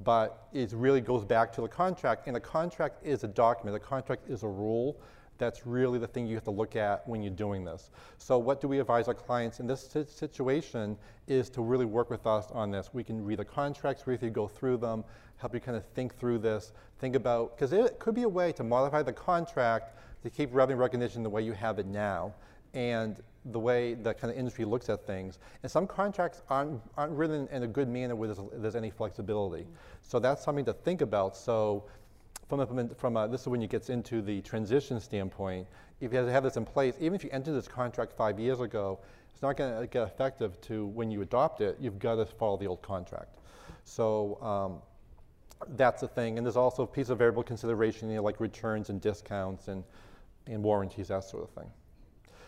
But 0.04 0.48
it 0.52 0.72
really 0.74 1.00
goes 1.00 1.24
back 1.24 1.54
to 1.54 1.62
the 1.62 1.68
contract, 1.68 2.26
and 2.26 2.36
a 2.36 2.40
contract 2.40 3.02
is 3.02 3.24
a 3.24 3.28
document. 3.28 3.74
A 3.74 3.80
contract 3.80 4.28
is 4.28 4.42
a 4.42 4.48
rule. 4.48 5.00
That's 5.38 5.66
really 5.66 5.98
the 5.98 6.06
thing 6.06 6.26
you 6.26 6.34
have 6.34 6.44
to 6.44 6.50
look 6.50 6.76
at 6.76 7.06
when 7.08 7.22
you're 7.22 7.32
doing 7.32 7.64
this. 7.64 7.90
So, 8.18 8.38
what 8.38 8.60
do 8.60 8.68
we 8.68 8.78
advise 8.78 9.08
our 9.08 9.14
clients 9.14 9.60
in 9.60 9.66
this 9.66 9.88
situation 10.08 10.96
is 11.26 11.50
to 11.50 11.62
really 11.62 11.86
work 11.86 12.10
with 12.10 12.26
us 12.26 12.50
on 12.52 12.70
this. 12.70 12.90
We 12.92 13.04
can 13.04 13.24
read 13.24 13.38
the 13.38 13.44
contracts 13.44 14.06
with 14.06 14.22
you, 14.22 14.30
go 14.30 14.46
through 14.46 14.78
them, 14.78 15.04
help 15.38 15.54
you 15.54 15.60
kind 15.60 15.76
of 15.76 15.84
think 15.86 16.16
through 16.16 16.38
this, 16.38 16.72
think 16.98 17.16
about, 17.16 17.56
because 17.56 17.72
it 17.72 17.98
could 17.98 18.14
be 18.14 18.22
a 18.22 18.28
way 18.28 18.52
to 18.52 18.64
modify 18.64 19.02
the 19.02 19.12
contract 19.12 19.98
to 20.22 20.30
keep 20.30 20.50
revenue 20.52 20.78
recognition 20.78 21.22
the 21.22 21.30
way 21.30 21.42
you 21.42 21.52
have 21.52 21.78
it 21.78 21.86
now. 21.86 22.34
And 22.72 23.20
the 23.46 23.58
way 23.58 23.94
the 23.94 24.14
kind 24.14 24.32
of 24.32 24.38
industry 24.38 24.64
looks 24.64 24.88
at 24.88 25.06
things. 25.06 25.38
And 25.62 25.70
some 25.70 25.86
contracts 25.86 26.42
aren't, 26.48 26.80
aren't 26.96 27.12
written 27.12 27.46
in 27.52 27.62
a 27.62 27.66
good 27.66 27.88
manner 27.88 28.16
where 28.16 28.32
there's, 28.32 28.40
there's 28.54 28.76
any 28.76 28.90
flexibility. 28.90 29.66
So 30.00 30.18
that's 30.18 30.42
something 30.42 30.64
to 30.64 30.72
think 30.72 31.02
about. 31.02 31.36
So 31.36 31.84
from 32.66 32.88
from 32.94 33.16
a, 33.16 33.28
this 33.28 33.42
is 33.42 33.48
when 33.48 33.62
it 33.62 33.70
gets 33.70 33.90
into 33.90 34.22
the 34.22 34.40
transition 34.42 35.00
standpoint. 35.00 35.66
If 36.00 36.12
you 36.12 36.18
have 36.18 36.44
this 36.44 36.56
in 36.56 36.64
place, 36.64 36.96
even 37.00 37.14
if 37.14 37.24
you 37.24 37.30
entered 37.32 37.54
this 37.54 37.68
contract 37.68 38.12
five 38.12 38.38
years 38.38 38.60
ago, 38.60 39.00
it's 39.32 39.42
not 39.42 39.56
going 39.56 39.80
to 39.80 39.86
get 39.86 40.02
effective 40.02 40.60
to 40.62 40.86
when 40.86 41.10
you 41.10 41.22
adopt 41.22 41.60
it. 41.60 41.76
You've 41.80 41.98
got 41.98 42.16
to 42.16 42.26
follow 42.26 42.56
the 42.56 42.66
old 42.66 42.82
contract. 42.82 43.38
So 43.84 44.38
um, 44.42 44.82
that's 45.76 46.02
a 46.02 46.08
thing. 46.08 46.36
And 46.36 46.46
there's 46.46 46.56
also 46.56 46.82
a 46.82 46.86
piece 46.86 47.08
of 47.08 47.18
variable 47.18 47.42
consideration, 47.42 48.08
you 48.08 48.16
know, 48.16 48.22
like 48.22 48.40
returns 48.40 48.90
and 48.90 49.00
discounts 49.00 49.68
and, 49.68 49.84
and 50.46 50.62
warranties, 50.62 51.08
that 51.08 51.24
sort 51.24 51.44
of 51.44 51.50
thing. 51.50 51.70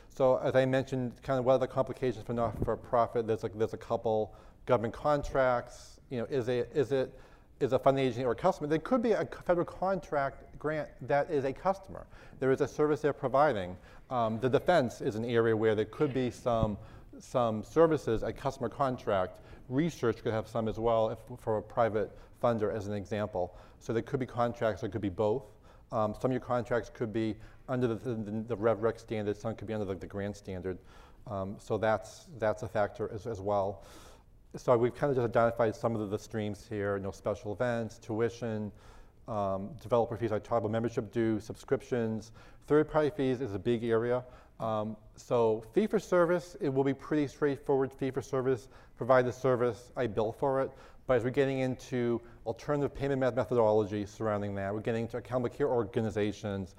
So 0.09 0.37
as 0.39 0.55
I 0.55 0.65
mentioned, 0.65 1.23
kind 1.23 1.39
of 1.39 1.45
what 1.45 1.55
are 1.55 1.59
the 1.59 1.67
complications 1.67 2.25
for 2.25 2.35
not-for-profit? 2.35 3.27
There's 3.27 3.45
a, 3.45 3.49
there's 3.49 3.75
a 3.75 3.79
couple 3.79 4.35
government 4.67 4.95
contracts. 4.95 6.01
You 6.11 6.21
know, 6.21 6.27
is 6.27 6.49
it 6.49 6.71
is 6.75 6.93
it 6.93 7.19
is 7.61 7.73
a 7.73 7.79
funding 7.79 8.05
agency 8.05 8.25
or 8.25 8.33
a 8.33 8.37
customer? 8.37 8.69
There 8.69 8.79
could 8.79 9.03
be 9.03 9.13
a 9.13 9.27
federal 9.45 9.67
contract 9.67 10.59
grant 10.59 10.89
that 11.03 11.31
is 11.31 11.45
a 11.45 11.53
customer. 11.53 12.07
There 12.39 12.51
is 12.51 12.61
a 12.61 12.69
service 12.69 13.01
they're 13.01 13.13
providing. 13.13 13.77
Um, 14.11 14.39
the 14.41 14.49
defense 14.49 15.01
is 15.01 15.17
an 15.17 15.25
area 15.25 15.57
where 15.57 15.75
there 15.75 15.85
could 15.87 16.13
be 16.13 16.31
some 16.31 16.79
some 17.19 17.63
services, 17.63 18.23
a 18.23 18.33
customer 18.33 18.69
contract. 18.69 19.41
Research 19.69 20.23
could 20.23 20.33
have 20.33 20.47
some 20.47 20.69
as 20.69 20.79
well 20.79 21.11
if, 21.11 21.19
for 21.41 21.59
a 21.59 21.63
private 21.63 22.17
funder, 22.43 22.75
as 22.75 22.87
an 22.87 22.95
example. 22.95 23.57
So 23.79 23.93
there 23.93 24.03
could 24.03 24.21
be 24.21 24.27
contracts, 24.27 24.83
there 24.83 24.91
could 24.91 25.01
be 25.01 25.09
both. 25.09 25.45
Um, 25.93 26.15
some 26.21 26.31
of 26.31 26.33
your 26.33 26.41
contracts 26.41 26.91
could 26.93 27.13
be 27.13 27.37
under 27.69 27.87
the, 27.87 27.95
the, 27.95 28.45
the 28.49 28.57
Rev 28.57 28.83
Rec 28.83 28.99
standard, 28.99 29.37
some 29.37 29.55
could 29.55 29.67
be 29.67 29.75
under 29.75 29.87
the, 29.87 29.95
the 29.95 30.07
grant 30.07 30.37
standard. 30.37 30.79
Um, 31.27 31.57
so 31.59 31.79
that's, 31.79 32.27
that's 32.39 32.63
a 32.63 32.69
factor 32.69 33.11
as, 33.13 33.27
as 33.27 33.41
well. 33.41 33.83
So 34.55 34.77
we've 34.77 34.95
kind 34.95 35.11
of 35.11 35.17
just 35.17 35.37
identified 35.37 35.75
some 35.75 35.97
of 35.97 36.11
the, 36.11 36.19
streams 36.19 36.67
here, 36.69 36.97
you 36.97 37.03
know, 37.03 37.11
special 37.11 37.53
events, 37.53 37.99
tuition, 37.99 38.73
um, 39.29 39.71
developer 39.83 40.17
fees, 40.17 40.31
like 40.31 40.45
tribal 40.45 40.69
membership 40.69 41.13
due, 41.13 41.41
subscriptions. 41.41 42.33
Third-party 42.67 43.11
fees 43.11 43.41
is 43.41 43.55
a 43.55 43.59
big 43.59 43.85
area. 43.85 44.25
Um, 44.59 44.97
so 45.15 45.63
fee 45.75 45.87
for 45.87 45.99
service, 45.99 46.57
it 46.61 46.73
will 46.73 46.85
be 46.85 46.95
pretty 46.95 47.27
straightforward 47.27 47.93
fee 47.93 48.11
for 48.11 48.23
service, 48.23 48.69
provide 48.97 49.27
the 49.27 49.33
service, 49.33 49.93
I 49.97 50.07
bill 50.07 50.33
for 50.33 50.63
it. 50.63 50.71
But 51.07 51.19
as 51.19 51.25
we're 51.25 51.31
getting 51.31 51.61
into 51.61 52.21
alternative 52.47 52.95
payment 52.95 53.21
methodology 53.21 54.07
surrounding 54.07 54.55
that, 54.55 54.73
we're 54.73 54.81
getting 54.81 55.03
into 55.03 55.19
accountable 55.19 55.55
care 55.55 55.69
organizations, 55.69 56.75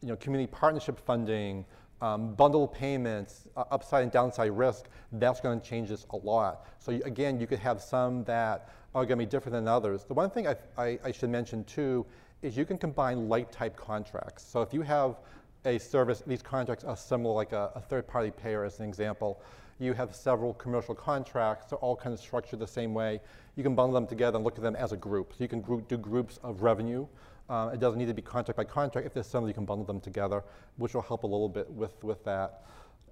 you 0.00 0.08
know, 0.08 0.16
community 0.16 0.50
partnership 0.50 0.98
funding, 0.98 1.64
um, 2.00 2.34
bundle 2.34 2.68
payments, 2.68 3.48
uh, 3.56 3.64
upside 3.70 4.02
and 4.02 4.12
downside 4.12 4.50
risk, 4.56 4.86
that's 5.12 5.40
going 5.40 5.60
to 5.60 5.66
change 5.66 5.88
this 5.88 6.06
a 6.10 6.16
lot. 6.16 6.66
So 6.78 6.92
you, 6.92 7.02
again, 7.04 7.40
you 7.40 7.46
could 7.46 7.60
have 7.60 7.80
some 7.80 8.24
that 8.24 8.70
are 8.94 9.04
going 9.04 9.18
to 9.18 9.24
be 9.24 9.30
different 9.30 9.54
than 9.54 9.68
others. 9.68 10.04
The 10.04 10.14
one 10.14 10.30
thing 10.30 10.46
I, 10.46 10.56
I, 10.76 10.98
I 11.04 11.12
should 11.12 11.30
mention 11.30 11.64
too 11.64 12.06
is 12.42 12.56
you 12.56 12.64
can 12.64 12.78
combine 12.78 13.28
like 13.28 13.50
type 13.50 13.76
contracts. 13.76 14.44
So 14.44 14.60
if 14.62 14.74
you 14.74 14.82
have 14.82 15.16
a 15.64 15.78
service, 15.78 16.22
these 16.26 16.42
contracts 16.42 16.84
are 16.84 16.96
similar 16.96 17.34
like 17.34 17.52
a, 17.52 17.70
a 17.74 17.80
third 17.80 18.06
party 18.06 18.30
payer 18.30 18.64
as 18.64 18.80
an 18.80 18.88
example. 18.88 19.40
You 19.78 19.92
have 19.94 20.14
several 20.14 20.54
commercial 20.54 20.94
contracts, 20.94 21.66
they're 21.70 21.78
all 21.78 21.96
kind 21.96 22.12
of 22.12 22.20
structured 22.20 22.60
the 22.60 22.66
same 22.66 22.94
way. 22.94 23.20
You 23.56 23.62
can 23.62 23.74
bundle 23.74 23.94
them 23.94 24.06
together 24.06 24.36
and 24.36 24.44
look 24.44 24.56
at 24.56 24.62
them 24.62 24.76
as 24.76 24.92
a 24.92 24.96
group. 24.96 25.32
So 25.32 25.42
you 25.42 25.48
can 25.48 25.60
group, 25.60 25.88
do 25.88 25.96
groups 25.96 26.38
of 26.42 26.62
revenue. 26.62 27.06
Uh, 27.48 27.70
it 27.74 27.80
doesn't 27.80 27.98
need 27.98 28.06
to 28.06 28.14
be 28.14 28.22
contract 28.22 28.56
by 28.56 28.64
contract. 28.64 29.06
If 29.06 29.14
there's 29.14 29.26
some, 29.26 29.46
you 29.46 29.54
can 29.54 29.64
bundle 29.64 29.84
them 29.84 30.00
together, 30.00 30.42
which 30.76 30.94
will 30.94 31.02
help 31.02 31.24
a 31.24 31.26
little 31.26 31.48
bit 31.48 31.70
with, 31.70 32.02
with 32.02 32.24
that. 32.24 32.62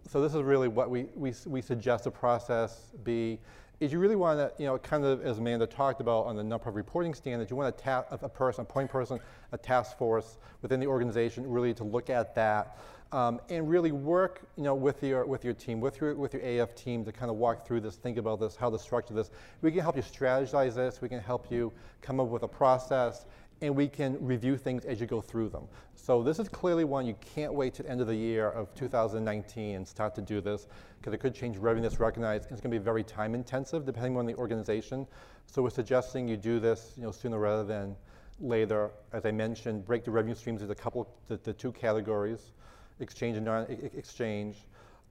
So 0.09 0.21
this 0.21 0.35
is 0.35 0.43
really 0.43 0.69
what 0.69 0.91
we, 0.91 1.07
we, 1.15 1.33
we 1.47 1.61
suggest 1.61 2.05
the 2.05 2.11
process 2.11 2.93
be, 3.05 3.39
is 3.81 3.93
you 3.93 3.99
really 3.99 4.17
want 4.17 4.39
to, 4.39 4.53
you 4.63 4.67
know, 4.67 4.79
kind 4.79 5.05
of 5.05 5.25
as 5.25 5.39
Amanda 5.39 5.67
talked 5.67 6.01
about 6.01 6.27
on 6.27 6.37
the 6.37 6.43
number 6.43 6.69
of 6.69 6.77
reporting 6.77 7.15
standards, 7.15 7.51
you 7.51 7.57
want 7.57 7.77
to 7.77 7.83
tap 7.83 8.07
a 8.11 8.29
person, 8.29 8.63
a 8.63 8.65
point 8.65 8.91
person, 8.91 9.21
a 9.53 9.59
task 9.59 9.99
force 9.99 10.39
within 10.63 10.81
the 10.81 10.87
organization 10.87 11.49
really 11.49 11.75
to 11.75 11.85
look 11.85 12.09
at 12.11 12.35
that 12.35 12.79
um, 13.13 13.41
and 13.51 13.69
really 13.69 13.93
work, 13.93 14.41
you 14.57 14.63
know, 14.63 14.75
with 14.75 15.03
your 15.03 15.27
with 15.27 15.45
your 15.45 15.53
team, 15.53 15.81
with 15.81 16.01
your 16.01 16.15
with 16.15 16.33
your 16.33 16.43
AF 16.43 16.75
team 16.75 17.05
to 17.05 17.13
kind 17.13 17.31
of 17.31 17.37
walk 17.37 17.67
through 17.67 17.81
this, 17.81 17.97
think 17.97 18.17
about 18.17 18.41
this, 18.41 18.57
how 18.57 18.71
to 18.71 18.79
structure 18.79 19.13
this. 19.13 19.31
We 19.61 19.71
can 19.71 19.81
help 19.81 19.97
you 19.97 20.03
strategize 20.03 20.75
this. 20.75 21.03
We 21.03 21.09
can 21.09 21.21
help 21.21 21.51
you 21.51 21.73
come 22.01 22.21
up 22.21 22.29
with 22.29 22.43
a 22.43 22.49
process 22.49 23.27
and 23.63 23.75
we 23.75 23.89
can 23.89 24.19
review 24.21 24.59
things 24.59 24.85
as 24.85 25.01
you 25.01 25.07
go 25.07 25.21
through 25.21 25.49
them. 25.49 25.69
So 25.95 26.21
this 26.23 26.41
is 26.41 26.49
clearly 26.49 26.85
one 26.85 27.07
you 27.07 27.15
can't 27.35 27.55
wait 27.55 27.75
to 27.75 27.85
the 27.85 27.91
end 27.91 28.01
of 28.01 28.09
the 28.09 28.15
year 28.15 28.51
of 28.51 28.75
2019 28.75 29.77
and 29.77 29.87
start 29.87 30.17
to 30.17 30.21
do 30.21 30.41
this 30.41 30.67
because 30.99 31.15
it 31.15 31.19
could 31.19 31.33
change 31.33 31.57
revenue 31.57 31.89
that's 31.89 32.01
recognized. 32.01 32.47
And 32.47 32.53
it's 32.53 32.61
going 32.61 32.73
to 32.73 32.79
be 32.79 32.85
very 32.85 33.05
time 33.05 33.35
intensive 33.35 33.87
depending 33.87 34.17
on 34.17 34.27
the 34.27 34.35
organization. 34.35 35.07
So 35.47 35.63
we're 35.63 35.71
suggesting 35.71 36.27
you 36.27 36.37
do 36.37 36.59
this 36.59 36.93
you 36.97 37.05
know, 37.05 37.13
sooner 37.13 37.39
rather 37.39 37.65
than 37.65 37.95
later. 38.41 38.91
As 39.13 39.25
I 39.25 39.31
mentioned, 39.31 39.87
break 39.87 40.05
the 40.05 40.11
revenue 40.11 40.35
streams 40.35 40.61
into 40.61 40.73
a 40.73 40.77
couple, 40.77 41.09
the, 41.29 41.37
the 41.37 41.53
two 41.53 41.71
categories, 41.71 42.51
exchange 42.99 43.37
and 43.37 43.47
non-exchange. 43.47 44.57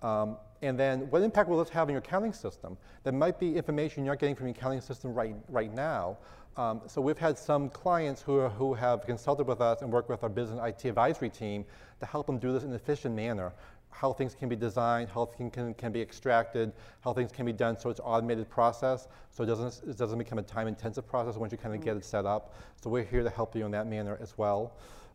Um, 0.02 0.38
and 0.62 0.80
then 0.80 1.10
what 1.10 1.22
impact 1.24 1.50
will 1.50 1.58
this 1.58 1.70
have 1.70 1.88
on 1.88 1.94
your 1.94 2.00
accounting 2.00 2.34
system? 2.34 2.78
There 3.04 3.14
might 3.14 3.40
be 3.40 3.56
information 3.56 4.06
you're 4.06 4.14
not 4.14 4.20
getting 4.20 4.36
from 4.36 4.48
your 4.48 4.56
accounting 4.56 4.82
system 4.82 5.14
right, 5.14 5.36
right 5.50 5.74
now, 5.74 6.18
um, 6.58 6.82
so 6.86 7.00
we've 7.00 7.18
had 7.18 7.38
some 7.38 7.70
clients 7.70 8.22
who, 8.22 8.38
are, 8.38 8.50
who 8.50 8.74
have 8.74 9.06
consulted 9.06 9.48
with 9.48 9.62
us 9.62 9.82
and 9.82 9.92
worked 9.92 10.10
with 10.10 10.22
our 10.24 10.30
business 10.30 10.60
IT 10.64 10.88
advisory 10.88 11.30
team 11.30 11.66
to 12.00 12.06
help 12.06 12.28
them 12.28 12.40
do 12.40 12.52
this 12.52 12.64
in 12.64 12.70
an 12.70 12.76
efficient 12.76 13.16
manner. 13.16 13.54
How 13.90 14.12
things 14.12 14.36
can 14.36 14.50
be 14.50 14.56
designed, 14.56 15.10
how 15.10 15.26
things 15.26 15.54
can, 15.54 15.74
can 15.76 15.92
be 15.92 16.02
extracted, 16.02 16.74
how 17.02 17.14
things 17.14 17.32
can 17.32 17.46
be 17.46 17.54
done 17.54 17.78
so 17.78 17.90
it's 17.90 18.02
automated 18.04 18.50
process, 18.50 19.08
so 19.32 19.44
it 19.44 19.48
doesn't, 19.48 19.90
it 19.90 19.98
doesn't 19.98 20.18
become 20.18 20.40
a 20.40 20.44
time-intensive 20.44 21.08
process 21.08 21.36
once 21.36 21.52
you 21.52 21.58
kind 21.58 21.74
of 21.74 21.84
get 21.84 21.96
it 21.96 22.04
set 22.04 22.26
up. 22.26 22.54
So 22.82 22.90
we're 22.90 23.04
here 23.04 23.24
to 23.24 23.30
help 23.30 23.56
you 23.56 23.66
in 23.66 23.72
that 23.72 23.88
manner 23.88 24.18
as 24.22 24.38
well. 24.38 24.74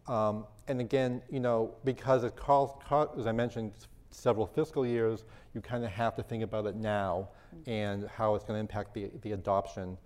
Um, 0.09 0.47
and 0.69 0.81
again, 0.81 1.21
you 1.31 1.41
know, 1.41 1.75
because 1.85 2.25
it 2.25 2.37
ca- 2.37 3.09
as 3.19 3.27
I 3.27 3.33
mentioned, 3.33 3.73
several 4.11 4.47
fiscal 4.47 4.87
years, 4.87 5.25
you 5.55 5.61
kind 5.61 5.85
of 5.85 5.91
have 5.91 6.15
to 6.17 6.23
think 6.23 6.43
about 6.43 6.67
it 6.67 6.77
now 6.77 7.29
and 7.67 8.09
how 8.09 8.35
it's 8.35 8.45
going 8.45 8.57
to 8.57 8.61
impact 8.61 8.95
the, 8.95 9.11
the 9.23 9.33
adoption. 9.33 9.97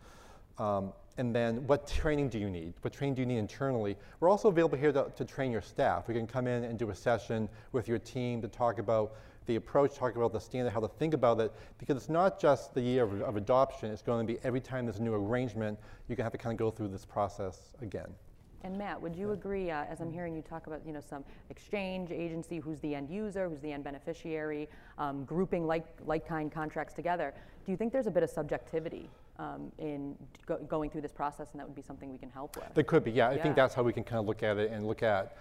Um, 0.59 0.92
and 1.18 1.34
then 1.34 1.66
what 1.66 1.86
training 1.86 2.28
do 2.28 2.38
you 2.38 2.48
need? 2.48 2.74
What 2.82 2.94
training 2.94 3.14
do 3.14 3.22
you 3.22 3.26
need 3.26 3.38
internally? 3.38 3.96
We're 4.20 4.28
also 4.28 4.48
available 4.48 4.78
here 4.78 4.92
to, 4.92 5.11
to 5.16 5.24
train 5.24 5.53
your 5.53 5.61
staff. 5.61 6.09
We 6.09 6.14
can 6.14 6.26
come 6.26 6.46
in 6.46 6.64
and 6.64 6.78
do 6.78 6.90
a 6.90 6.94
session 6.94 7.48
with 7.72 7.88
your 7.88 7.98
team 7.98 8.40
to 8.42 8.48
talk 8.48 8.78
about 8.78 9.14
the 9.46 9.57
approach, 9.57 9.96
talk 9.96 10.16
about 10.16 10.32
the 10.32 10.40
standard, 10.40 10.70
how 10.70 10.80
to 10.80 10.88
think 10.88 11.12
about 11.12 11.40
it, 11.40 11.53
because 11.78 11.96
it's 11.96 12.09
not 12.09 12.40
just 12.40 12.72
the 12.74 12.80
year 12.80 13.03
of, 13.03 13.20
of 13.22 13.36
adoption, 13.36 13.90
it's 13.90 14.03
going 14.03 14.26
to 14.26 14.32
be 14.32 14.38
every 14.44 14.61
time 14.61 14.86
there's 14.86 14.98
a 14.98 15.03
new 15.03 15.14
arrangement, 15.14 15.78
you're 16.09 16.16
going 16.16 16.18
to 16.18 16.24
have 16.24 16.32
to 16.32 16.38
kind 16.38 16.53
of 16.53 16.59
go 16.59 16.70
through 16.70 16.88
this 16.88 17.05
process 17.05 17.74
again. 17.82 18.14
And 18.62 18.76
Matt, 18.76 19.00
would 19.00 19.16
you 19.16 19.32
agree, 19.32 19.70
uh, 19.70 19.84
as 19.88 20.00
I'm 20.00 20.12
hearing 20.12 20.34
you 20.36 20.42
talk 20.42 20.66
about, 20.66 20.82
you 20.86 20.92
know, 20.92 21.00
some 21.00 21.24
exchange 21.48 22.11
agency, 22.11 22.58
who's 22.58 22.78
the 22.80 22.94
end 22.94 23.08
user, 23.08 23.48
who's 23.48 23.61
the 23.61 23.72
end 23.72 23.84
beneficiary, 23.84 24.68
um, 24.98 25.24
grouping 25.24 25.66
like, 25.66 25.86
like-kind 26.04 26.52
contracts 26.52 26.92
together, 26.92 27.32
do 27.64 27.72
you 27.72 27.76
think 27.78 27.92
there's 27.92 28.06
a 28.06 28.11
bit 28.11 28.22
of 28.22 28.28
subjectivity 28.28 29.08
um, 29.38 29.72
in 29.78 30.14
go- 30.44 30.58
going 30.68 30.90
through 30.90 31.00
this 31.00 31.12
process 31.12 31.48
and 31.52 31.61
that 31.61 31.66
would 31.66 31.76
be 31.76 31.82
something 31.82 32.12
we 32.12 32.18
can 32.18 32.28
help 32.30 32.54
with? 32.56 32.66
There 32.74 32.84
could 32.84 33.02
be, 33.04 33.12
yeah. 33.12 33.30
I 33.30 33.34
Yeah. 33.34 33.42
think 33.42 33.56
that's 33.56 33.72
how 33.74 33.82
we 33.82 33.94
can 33.94 34.04
kind 34.04 34.20
of 34.20 34.26
look 34.26 34.42
at 34.42 34.58
it 34.58 34.70
and 34.70 34.86
look 34.86 35.02
at 35.02 35.36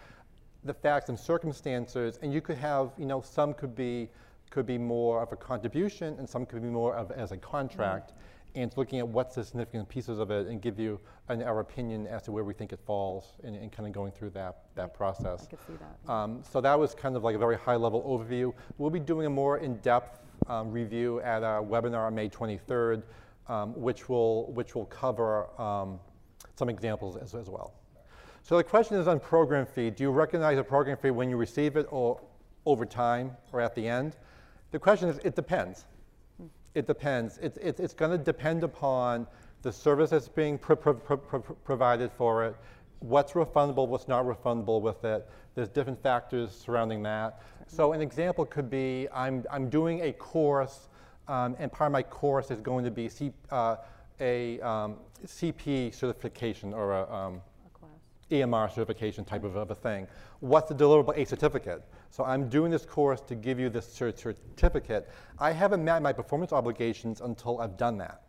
the 0.64 0.74
facts 0.74 1.10
and 1.10 1.20
circumstances. 1.20 2.20
And 2.22 2.34
you 2.34 2.40
could 2.42 2.58
have, 2.58 2.92
you 2.98 3.06
know, 3.06 3.22
some 3.22 3.54
could 3.54 3.76
be 3.76 4.10
could 4.50 4.66
be 4.66 4.80
more 4.80 5.22
of 5.22 5.32
a 5.32 5.36
contribution, 5.36 6.16
and 6.18 6.28
some 6.28 6.44
could 6.44 6.64
be 6.64 6.70
more 6.70 6.96
of 6.96 7.12
as 7.12 7.32
a 7.32 7.38
contract. 7.38 8.14
And 8.56 8.76
looking 8.76 9.00
at 9.00 9.08
what's 9.08 9.36
the 9.36 9.44
significant 9.44 9.88
pieces 9.90 10.18
of 10.20 10.32
it, 10.32 10.48
and 10.48 10.62
give 10.62 10.80
you 10.80 11.00
an, 11.28 11.44
our 11.44 11.60
opinion 11.60 12.08
as 12.08 12.24
to 12.24 12.32
where 12.32 12.44
we 12.44 12.54
think 12.54 12.74
it 12.74 12.80
falls, 12.86 13.34
and, 13.44 13.56
and 13.56 13.72
kind 13.72 13.88
of 13.88 13.94
going 13.94 14.12
through 14.12 14.32
that 14.32 14.64
that 14.76 14.94
process. 14.94 15.44
I 15.44 15.50
could 15.50 15.60
see 15.68 15.74
that. 15.74 16.12
Um, 16.12 16.42
so 16.50 16.60
that 16.62 16.78
was 16.78 16.96
kind 16.96 17.16
of 17.16 17.24
like 17.24 17.36
a 17.36 17.40
very 17.40 17.58
high-level 17.58 18.02
overview. 18.04 18.54
We'll 18.78 18.90
be 18.90 19.00
doing 19.00 19.28
a 19.28 19.30
more 19.30 19.60
in-depth 19.60 20.20
um, 20.48 20.72
review 20.72 21.22
at 21.22 21.44
our 21.44 21.62
webinar 21.62 22.08
on 22.08 22.16
May 22.16 22.28
23rd, 22.30 23.04
um, 23.48 23.74
which 23.80 24.10
will 24.10 24.52
which 24.54 24.74
will 24.74 24.86
cover 24.86 25.48
um, 25.62 26.00
some 26.56 26.70
examples 26.70 27.18
as, 27.18 27.36
as 27.36 27.50
well. 27.50 27.74
So 28.42 28.58
the 28.58 28.64
question 28.64 28.98
is 28.98 29.08
on 29.08 29.20
program 29.20 29.66
fee. 29.66 29.92
Do 29.92 30.04
you 30.04 30.12
recognize 30.12 30.58
a 30.58 30.64
program 30.64 30.98
fee 30.98 31.12
when 31.12 31.30
you 31.30 31.38
receive 31.38 31.78
it, 31.78 31.88
or 31.92 32.20
over 32.66 32.86
time, 32.86 33.38
or 33.54 33.62
at 33.62 33.76
the 33.76 33.88
end? 33.88 34.16
The 34.72 34.80
question 34.80 35.10
is, 35.10 35.20
it 35.24 35.36
depends. 35.36 35.86
It 36.76 36.88
depends. 36.88 37.38
It's, 37.40 37.58
it's, 37.58 37.80
it's 37.80 37.94
going 37.94 38.12
to 38.12 38.18
depend 38.18 38.64
upon 38.64 39.28
the 39.62 39.72
service 39.72 40.12
that's 40.12 40.28
being 40.28 40.58
pro- 40.58 40.76
pro- 40.76 40.94
pro- 40.94 41.18
pro- 41.18 41.42
provided 41.42 42.12
for 42.12 42.46
it, 42.46 42.56
what's 43.00 43.34
refundable, 43.34 43.88
what's 43.88 44.08
not 44.08 44.26
refundable 44.26 44.82
with 44.82 45.04
it. 45.04 45.28
There's 45.56 45.70
different 45.70 46.02
factors 46.02 46.52
surrounding 46.52 47.04
that. 47.04 47.42
So 47.68 47.94
an 47.94 48.02
example 48.02 48.46
could 48.46 48.70
be 48.70 49.08
I'm, 49.14 49.44
I'm 49.52 49.70
doing 49.70 50.02
a 50.02 50.14
course, 50.14 50.90
um, 51.28 51.56
and 51.60 51.72
part 51.72 51.90
of 51.90 51.92
my 51.92 52.04
course 52.04 52.52
is 52.52 52.62
going 52.62 52.86
to 52.86 52.92
be 52.92 53.10
C, 53.10 53.32
uh, 53.52 53.78
a 54.20 54.60
um, 54.62 54.98
CP 55.26 55.94
certification 55.94 56.74
or 56.74 56.94
a, 56.94 57.14
um, 57.14 57.42
A 57.66 57.78
class. 57.78 57.92
EMR 58.32 58.70
certification 58.74 59.26
type 59.26 59.44
of, 59.44 59.56
of 59.56 59.72
a 59.72 59.76
thing. 59.76 60.08
What's 60.40 60.70
the 60.70 60.76
deliverable? 60.76 61.18
A 61.18 61.26
certificate. 61.26 61.84
So 62.10 62.24
I'm 62.24 62.50
doing 62.50 62.72
this 62.72 62.86
course 62.86 63.22
to 63.22 63.36
give 63.36 63.60
you 63.60 63.70
this 63.70 63.92
cer- 63.92 64.16
certificate. 64.16 65.10
I 65.38 65.52
haven't 65.52 65.84
met 65.84 66.02
my 66.02 66.12
performance 66.12 66.52
obligations 66.52 67.22
until 67.22 67.60
I've 67.60 67.78
done 67.78 67.98
that. 68.00 68.24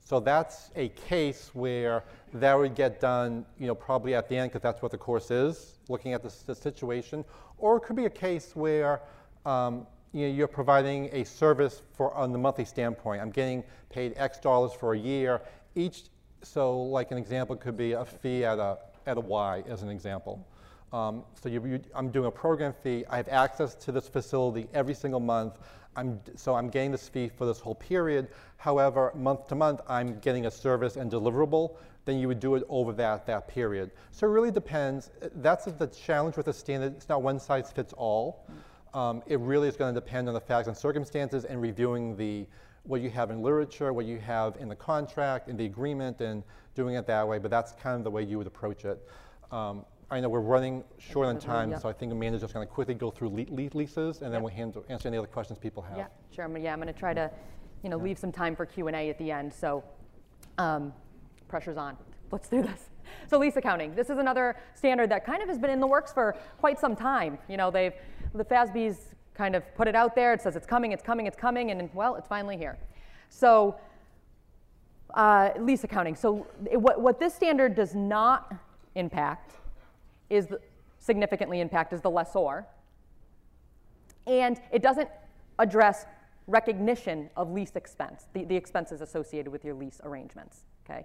So 0.00 0.18
that's 0.18 0.70
a 0.76 0.88
case 0.88 1.50
where 1.52 2.04
that 2.34 2.54
would 2.54 2.74
get 2.74 3.00
done, 3.00 3.44
you 3.58 3.66
know, 3.66 3.74
probably 3.74 4.14
at 4.14 4.28
the 4.28 4.36
end 4.36 4.50
because 4.50 4.62
that's 4.62 4.82
what 4.82 4.90
the 4.90 4.98
course 4.98 5.30
is, 5.30 5.78
looking 5.88 6.14
at 6.14 6.22
the, 6.22 6.34
the 6.46 6.54
situation. 6.54 7.24
Or 7.58 7.76
it 7.76 7.80
could 7.80 7.96
be 7.96 8.06
a 8.06 8.10
case 8.10 8.56
where 8.56 9.02
um, 9.44 9.86
you 10.12 10.26
know, 10.26 10.34
you're 10.34 10.48
providing 10.48 11.08
a 11.12 11.24
service 11.24 11.82
for 11.92 12.12
on 12.14 12.32
the 12.32 12.38
monthly 12.38 12.64
standpoint. 12.64 13.20
I'm 13.20 13.30
getting 13.30 13.62
paid 13.90 14.14
X 14.16 14.40
dollars 14.40 14.72
for 14.72 14.94
a 14.94 14.98
year. 14.98 15.40
Each, 15.74 16.04
so 16.42 16.80
like 16.80 17.10
an 17.10 17.18
example 17.18 17.54
could 17.54 17.76
be 17.76 17.92
a 17.92 18.04
fee 18.04 18.44
at 18.44 18.58
a 18.58 18.78
at 19.06 19.16
a 19.16 19.20
Y 19.20 19.62
as 19.68 19.82
an 19.82 19.88
example. 19.88 20.46
Um, 20.92 21.24
so 21.40 21.48
you, 21.48 21.64
you, 21.66 21.80
I'm 21.94 22.10
doing 22.10 22.26
a 22.26 22.30
program 22.30 22.74
fee. 22.82 23.04
I 23.08 23.16
have 23.16 23.28
access 23.28 23.74
to 23.76 23.92
this 23.92 24.08
facility 24.08 24.68
every 24.74 24.94
single 24.94 25.20
month. 25.20 25.58
I'm, 25.96 26.20
so 26.36 26.54
I'm 26.54 26.68
getting 26.68 26.92
this 26.92 27.08
fee 27.08 27.28
for 27.28 27.46
this 27.46 27.58
whole 27.58 27.74
period. 27.74 28.28
However, 28.56 29.12
month 29.14 29.46
to 29.48 29.54
month, 29.54 29.80
I'm 29.88 30.18
getting 30.20 30.46
a 30.46 30.50
service 30.50 30.96
and 30.96 31.10
deliverable. 31.10 31.76
Then 32.04 32.18
you 32.18 32.28
would 32.28 32.40
do 32.40 32.54
it 32.54 32.64
over 32.68 32.92
that, 32.94 33.26
that 33.26 33.48
period. 33.48 33.90
So 34.10 34.26
it 34.26 34.30
really 34.30 34.50
depends. 34.50 35.10
That's 35.36 35.66
the 35.66 35.86
challenge 35.86 36.36
with 36.36 36.46
the 36.46 36.52
standard. 36.52 36.96
It's 36.96 37.08
not 37.08 37.22
one 37.22 37.38
size 37.38 37.70
fits 37.70 37.92
all. 37.92 38.46
Um, 38.94 39.22
it 39.26 39.38
really 39.38 39.68
is 39.68 39.76
going 39.76 39.94
to 39.94 40.00
depend 40.00 40.28
on 40.28 40.34
the 40.34 40.40
facts 40.40 40.66
and 40.66 40.76
circumstances 40.76 41.44
and 41.44 41.60
reviewing 41.60 42.16
the 42.16 42.46
what 42.84 43.02
you 43.02 43.10
have 43.10 43.30
in 43.30 43.42
literature, 43.42 43.92
what 43.92 44.06
you 44.06 44.18
have 44.18 44.56
in 44.56 44.68
the 44.68 44.74
contract, 44.74 45.48
in 45.48 45.56
the 45.56 45.66
agreement, 45.66 46.20
and 46.22 46.42
doing 46.74 46.94
it 46.94 47.06
that 47.06 47.28
way. 47.28 47.38
But 47.38 47.50
that's 47.50 47.72
kind 47.72 47.96
of 47.96 48.04
the 48.04 48.10
way 48.10 48.22
you 48.22 48.38
would 48.38 48.46
approach 48.46 48.84
it. 48.84 49.06
Um, 49.52 49.84
I 50.12 50.18
know 50.20 50.28
we're 50.28 50.40
running 50.40 50.82
short 50.98 51.28
on 51.28 51.38
time, 51.38 51.70
yeah. 51.70 51.78
so 51.78 51.88
I 51.88 51.92
think 51.92 52.10
Amanda's 52.10 52.40
just 52.40 52.52
going 52.52 52.66
to 52.66 52.72
quickly 52.72 52.94
go 52.94 53.10
through 53.12 53.28
le- 53.28 53.46
le- 53.54 53.70
leases, 53.74 54.22
and 54.22 54.32
then 54.34 54.40
Yep. 54.40 54.42
we'll 54.42 54.52
handle, 54.52 54.84
answer 54.88 55.06
any 55.08 55.16
other 55.18 55.28
questions 55.28 55.58
people 55.58 55.82
have. 55.84 55.96
Yeah, 55.96 56.06
sure. 56.34 56.44
I'm, 56.46 56.56
yeah, 56.56 56.72
I'm 56.72 56.80
going 56.80 56.92
to 56.92 56.98
try 56.98 57.14
to, 57.14 57.30
you 57.84 57.90
know, 57.90 57.96
leave 57.96 58.18
some 58.18 58.32
time 58.32 58.56
for 58.56 58.66
Q 58.66 58.88
and 58.88 58.96
A 58.96 59.08
at 59.08 59.18
the 59.18 59.30
end. 59.30 59.52
So, 59.52 59.84
um, 60.58 60.92
pressure's 61.46 61.76
on. 61.76 61.96
Let's 62.30 62.48
do 62.48 62.62
this. 62.62 62.90
So, 63.26 63.38
lease 63.38 63.56
accounting. 63.56 63.96
This 63.96 64.08
is 64.08 64.18
another 64.18 64.56
standard 64.74 65.10
that 65.10 65.24
kind 65.26 65.42
of 65.42 65.48
has 65.48 65.58
been 65.58 65.70
in 65.70 65.80
the 65.80 65.86
works 65.86 66.12
for 66.12 66.36
quite 66.58 66.78
some 66.78 66.94
time. 66.94 67.38
You 67.48 67.56
know, 67.56 67.68
they've 67.68 67.92
the 68.36 68.44
FASB's 68.44 69.16
kind 69.34 69.56
of 69.56 69.64
put 69.74 69.88
it 69.88 69.96
out 69.96 70.14
there. 70.14 70.32
It 70.32 70.40
says 70.40 70.54
it's 70.54 70.66
coming, 70.66 70.92
it's 70.92 71.02
coming, 71.02 71.26
it's 71.26 71.36
coming, 71.36 71.72
and 71.72 71.90
well, 71.92 72.14
it's 72.14 72.28
finally 72.28 72.56
here. 72.56 72.78
So, 73.28 73.74
uh, 75.14 75.50
lease 75.58 75.82
accounting. 75.82 76.14
So, 76.14 76.46
it- 76.70 76.80
what, 76.80 77.00
what 77.00 77.18
this 77.18 77.34
standard 77.34 77.74
does 77.74 77.96
not 77.96 78.54
impact 78.94 79.54
is 80.30 80.48
significantly 80.98 81.60
impact 81.60 81.92
is 81.92 82.00
the 82.00 82.10
lessor 82.10 82.66
and 84.26 84.60
it 84.72 84.82
doesn't 84.82 85.08
address 85.58 86.06
recognition 86.46 87.30
of 87.36 87.50
lease 87.50 87.76
expense, 87.76 88.26
the, 88.32 88.44
the 88.44 88.56
expenses 88.56 89.00
associated 89.00 89.50
with 89.50 89.64
your 89.64 89.74
lease 89.74 90.00
arrangements. 90.04 90.64
Okay, 90.84 91.04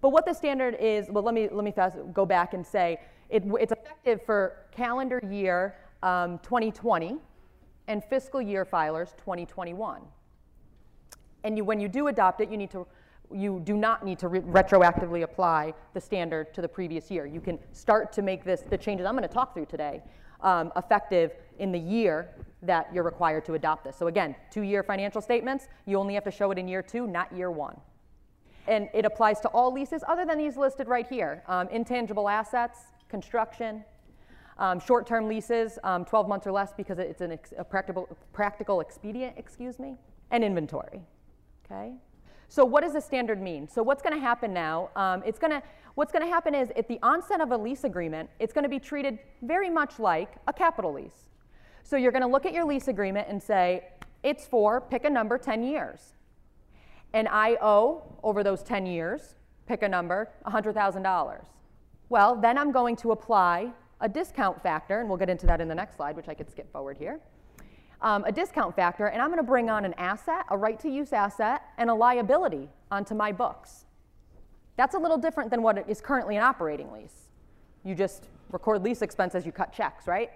but 0.00 0.10
what 0.10 0.26
the 0.26 0.32
standard 0.32 0.76
is, 0.80 1.06
well, 1.10 1.24
let 1.24 1.34
me 1.34 1.48
let 1.50 1.64
me 1.64 1.72
fast 1.72 1.96
go 2.12 2.24
back 2.24 2.54
and 2.54 2.66
say 2.66 2.98
it, 3.28 3.42
it's 3.60 3.72
effective 3.72 4.22
for 4.24 4.56
calendar 4.70 5.20
year 5.30 5.76
um, 6.02 6.38
2020 6.40 7.16
and 7.88 8.04
fiscal 8.04 8.40
year 8.40 8.64
filers 8.64 9.16
2021. 9.16 10.02
And 11.44 11.56
you, 11.56 11.64
when 11.64 11.80
you 11.80 11.88
do 11.88 12.06
adopt 12.08 12.40
it, 12.40 12.50
you 12.50 12.56
need 12.56 12.70
to 12.70 12.86
you 13.34 13.60
do 13.64 13.76
not 13.76 14.04
need 14.04 14.18
to 14.20 14.28
re- 14.28 14.40
retroactively 14.40 15.22
apply 15.22 15.74
the 15.94 16.00
standard 16.00 16.52
to 16.54 16.62
the 16.62 16.68
previous 16.68 17.10
year. 17.10 17.26
You 17.26 17.40
can 17.40 17.58
start 17.72 18.12
to 18.14 18.22
make 18.22 18.44
this 18.44 18.62
the 18.62 18.78
changes 18.78 19.06
I'm 19.06 19.16
going 19.16 19.28
to 19.28 19.32
talk 19.32 19.54
through 19.54 19.66
today 19.66 20.02
um, 20.40 20.72
effective 20.76 21.32
in 21.58 21.72
the 21.72 21.78
year 21.78 22.30
that 22.62 22.92
you're 22.92 23.04
required 23.04 23.44
to 23.46 23.54
adopt 23.54 23.84
this. 23.84 23.96
So 23.96 24.06
again, 24.06 24.34
two-year 24.50 24.82
financial 24.82 25.20
statements, 25.20 25.68
you 25.86 25.98
only 25.98 26.14
have 26.14 26.24
to 26.24 26.30
show 26.30 26.50
it 26.50 26.58
in 26.58 26.68
year 26.68 26.82
two, 26.82 27.06
not 27.06 27.34
year 27.34 27.50
one. 27.50 27.76
And 28.68 28.88
it 28.94 29.04
applies 29.04 29.40
to 29.40 29.48
all 29.48 29.72
leases 29.72 30.04
other 30.06 30.24
than 30.24 30.38
these 30.38 30.56
listed 30.56 30.86
right 30.86 31.06
here: 31.08 31.42
um, 31.48 31.68
intangible 31.68 32.28
assets, 32.28 32.78
construction, 33.08 33.84
um, 34.58 34.78
short-term 34.78 35.26
leases, 35.28 35.78
um, 35.82 36.04
12 36.04 36.28
months 36.28 36.46
or 36.46 36.52
less 36.52 36.72
because 36.72 36.98
it's 36.98 37.20
an 37.20 37.38
a 37.58 37.64
practical, 37.64 38.08
practical 38.32 38.80
expedient, 38.80 39.36
excuse 39.36 39.78
me, 39.78 39.96
and 40.30 40.44
inventory. 40.44 41.02
Okay. 41.64 41.94
So 42.52 42.66
what 42.66 42.82
does 42.82 42.92
the 42.92 43.00
standard 43.00 43.40
mean? 43.40 43.66
So 43.66 43.82
what's 43.82 44.02
going 44.02 44.14
to 44.14 44.20
happen 44.20 44.52
now? 44.52 44.90
Um, 44.94 45.22
it's 45.24 45.38
going 45.38 45.52
to 45.52 45.62
what's 45.94 46.12
going 46.12 46.22
to 46.22 46.30
happen 46.30 46.54
is 46.54 46.70
at 46.76 46.86
the 46.86 46.98
onset 47.02 47.40
of 47.40 47.50
a 47.50 47.56
lease 47.56 47.84
agreement, 47.84 48.28
it's 48.38 48.52
going 48.52 48.64
to 48.64 48.68
be 48.68 48.78
treated 48.78 49.18
very 49.40 49.70
much 49.70 49.98
like 49.98 50.34
a 50.46 50.52
capital 50.52 50.92
lease. 50.92 51.30
So 51.82 51.96
you're 51.96 52.12
going 52.12 52.20
to 52.20 52.28
look 52.28 52.44
at 52.44 52.52
your 52.52 52.66
lease 52.66 52.88
agreement 52.88 53.26
and 53.30 53.42
say 53.42 53.84
it's 54.22 54.46
for 54.46 54.82
pick 54.82 55.06
a 55.06 55.08
number 55.08 55.38
10 55.38 55.62
years, 55.62 56.12
and 57.14 57.26
I 57.26 57.56
owe 57.62 58.02
over 58.22 58.44
those 58.44 58.62
10 58.62 58.84
years, 58.84 59.34
pick 59.66 59.82
a 59.82 59.88
number, 59.88 60.28
$100,000. 60.46 61.44
Well, 62.10 62.36
then 62.36 62.58
I'm 62.58 62.70
going 62.70 62.96
to 62.96 63.12
apply 63.12 63.70
a 64.02 64.10
discount 64.10 64.62
factor, 64.62 65.00
and 65.00 65.08
we'll 65.08 65.16
get 65.16 65.30
into 65.30 65.46
that 65.46 65.62
in 65.62 65.68
the 65.68 65.74
next 65.74 65.96
slide, 65.96 66.16
which 66.16 66.28
I 66.28 66.34
could 66.34 66.50
skip 66.50 66.70
forward 66.70 66.98
here. 66.98 67.18
Um, 68.02 68.24
a 68.24 68.32
discount 68.32 68.74
factor, 68.74 69.06
and 69.06 69.22
I'm 69.22 69.28
going 69.28 69.38
to 69.38 69.44
bring 69.44 69.70
on 69.70 69.84
an 69.84 69.94
asset, 69.94 70.44
a 70.50 70.56
right 70.56 70.78
to 70.80 70.90
use 70.90 71.12
asset, 71.12 71.62
and 71.78 71.88
a 71.88 71.94
liability 71.94 72.68
onto 72.90 73.14
my 73.14 73.30
books. 73.30 73.84
That's 74.76 74.96
a 74.96 74.98
little 74.98 75.18
different 75.18 75.50
than 75.52 75.62
what 75.62 75.88
is 75.88 76.00
currently 76.00 76.36
an 76.36 76.42
operating 76.42 76.90
lease. 76.90 77.28
You 77.84 77.94
just 77.94 78.28
record 78.50 78.82
lease 78.82 79.02
expense 79.02 79.36
as 79.36 79.46
you 79.46 79.52
cut 79.52 79.72
checks, 79.72 80.08
right? 80.08 80.30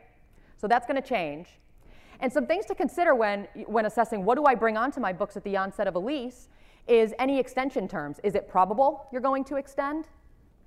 So 0.57 0.69
that's 0.69 0.87
going 0.87 1.01
to 1.01 1.07
change. 1.07 1.49
And 2.21 2.33
some 2.33 2.47
things 2.47 2.67
to 2.67 2.75
consider 2.75 3.17
when, 3.17 3.49
when 3.67 3.87
assessing 3.87 4.25
what 4.25 4.37
do 4.37 4.45
I 4.45 4.55
bring 4.55 4.77
onto 4.77 5.01
my 5.01 5.13
books 5.13 5.37
at 5.37 5.43
the 5.43 5.57
onset 5.57 5.89
of 5.89 5.97
a 5.97 5.99
lease 5.99 6.49
is 6.87 7.13
any 7.19 7.39
extension 7.39 7.89
terms. 7.89 8.21
Is 8.23 8.37
it 8.37 8.49
probable 8.49 9.09
you're 9.13 9.21
going 9.21 9.45
to 9.45 9.57
extend? 9.57 10.07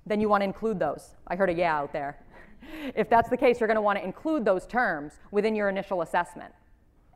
Then 0.06 0.20
you 0.20 0.28
want 0.28 0.42
to 0.42 0.44
include 0.44 0.78
those. 0.78 1.16
I 1.26 1.36
heard 1.36 1.48
a 1.48 1.54
yeah 1.54 1.76
out 1.76 1.92
there. 1.92 2.18
if 2.94 3.08
that's 3.08 3.30
the 3.30 3.36
case, 3.36 3.58
you're 3.58 3.68
going 3.68 3.76
to 3.76 3.82
want 3.82 3.98
to 3.98 4.04
include 4.04 4.44
those 4.44 4.66
terms 4.66 5.14
within 5.30 5.54
your 5.54 5.68
initial 5.68 6.02
assessment. 6.02 6.52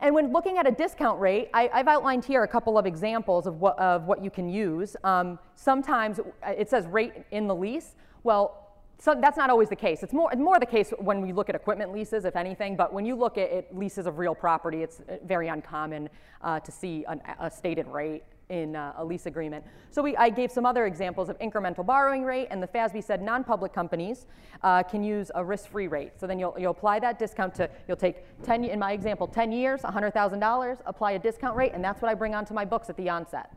And 0.04 0.14
when 0.14 0.34
looking 0.34 0.58
at 0.58 0.66
a 0.66 0.70
discount 0.70 1.18
rate, 1.18 1.48
I, 1.54 1.70
have 1.72 1.88
outlined 1.88 2.26
here 2.26 2.42
a 2.42 2.48
couple 2.48 2.76
of 2.76 2.84
examples 2.84 3.46
of 3.46 3.62
what, 3.62 3.78
of 3.78 4.04
what 4.04 4.22
you 4.22 4.30
can 4.30 4.50
use. 4.50 4.96
Um, 5.02 5.38
sometimes 5.56 6.20
it 6.46 6.68
says 6.68 6.86
rate 6.86 7.14
in 7.30 7.46
the 7.46 7.54
lease. 7.54 7.94
Well, 8.22 8.68
so 8.98 9.16
that's 9.18 9.38
not 9.38 9.48
always 9.48 9.70
the 9.70 9.76
case. 9.76 10.02
It's 10.02 10.12
more, 10.12 10.30
more 10.36 10.60
the 10.60 10.66
case 10.66 10.92
when 10.98 11.22
we 11.22 11.32
look 11.32 11.48
at 11.48 11.54
equipment 11.54 11.90
leases, 11.90 12.26
if 12.26 12.36
anything, 12.36 12.76
but 12.76 12.92
when 12.92 13.06
you 13.06 13.14
look 13.14 13.38
at 13.38 13.74
leases 13.74 14.06
of 14.06 14.18
real 14.18 14.34
property, 14.34 14.82
it's 14.82 15.00
uh, 15.00 15.16
very 15.24 15.48
uncommon 15.48 16.10
uh, 16.42 16.60
to 16.60 16.70
see 16.70 17.06
an, 17.08 17.22
a 17.40 17.50
stated 17.50 17.88
rate 17.88 18.24
in 18.48 18.76
uh, 18.76 18.92
a 18.96 19.04
lease 19.04 19.26
agreement. 19.26 19.64
So 19.90 20.02
we, 20.02 20.16
I 20.16 20.28
gave 20.28 20.50
some 20.50 20.66
other 20.66 20.86
examples 20.86 21.28
of 21.28 21.38
incremental 21.38 21.84
borrowing 21.84 22.24
rate, 22.24 22.48
and 22.50 22.62
the 22.62 22.68
FASB 22.68 23.02
said 23.02 23.22
non-public 23.22 23.72
companies 23.72 24.26
uh, 24.62 24.82
can 24.82 25.02
use 25.02 25.30
a 25.34 25.44
risk-free 25.44 25.88
rate. 25.88 26.12
So 26.18 26.26
then 26.26 26.38
you'll, 26.38 26.54
you'll 26.58 26.72
apply 26.72 27.00
that 27.00 27.18
discount 27.18 27.54
to, 27.56 27.70
you'll 27.88 27.96
take 27.96 28.24
10, 28.42 28.64
in 28.64 28.78
my 28.78 28.92
example, 28.92 29.26
10 29.26 29.52
years, 29.52 29.80
$100,000, 29.82 30.78
apply 30.86 31.12
a 31.12 31.18
discount 31.18 31.56
rate, 31.56 31.72
and 31.74 31.82
that's 31.82 32.02
what 32.02 32.10
I 32.10 32.14
bring 32.14 32.34
onto 32.34 32.54
my 32.54 32.64
books 32.64 32.90
at 32.90 32.96
the 32.96 33.08
onset. 33.08 33.50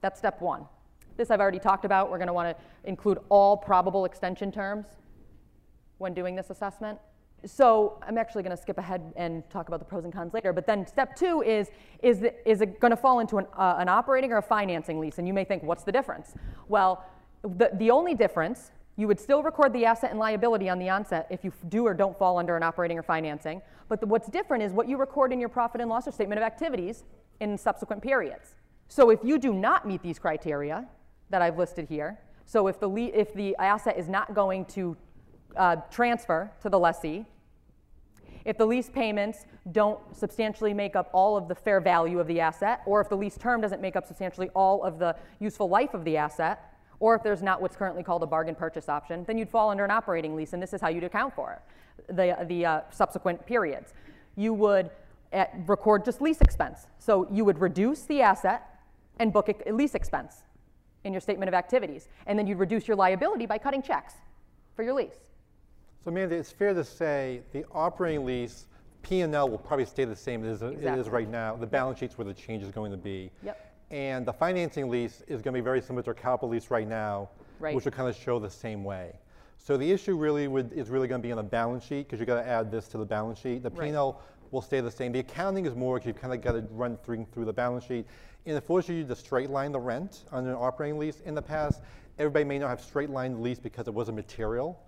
That's 0.00 0.18
step 0.18 0.40
one. 0.40 0.66
This 1.16 1.30
I've 1.30 1.40
already 1.40 1.58
talked 1.58 1.84
about. 1.84 2.10
We're 2.10 2.18
going 2.18 2.28
to 2.28 2.32
want 2.32 2.56
to 2.56 2.88
include 2.88 3.18
all 3.28 3.56
probable 3.56 4.04
extension 4.04 4.52
terms 4.52 4.86
when 5.98 6.14
doing 6.14 6.36
this 6.36 6.50
assessment. 6.50 6.98
So 7.44 7.98
I'm 8.06 8.18
actually 8.18 8.42
going 8.42 8.56
to 8.56 8.60
skip 8.60 8.78
ahead 8.78 9.12
and 9.16 9.48
talk 9.48 9.68
about 9.68 9.78
the 9.78 9.84
pros 9.84 10.04
and 10.04 10.12
cons 10.12 10.34
later. 10.34 10.52
But 10.52 10.66
then 10.66 10.86
step 10.86 11.14
two 11.14 11.42
is, 11.42 11.70
is, 12.02 12.20
the, 12.20 12.50
is 12.50 12.60
it 12.60 12.80
going 12.80 12.90
to 12.90 12.96
fall 12.96 13.20
into 13.20 13.38
an, 13.38 13.46
uh, 13.56 13.76
an 13.78 13.88
operating 13.88 14.32
or 14.32 14.38
a 14.38 14.42
financing 14.42 14.98
lease? 14.98 15.18
And 15.18 15.26
you 15.26 15.32
may 15.32 15.44
think, 15.44 15.62
what's 15.62 15.84
the 15.84 15.92
difference? 15.92 16.34
Well, 16.68 17.04
the, 17.42 17.70
the 17.74 17.90
only 17.90 18.14
difference, 18.14 18.72
you 18.96 19.06
would 19.06 19.20
still 19.20 19.44
record 19.44 19.72
the 19.72 19.84
asset 19.84 20.10
and 20.10 20.18
liability 20.18 20.68
on 20.68 20.80
the 20.80 20.88
onset 20.88 21.28
if 21.30 21.44
you 21.44 21.52
do 21.68 21.86
or 21.86 21.94
don't 21.94 22.18
fall 22.18 22.38
under 22.38 22.56
an 22.56 22.64
operating 22.64 22.98
or 22.98 23.04
financing. 23.04 23.62
But 23.88 24.00
the, 24.00 24.06
what's 24.06 24.28
different 24.28 24.64
is 24.64 24.72
what 24.72 24.88
you 24.88 24.96
record 24.96 25.32
in 25.32 25.38
your 25.38 25.48
profit 25.48 25.80
and 25.80 25.88
loss 25.88 26.08
or 26.08 26.12
statement 26.12 26.40
of 26.40 26.44
activities 26.44 27.04
in 27.38 27.56
subsequent 27.56 28.02
periods. 28.02 28.56
So 28.88 29.10
if 29.10 29.20
you 29.22 29.38
do 29.38 29.52
not 29.52 29.86
meet 29.86 30.02
these 30.02 30.18
criteria 30.18 30.88
that 31.30 31.40
I've 31.40 31.56
listed 31.56 31.86
here, 31.88 32.18
so 32.46 32.66
if 32.66 32.80
the, 32.80 32.90
if 33.14 33.32
the 33.34 33.54
asset 33.56 33.96
is 33.96 34.08
not 34.08 34.34
going 34.34 34.64
to 34.66 34.96
uh, 35.56 35.76
transfer 35.90 36.50
to 36.62 36.68
the 36.68 36.78
lessee. 36.78 37.26
If 38.44 38.56
the 38.56 38.66
lease 38.66 38.88
payments 38.88 39.44
don't 39.72 40.00
substantially 40.16 40.72
make 40.72 40.96
up 40.96 41.10
all 41.12 41.36
of 41.36 41.48
the 41.48 41.54
fair 41.54 41.80
value 41.80 42.18
of 42.18 42.26
the 42.26 42.40
asset, 42.40 42.80
or 42.86 43.00
if 43.00 43.08
the 43.08 43.16
lease 43.16 43.36
term 43.36 43.60
doesn't 43.60 43.82
make 43.82 43.94
up 43.94 44.06
substantially 44.06 44.48
all 44.54 44.82
of 44.82 44.98
the 44.98 45.14
useful 45.38 45.68
life 45.68 45.92
of 45.92 46.04
the 46.04 46.16
asset, 46.16 46.74
or 47.00 47.14
if 47.14 47.22
there's 47.22 47.42
not 47.42 47.60
what's 47.60 47.76
currently 47.76 48.02
called 48.02 48.22
a 48.22 48.26
bargain 48.26 48.54
purchase 48.54 48.88
option, 48.88 49.24
then 49.24 49.38
you'd 49.38 49.50
fall 49.50 49.70
under 49.70 49.84
an 49.84 49.90
operating 49.90 50.34
lease, 50.34 50.52
and 50.52 50.62
this 50.62 50.72
is 50.72 50.80
how 50.80 50.88
you'd 50.88 51.04
account 51.04 51.34
for 51.34 51.52
it, 51.52 52.16
the, 52.16 52.44
the 52.46 52.64
uh, 52.64 52.80
subsequent 52.90 53.44
periods. 53.46 53.92
You 54.36 54.54
would 54.54 54.90
at, 55.32 55.50
uh, 55.50 55.58
record 55.66 56.04
just 56.04 56.22
lease 56.22 56.40
expense. 56.40 56.86
So 56.98 57.28
you 57.30 57.44
would 57.44 57.60
reduce 57.60 58.02
the 58.02 58.22
asset 58.22 58.80
and 59.18 59.32
book 59.32 59.48
a 59.66 59.72
lease 59.72 59.94
expense 59.94 60.42
in 61.04 61.12
your 61.12 61.20
statement 61.20 61.48
of 61.48 61.54
activities, 61.54 62.08
and 62.26 62.38
then 62.38 62.46
you'd 62.46 62.58
reduce 62.58 62.88
your 62.88 62.96
liability 62.96 63.46
by 63.46 63.58
cutting 63.58 63.82
checks 63.82 64.14
for 64.74 64.82
your 64.82 64.94
lease. 64.94 65.18
So 66.08 66.12
Amanda, 66.12 66.36
it's 66.36 66.50
fair 66.50 66.72
to 66.72 66.84
say 66.84 67.42
the 67.52 67.66
operating 67.70 68.24
lease 68.24 68.64
P&L 69.02 69.46
will 69.46 69.58
probably 69.58 69.84
stay 69.84 70.06
the 70.06 70.16
same 70.16 70.42
as 70.42 70.62
exactly. 70.62 70.86
it 70.86 70.98
is 70.98 71.10
right 71.10 71.28
now. 71.28 71.54
The 71.54 71.66
balance 71.66 71.98
sheet's 71.98 72.16
where 72.16 72.24
the 72.24 72.32
change 72.32 72.62
is 72.62 72.70
going 72.70 72.92
to 72.92 72.96
be. 72.96 73.30
Yep. 73.42 73.74
And 73.90 74.24
the 74.24 74.32
financing 74.32 74.88
lease 74.88 75.22
is 75.28 75.42
going 75.42 75.52
to 75.52 75.60
be 75.60 75.62
very 75.62 75.82
similar 75.82 76.02
to 76.04 76.08
our 76.08 76.14
capital 76.14 76.48
lease 76.48 76.70
right 76.70 76.88
now, 76.88 77.28
right. 77.60 77.74
which 77.74 77.84
will 77.84 77.92
kind 77.92 78.08
of 78.08 78.16
show 78.16 78.38
the 78.38 78.48
same 78.48 78.84
way. 78.84 79.16
So 79.58 79.76
the 79.76 79.92
issue 79.92 80.16
really 80.16 80.48
would, 80.48 80.72
is 80.72 80.88
really 80.88 81.08
going 81.08 81.20
to 81.20 81.28
be 81.28 81.30
on 81.30 81.36
the 81.36 81.42
balance 81.42 81.84
sheet 81.84 82.06
because 82.06 82.20
you've 82.20 82.26
got 82.26 82.42
to 82.42 82.48
add 82.48 82.70
this 82.70 82.88
to 82.88 82.96
the 82.96 83.04
balance 83.04 83.38
sheet. 83.38 83.62
The 83.62 83.70
P&L 83.70 84.18
will 84.50 84.62
stay 84.62 84.80
the 84.80 84.90
same. 84.90 85.12
The 85.12 85.18
accounting 85.18 85.66
is 85.66 85.74
more 85.74 85.96
because 85.96 86.06
you've 86.06 86.22
kind 86.22 86.32
of 86.32 86.40
got 86.40 86.52
to 86.52 86.62
run 86.70 86.96
through, 87.04 87.26
through 87.34 87.44
the 87.44 87.52
balance 87.52 87.84
sheet. 87.84 88.06
And 88.46 88.56
it 88.56 88.64
forces 88.64 88.96
you 88.96 89.04
to 89.04 89.14
straight 89.14 89.50
line 89.50 89.72
the 89.72 89.80
rent 89.80 90.24
on 90.32 90.46
an 90.46 90.54
operating 90.54 90.98
lease. 90.98 91.20
In 91.26 91.34
the 91.34 91.42
past, 91.42 91.82
everybody 92.18 92.46
may 92.46 92.58
not 92.58 92.70
have 92.70 92.80
straight 92.80 93.10
line 93.10 93.34
the 93.34 93.40
lease 93.40 93.58
because 93.58 93.88
it 93.88 93.92
wasn't 93.92 94.16
material 94.16 94.80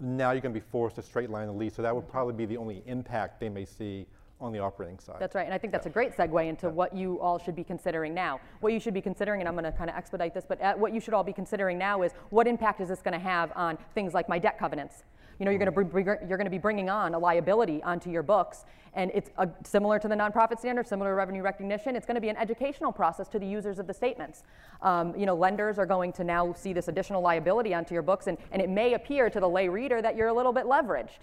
now 0.00 0.30
you're 0.32 0.40
going 0.40 0.54
to 0.54 0.60
be 0.60 0.66
forced 0.70 0.96
to 0.96 1.02
straight 1.02 1.30
line 1.30 1.46
the 1.46 1.52
lease. 1.52 1.74
So 1.74 1.82
that 1.82 1.94
would 1.94 2.08
probably 2.08 2.34
be 2.34 2.46
the 2.46 2.56
only 2.56 2.82
impact 2.86 3.40
they 3.40 3.48
may 3.48 3.64
see 3.64 4.06
on 4.40 4.52
the 4.52 4.58
operating 4.58 4.98
side. 4.98 5.16
That's 5.18 5.34
right, 5.34 5.46
and 5.46 5.54
I 5.54 5.58
think 5.58 5.72
that's 5.72 5.86
a 5.86 5.90
great 5.90 6.14
segue 6.14 6.46
into 6.46 6.66
yeah. 6.66 6.72
what 6.72 6.94
you 6.94 7.18
all 7.20 7.38
should 7.38 7.56
be 7.56 7.64
considering 7.64 8.12
now. 8.12 8.38
What 8.60 8.72
you 8.72 8.80
should 8.80 8.92
be 8.92 9.00
considering, 9.00 9.40
and 9.40 9.48
I'm 9.48 9.54
going 9.54 9.64
to 9.64 9.72
kind 9.72 9.88
of 9.88 9.96
expedite 9.96 10.34
this, 10.34 10.44
but 10.46 10.60
uh, 10.60 10.74
what 10.74 10.92
you 10.92 11.00
should 11.00 11.14
all 11.14 11.24
be 11.24 11.32
considering 11.32 11.78
now 11.78 12.02
is 12.02 12.12
what 12.28 12.46
impact 12.46 12.80
is 12.82 12.88
this 12.88 13.00
going 13.00 13.14
to 13.14 13.18
have 13.18 13.50
on 13.56 13.78
things 13.94 14.12
like 14.12 14.28
my 14.28 14.38
debt 14.38 14.58
covenants? 14.58 15.04
You 15.38 15.44
know, 15.44 15.50
you're 15.50 15.58
going 15.58 15.90
to 15.90 16.26
you're 16.26 16.38
going 16.38 16.44
to 16.46 16.50
be 16.50 16.58
bringing 16.58 16.88
on 16.88 17.14
a 17.14 17.18
liability 17.18 17.82
onto 17.82 18.10
your 18.10 18.22
books, 18.22 18.64
and 18.94 19.10
it's 19.14 19.30
a, 19.36 19.48
similar 19.64 19.98
to 19.98 20.08
the 20.08 20.14
nonprofit 20.14 20.58
standard, 20.58 20.88
similar 20.88 21.10
to 21.10 21.14
revenue 21.14 21.42
recognition. 21.42 21.94
It's 21.94 22.06
going 22.06 22.14
to 22.14 22.20
be 22.20 22.30
an 22.30 22.36
educational 22.36 22.90
process 22.90 23.28
to 23.28 23.38
the 23.38 23.46
users 23.46 23.78
of 23.78 23.86
the 23.86 23.94
statements. 23.94 24.44
Um, 24.80 25.14
you 25.14 25.26
know, 25.26 25.34
lenders 25.34 25.78
are 25.78 25.86
going 25.86 26.12
to 26.14 26.24
now 26.24 26.54
see 26.54 26.72
this 26.72 26.88
additional 26.88 27.20
liability 27.20 27.74
onto 27.74 27.92
your 27.92 28.02
books, 28.02 28.28
and, 28.28 28.38
and 28.50 28.62
it 28.62 28.70
may 28.70 28.94
appear 28.94 29.28
to 29.28 29.40
the 29.40 29.48
lay 29.48 29.68
reader 29.68 30.00
that 30.00 30.16
you're 30.16 30.28
a 30.28 30.34
little 30.34 30.52
bit 30.52 30.64
leveraged. 30.64 31.20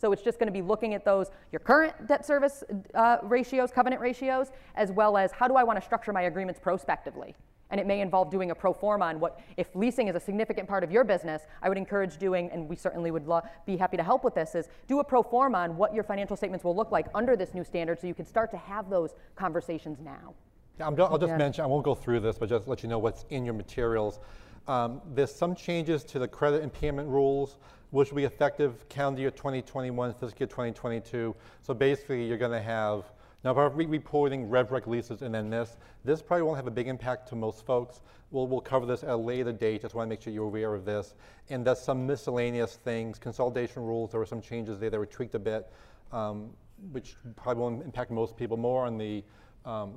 So 0.00 0.10
it's 0.10 0.22
just 0.22 0.40
going 0.40 0.48
to 0.48 0.52
be 0.52 0.62
looking 0.62 0.94
at 0.94 1.04
those, 1.04 1.30
your 1.52 1.60
current 1.60 2.08
debt 2.08 2.26
service 2.26 2.64
uh, 2.94 3.18
ratios, 3.22 3.70
covenant 3.70 4.02
ratios, 4.02 4.48
as 4.74 4.90
well 4.90 5.16
as 5.16 5.30
how 5.30 5.46
do 5.46 5.54
I 5.54 5.62
want 5.62 5.78
to 5.78 5.84
structure 5.84 6.12
my 6.12 6.22
agreements 6.22 6.58
prospectively 6.60 7.36
and 7.72 7.80
it 7.80 7.86
may 7.86 8.00
involve 8.00 8.30
doing 8.30 8.50
a 8.50 8.54
pro 8.54 8.72
forma 8.72 9.06
on 9.06 9.18
what, 9.18 9.40
if 9.56 9.74
leasing 9.74 10.06
is 10.06 10.14
a 10.14 10.20
significant 10.20 10.68
part 10.68 10.84
of 10.84 10.92
your 10.92 11.04
business, 11.04 11.42
I 11.62 11.70
would 11.70 11.78
encourage 11.78 12.18
doing, 12.18 12.50
and 12.50 12.68
we 12.68 12.76
certainly 12.76 13.10
would 13.10 13.26
lo- 13.26 13.40
be 13.66 13.78
happy 13.78 13.96
to 13.96 14.02
help 14.02 14.22
with 14.22 14.34
this, 14.34 14.54
is 14.54 14.68
do 14.86 15.00
a 15.00 15.04
pro 15.04 15.22
forma 15.22 15.58
on 15.58 15.76
what 15.76 15.94
your 15.94 16.04
financial 16.04 16.36
statements 16.36 16.64
will 16.64 16.76
look 16.76 16.92
like 16.92 17.06
under 17.14 17.34
this 17.34 17.54
new 17.54 17.64
standard 17.64 17.98
so 17.98 18.06
you 18.06 18.14
can 18.14 18.26
start 18.26 18.50
to 18.50 18.58
have 18.58 18.90
those 18.90 19.14
conversations 19.36 19.98
now. 20.04 20.34
Yeah, 20.78 20.86
i 20.86 20.90
will 20.90 21.18
just 21.18 21.30
yeah. 21.30 21.36
mention, 21.38 21.64
I 21.64 21.66
won't 21.66 21.84
go 21.84 21.94
through 21.94 22.20
this, 22.20 22.36
but 22.38 22.48
just 22.48 22.68
let 22.68 22.82
you 22.82 22.90
know 22.90 22.98
what's 22.98 23.24
in 23.30 23.44
your 23.44 23.54
materials. 23.54 24.20
Um, 24.68 25.00
there's 25.14 25.34
some 25.34 25.54
changes 25.54 26.04
to 26.04 26.18
the 26.18 26.28
credit 26.28 26.62
impairment 26.62 27.08
rules, 27.08 27.56
which 27.90 28.10
will 28.10 28.16
be 28.16 28.24
effective 28.24 28.86
calendar 28.90 29.22
year 29.22 29.30
2021, 29.30 30.12
fiscal 30.12 30.28
year 30.38 30.46
2022. 30.46 31.34
So 31.62 31.74
basically, 31.74 32.26
you're 32.26 32.38
going 32.38 32.52
to 32.52 32.60
have 32.60 33.11
now, 33.44 33.50
if 33.50 33.56
I'm 33.56 33.90
reporting 33.90 34.48
RevRec 34.48 34.86
leases 34.86 35.22
and 35.22 35.34
then 35.34 35.50
this, 35.50 35.76
this 36.04 36.22
probably 36.22 36.44
won't 36.44 36.56
have 36.56 36.68
a 36.68 36.72
big 36.72 36.86
impact 36.86 37.28
to 37.30 37.36
most 37.36 37.66
folks. 37.66 38.00
We'll, 38.30 38.46
we'll 38.46 38.60
cover 38.60 38.86
this 38.86 39.02
at 39.02 39.10
a 39.10 39.16
later 39.16 39.52
date. 39.52 39.82
Just 39.82 39.94
want 39.94 40.06
to 40.06 40.10
make 40.10 40.22
sure 40.22 40.32
you're 40.32 40.44
aware 40.44 40.74
of 40.74 40.84
this. 40.84 41.14
And 41.50 41.66
there's 41.66 41.80
some 41.80 42.06
miscellaneous 42.06 42.76
things, 42.76 43.18
consolidation 43.18 43.82
rules. 43.82 44.12
There 44.12 44.20
were 44.20 44.26
some 44.26 44.40
changes 44.40 44.78
there 44.78 44.90
that 44.90 44.98
were 44.98 45.06
tweaked 45.06 45.34
a 45.34 45.40
bit, 45.40 45.72
um, 46.12 46.50
which 46.92 47.16
probably 47.34 47.60
won't 47.60 47.84
impact 47.84 48.12
most 48.12 48.36
people. 48.36 48.56
More 48.56 48.86
on 48.86 48.96
the 48.96 49.24
um, 49.64 49.94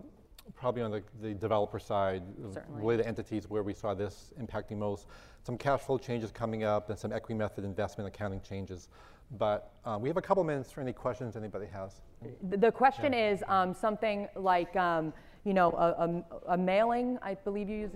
probably 0.53 0.81
on 0.81 0.91
the, 0.91 1.03
the 1.21 1.33
developer 1.33 1.79
side, 1.79 2.21
Certainly. 2.53 2.81
related 2.81 3.05
entities 3.05 3.49
where 3.49 3.63
we 3.63 3.73
saw 3.73 3.93
this 3.93 4.31
impacting 4.39 4.77
most. 4.77 5.07
Some 5.43 5.57
cash 5.57 5.81
flow 5.81 5.97
changes 5.97 6.31
coming 6.31 6.63
up 6.63 6.89
and 6.89 6.97
some 6.97 7.11
equity 7.11 7.33
method 7.35 7.63
investment 7.63 8.07
accounting 8.07 8.41
changes. 8.41 8.89
But 9.31 9.71
um, 9.85 10.01
we 10.01 10.09
have 10.09 10.17
a 10.17 10.21
couple 10.21 10.43
minutes 10.43 10.71
for 10.71 10.81
any 10.81 10.93
questions 10.93 11.35
anybody 11.35 11.65
has. 11.73 12.01
The 12.43 12.71
question 12.71 13.13
yeah. 13.13 13.31
is 13.31 13.43
um, 13.47 13.73
something 13.73 14.27
like, 14.35 14.75
um, 14.75 15.13
you 15.43 15.53
know, 15.53 15.71
a, 15.71 16.51
a, 16.51 16.53
a, 16.53 16.57
mailing, 16.57 17.17
I 17.21 17.35
believe 17.35 17.69
you 17.69 17.77
use, 17.77 17.91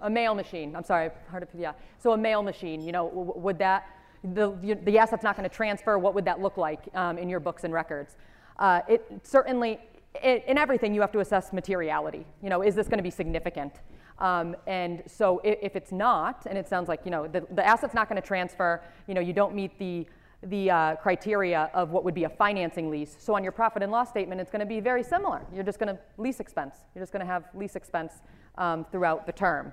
a 0.00 0.10
mail 0.10 0.34
machine. 0.34 0.74
I'm 0.76 0.84
sorry, 0.84 1.10
hard 1.30 1.50
to, 1.50 1.58
yeah. 1.58 1.72
So 1.98 2.12
a 2.12 2.16
mail 2.16 2.42
machine, 2.42 2.80
you 2.80 2.92
know, 2.92 3.06
would 3.36 3.58
that, 3.58 3.86
the, 4.22 4.78
the 4.84 4.98
asset's 4.98 5.22
not 5.22 5.36
going 5.36 5.48
to 5.48 5.54
transfer, 5.54 5.98
what 5.98 6.14
would 6.14 6.24
that 6.24 6.40
look 6.40 6.56
like 6.56 6.80
um, 6.94 7.18
in 7.18 7.28
your 7.28 7.40
books 7.40 7.64
and 7.64 7.72
records? 7.72 8.16
Uh, 8.58 8.80
it 8.88 9.04
certainly, 9.22 9.80
it, 10.22 10.44
in 10.46 10.56
everything, 10.56 10.94
you 10.94 11.00
have 11.00 11.12
to 11.12 11.20
assess 11.20 11.52
materiality. 11.52 12.26
You 12.42 12.50
know, 12.50 12.62
is 12.62 12.74
this 12.74 12.86
going 12.86 12.98
to 12.98 13.02
be 13.02 13.10
significant? 13.10 13.74
Um, 14.18 14.56
and 14.66 15.02
so 15.06 15.40
if, 15.42 15.58
if, 15.60 15.76
it's 15.76 15.92
not, 15.92 16.46
and 16.48 16.56
it 16.56 16.68
sounds 16.68 16.88
like, 16.88 17.00
you 17.04 17.10
know, 17.10 17.26
the, 17.26 17.46
the 17.50 17.66
asset's 17.66 17.94
not 17.94 18.08
going 18.08 18.20
to 18.20 18.26
transfer, 18.26 18.82
you 19.08 19.14
know, 19.14 19.20
you 19.20 19.32
don't 19.32 19.54
meet 19.54 19.78
the 19.78 20.06
the 20.46 20.70
uh, 20.70 20.96
criteria 20.96 21.70
of 21.74 21.90
what 21.90 22.04
would 22.04 22.14
be 22.14 22.24
a 22.24 22.28
financing 22.28 22.90
lease. 22.90 23.16
So 23.18 23.34
on 23.34 23.42
your 23.42 23.52
profit 23.52 23.82
and 23.82 23.90
loss 23.90 24.08
statement, 24.08 24.40
it's 24.40 24.50
going 24.50 24.60
to 24.60 24.66
be 24.66 24.80
very 24.80 25.02
similar. 25.02 25.42
You're 25.54 25.64
just 25.64 25.78
going 25.78 25.94
to 25.94 26.00
lease 26.18 26.40
expense. 26.40 26.76
You're 26.94 27.02
just 27.02 27.12
going 27.12 27.24
to 27.24 27.32
have 27.32 27.44
lease 27.54 27.76
expense 27.76 28.14
um, 28.58 28.84
throughout 28.90 29.26
the 29.26 29.32
term. 29.32 29.72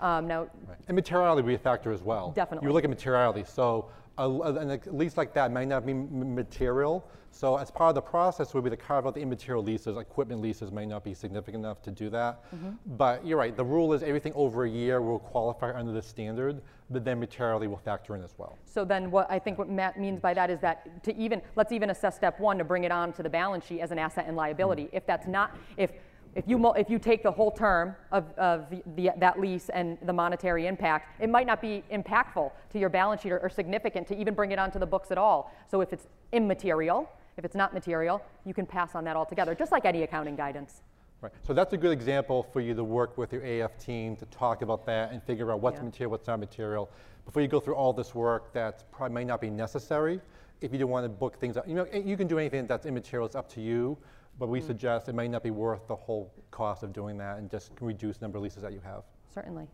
Um, 0.00 0.26
now, 0.26 0.48
right. 0.66 0.78
and 0.88 0.94
materiality 0.94 1.42
would 1.42 1.48
be 1.48 1.54
a 1.54 1.58
factor 1.58 1.92
as 1.92 2.02
well. 2.02 2.32
Definitely. 2.32 2.66
You 2.66 2.72
look 2.72 2.84
at 2.84 2.90
materiality. 2.90 3.44
So 3.46 3.90
a, 4.18 4.24
a 4.24 4.80
lease 4.86 5.16
like 5.16 5.34
that 5.34 5.52
might 5.52 5.68
not 5.68 5.86
be 5.86 5.92
material. 5.92 7.06
So 7.32 7.56
as 7.56 7.70
part 7.70 7.90
of 7.90 7.94
the 7.94 8.00
process 8.00 8.54
would 8.54 8.64
be 8.64 8.70
to 8.70 8.76
carve 8.76 9.06
out 9.06 9.14
the 9.14 9.20
immaterial 9.20 9.62
leases. 9.62 9.96
Equipment 9.96 10.40
leases 10.40 10.72
may 10.72 10.86
not 10.86 11.04
be 11.04 11.14
significant 11.14 11.64
enough 11.64 11.82
to 11.82 11.90
do 11.90 12.10
that. 12.10 12.44
Mm-hmm. 12.54 12.70
But 12.96 13.24
you're 13.24 13.38
right. 13.38 13.56
The 13.56 13.64
rule 13.64 13.92
is 13.92 14.02
everything 14.02 14.32
over 14.34 14.64
a 14.64 14.70
year 14.70 15.00
will 15.00 15.18
qualify 15.18 15.78
under 15.78 15.92
the 15.92 16.02
standard, 16.02 16.60
but 16.90 17.04
then 17.04 17.20
materiality 17.20 17.66
will 17.66 17.78
factor 17.78 18.16
in 18.16 18.22
as 18.22 18.34
well. 18.36 18.56
So 18.64 18.84
then 18.84 19.10
what 19.10 19.30
I 19.30 19.38
think 19.38 19.58
what 19.58 19.68
Matt 19.68 19.98
means 19.98 20.20
by 20.20 20.34
that 20.34 20.50
is 20.50 20.60
that 20.60 21.02
to 21.04 21.16
even, 21.16 21.40
let's 21.56 21.72
even 21.72 21.90
assess 21.90 22.16
step 22.16 22.40
one 22.40 22.58
to 22.58 22.64
bring 22.64 22.84
it 22.84 22.92
on 22.92 23.12
to 23.14 23.22
the 23.22 23.30
balance 23.30 23.64
sheet 23.66 23.80
as 23.80 23.90
an 23.90 23.98
asset 23.98 24.24
and 24.26 24.36
liability. 24.36 24.84
Mm-hmm. 24.84 24.96
If 24.96 25.06
that's 25.06 25.26
not, 25.26 25.56
if 25.76 25.92
if 26.36 26.44
you, 26.46 26.58
mul- 26.58 26.74
if 26.74 26.88
you 26.88 27.00
take 27.00 27.24
the 27.24 27.32
whole 27.32 27.50
term 27.50 27.96
of, 28.12 28.32
of 28.38 28.70
the- 28.70 28.84
the, 28.94 29.10
that 29.18 29.40
lease 29.40 29.68
and 29.68 29.98
the 30.02 30.12
monetary 30.12 30.68
impact, 30.68 31.20
it 31.20 31.28
might 31.28 31.44
not 31.44 31.60
be 31.60 31.82
impactful 31.92 32.52
to 32.70 32.78
your 32.78 32.88
balance 32.88 33.22
sheet 33.22 33.32
or, 33.32 33.40
or 33.40 33.48
significant 33.48 34.06
to 34.06 34.16
even 34.16 34.34
bring 34.34 34.52
it 34.52 34.58
onto 34.58 34.78
the 34.78 34.86
books 34.86 35.10
at 35.10 35.18
all. 35.18 35.52
So 35.68 35.80
if 35.80 35.92
it's 35.92 36.06
immaterial, 36.32 37.10
if 37.36 37.44
it's 37.44 37.56
not 37.56 37.74
material, 37.74 38.22
you 38.44 38.54
can 38.54 38.64
pass 38.64 38.94
on 38.94 39.02
that 39.04 39.16
altogether, 39.16 39.56
just 39.56 39.72
like 39.72 39.84
any 39.84 40.04
accounting 40.04 40.36
guidance. 40.36 40.82
Right. 41.20 41.32
So 41.42 41.52
that's 41.52 41.72
a 41.74 41.76
good 41.76 41.92
example 41.92 42.42
for 42.52 42.60
you 42.60 42.74
to 42.74 42.82
work 42.84 43.18
with 43.18 43.32
your 43.32 43.42
AF 43.42 43.78
team 43.78 44.16
to 44.16 44.26
talk 44.26 44.62
about 44.62 44.86
that 44.86 45.12
and 45.12 45.22
figure 45.22 45.52
out 45.52 45.60
what's 45.60 45.78
Yeah. 45.78 45.84
material, 45.84 46.10
what's 46.12 46.26
not 46.26 46.40
material. 46.40 46.88
Before 47.26 47.42
you 47.42 47.48
go 47.48 47.60
through 47.60 47.74
all 47.76 47.92
this 47.92 48.14
work, 48.14 48.52
that 48.54 48.84
probably 48.90 49.14
might 49.14 49.26
not 49.26 49.40
be 49.40 49.50
necessary. 49.50 50.20
If 50.62 50.72
you 50.72 50.78
don't 50.78 50.90
want 50.90 51.04
to 51.04 51.08
book 51.10 51.36
things 51.36 51.56
up, 51.58 51.68
you 51.68 51.74
know, 51.74 51.84
you 51.92 52.16
can 52.16 52.26
do 52.26 52.38
anything 52.38 52.66
that's 52.66 52.86
immaterial. 52.86 53.26
It's 53.26 53.36
up 53.36 53.48
to 53.50 53.60
you. 53.60 53.98
But 54.38 54.46
Mm. 54.46 54.52
we 54.52 54.60
suggest 54.62 55.08
it 55.10 55.14
might 55.14 55.30
not 55.30 55.42
be 55.42 55.50
worth 55.50 55.86
the 55.86 55.96
whole 55.96 56.30
cost 56.50 56.82
of 56.82 56.92
doing 56.94 57.18
that 57.18 57.38
and 57.38 57.50
just 57.50 57.72
reduce 57.82 58.16
the 58.16 58.24
number 58.24 58.38
of 58.38 58.44
leases 58.44 58.62
that 58.62 58.72
you 58.72 58.80
have. 58.80 59.04
Certainly. 59.28 59.68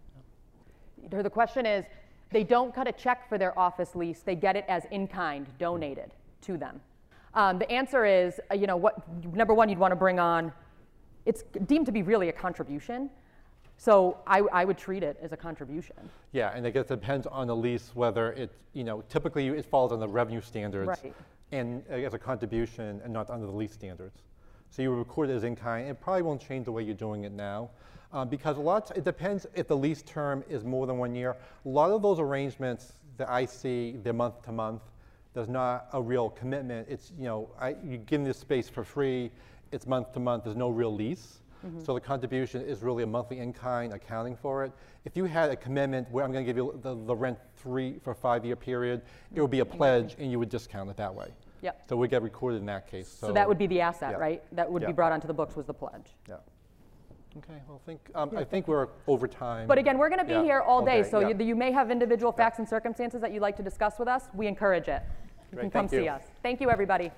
The 1.11 1.31
question 1.31 1.67
is, 1.67 1.85
they 2.31 2.43
don't 2.43 2.75
cut 2.75 2.89
a 2.89 2.93
check 2.93 3.29
for 3.29 3.39
their 3.39 3.57
office 3.57 3.95
lease, 3.95 4.23
they 4.23 4.35
get 4.35 4.57
it 4.57 4.65
as 4.67 4.85
in-kind, 4.87 5.47
donated 5.59 6.13
to 6.41 6.57
them. 6.57 6.81
Um, 7.35 7.59
the 7.61 7.71
answer 7.71 8.05
is, 8.05 8.41
uh, 8.51 8.55
you 8.55 8.67
know, 8.67 8.77
what, 8.77 9.07
number 9.33 9.55
one, 9.55 9.69
you'd 9.69 9.79
want 9.79 9.93
to 9.93 9.97
bring 9.97 10.19
on, 10.19 10.53
it's 11.27 11.43
deemed 11.67 11.87
to 11.87 11.93
be 11.93 12.03
really 12.03 12.29
a 12.29 12.33
contribution, 12.33 13.11
so 13.77 14.19
I, 14.27 14.41
I 14.53 14.65
would 14.65 14.79
treat 14.79 15.03
it 15.03 15.19
as 15.21 15.33
a 15.33 15.37
contribution. 15.37 15.97
Yeah, 16.33 16.53
and 16.55 16.67
I 16.67 16.71
guess 16.71 16.87
it 16.87 17.01
depends 17.01 17.27
on 17.27 17.49
the 17.49 17.57
lease 17.57 17.91
whether 17.95 18.33
it, 18.33 18.51
you 18.73 18.85
know, 18.85 19.03
typically 19.09 19.49
it 19.49 19.67
falls 19.67 19.93
on 19.93 20.01
the 20.01 20.09
revenue 20.09 20.41
standards 20.41 20.89
Right. 20.89 21.15
and 21.53 21.87
as 21.89 22.15
a 22.15 22.19
contribution 22.19 23.01
and 23.05 23.13
not 23.13 23.29
under 23.29 23.47
the 23.47 23.53
lease 23.53 23.73
standards. 23.73 24.23
So 24.71 24.83
you 24.83 24.91
would 24.91 24.99
record 24.99 25.31
it 25.31 25.35
as 25.35 25.45
in 25.45 25.57
kind. 25.57 25.89
It 25.89 26.01
probably 26.01 26.23
won't 26.23 26.41
change 26.41 26.65
the 26.65 26.73
way 26.73 26.83
you're 26.83 26.95
doing 26.95 27.25
it 27.25 27.33
now 27.33 27.71
uh, 28.13 28.25
because 28.25 28.57
a 28.57 28.61
lot, 28.61 28.91
it 28.97 29.05
depends 29.05 29.47
if 29.55 29.69
the 29.69 29.77
lease 29.77 30.03
term 30.03 30.43
is 30.49 30.65
more 30.65 30.87
than 30.87 30.99
one 30.99 31.15
year. 31.15 31.37
A 31.65 31.69
lot 31.69 31.91
of 31.91 32.03
those 32.03 32.19
arrangements 32.19 32.95
that 33.17 33.29
I 33.29 33.45
see, 33.45 33.97
they're 34.03 34.13
month 34.13 34.43
to 34.43 34.53
month. 34.53 34.83
There's 35.35 35.49
not 35.49 35.89
a 35.93 36.01
real 36.01 36.31
commitment. 36.31 36.89
It's, 36.89 37.13
you 37.19 37.25
know, 37.25 37.51
I, 37.61 37.77
you 37.85 37.99
give 37.99 38.23
me 38.23 38.29
this 38.29 38.39
space 38.39 38.69
for 38.71 38.85
free. 38.85 39.31
It's 39.73 39.87
month 39.87 40.13
to 40.13 40.21
month. 40.21 40.45
There's 40.45 40.57
no 40.57 40.69
real 40.71 40.95
lease. 40.95 41.41
So 41.83 41.95
the 41.95 42.01
contribution 42.01 42.63
is 42.63 42.81
really 42.85 43.03
a 43.03 43.07
monthly 43.09 43.41
in-kind 43.41 43.93
accounting 43.93 44.37
for 44.37 44.65
it. 44.65 44.71
If 45.05 45.17
you 45.17 45.25
had 45.25 45.51
a 45.51 45.57
commitment 45.57 46.09
where 46.13 46.25
I'm 46.25 46.31
going 46.31 46.45
to 46.45 46.49
give 46.49 46.57
you 46.57 46.79
the, 46.81 46.95
the 46.95 47.17
rent 47.17 47.39
three 47.57 47.99
for 48.05 48.13
a 48.13 48.15
five-year 48.15 48.55
period, 48.55 49.03
it 49.35 49.41
would 49.41 49.51
be 49.51 49.59
a 49.59 49.65
pledge 49.65 50.15
and 50.21 50.31
you 50.31 50.39
would 50.39 50.49
discount 50.49 50.91
it 50.91 50.97
that 50.99 51.13
way. 51.13 51.27
Yep. 51.63 51.83
So 51.89 51.97
we 51.97 52.07
get 52.07 52.23
recorded 52.23 52.59
in 52.59 52.67
that 52.67 52.89
case. 52.89 53.09
So 53.09 53.33
that 53.33 53.49
would 53.49 53.59
be 53.59 53.67
the 53.67 53.81
asset, 53.81 54.13
yeah. 54.13 54.19
right? 54.19 54.43
That 54.55 54.71
would 54.71 54.83
Yeah. 54.83 54.89
be 54.89 54.93
brought 54.93 55.11
onto 55.11 55.27
the 55.27 55.35
books 55.35 55.57
was 55.57 55.67
the 55.67 55.75
pledge. 55.75 56.15
Yeah. 56.29 56.37
Okay, 57.39 57.61
well, 57.69 57.81
think, 57.85 58.01
um, 58.15 58.31
I 58.37 58.45
think 58.45 58.69
we're 58.69 58.87
over 59.09 59.27
time. 59.27 59.67
But 59.67 59.79
again, 59.79 59.99
we're 59.99 60.09
going 60.09 60.21
to 60.21 60.25
be 60.25 60.35
Yeah, 60.35 60.45
here 60.45 60.61
all 60.61 60.85
day, 60.85 61.03
day, 61.03 61.11
so 61.11 61.19
yeah. 61.19 61.31
you, 61.31 61.45
you 61.47 61.57
may 61.57 61.73
have 61.73 61.91
individual 61.91 62.31
facts 62.31 62.61
and 62.61 62.69
circumstances 62.69 63.21
that 63.23 63.33
you'd 63.33 63.43
like 63.43 63.57
to 63.57 63.65
discuss 63.65 63.99
with 63.99 64.07
us. 64.07 64.29
We 64.35 64.47
encourage 64.47 64.87
it. 64.87 65.03
You 65.51 65.57
Great, 65.57 65.63
can 65.63 65.71
come 65.73 65.89
see 65.89 66.05
you. 66.05 66.11
us. 66.11 66.23
Thank 66.45 66.61
you, 66.61 66.71
everybody. 66.71 67.11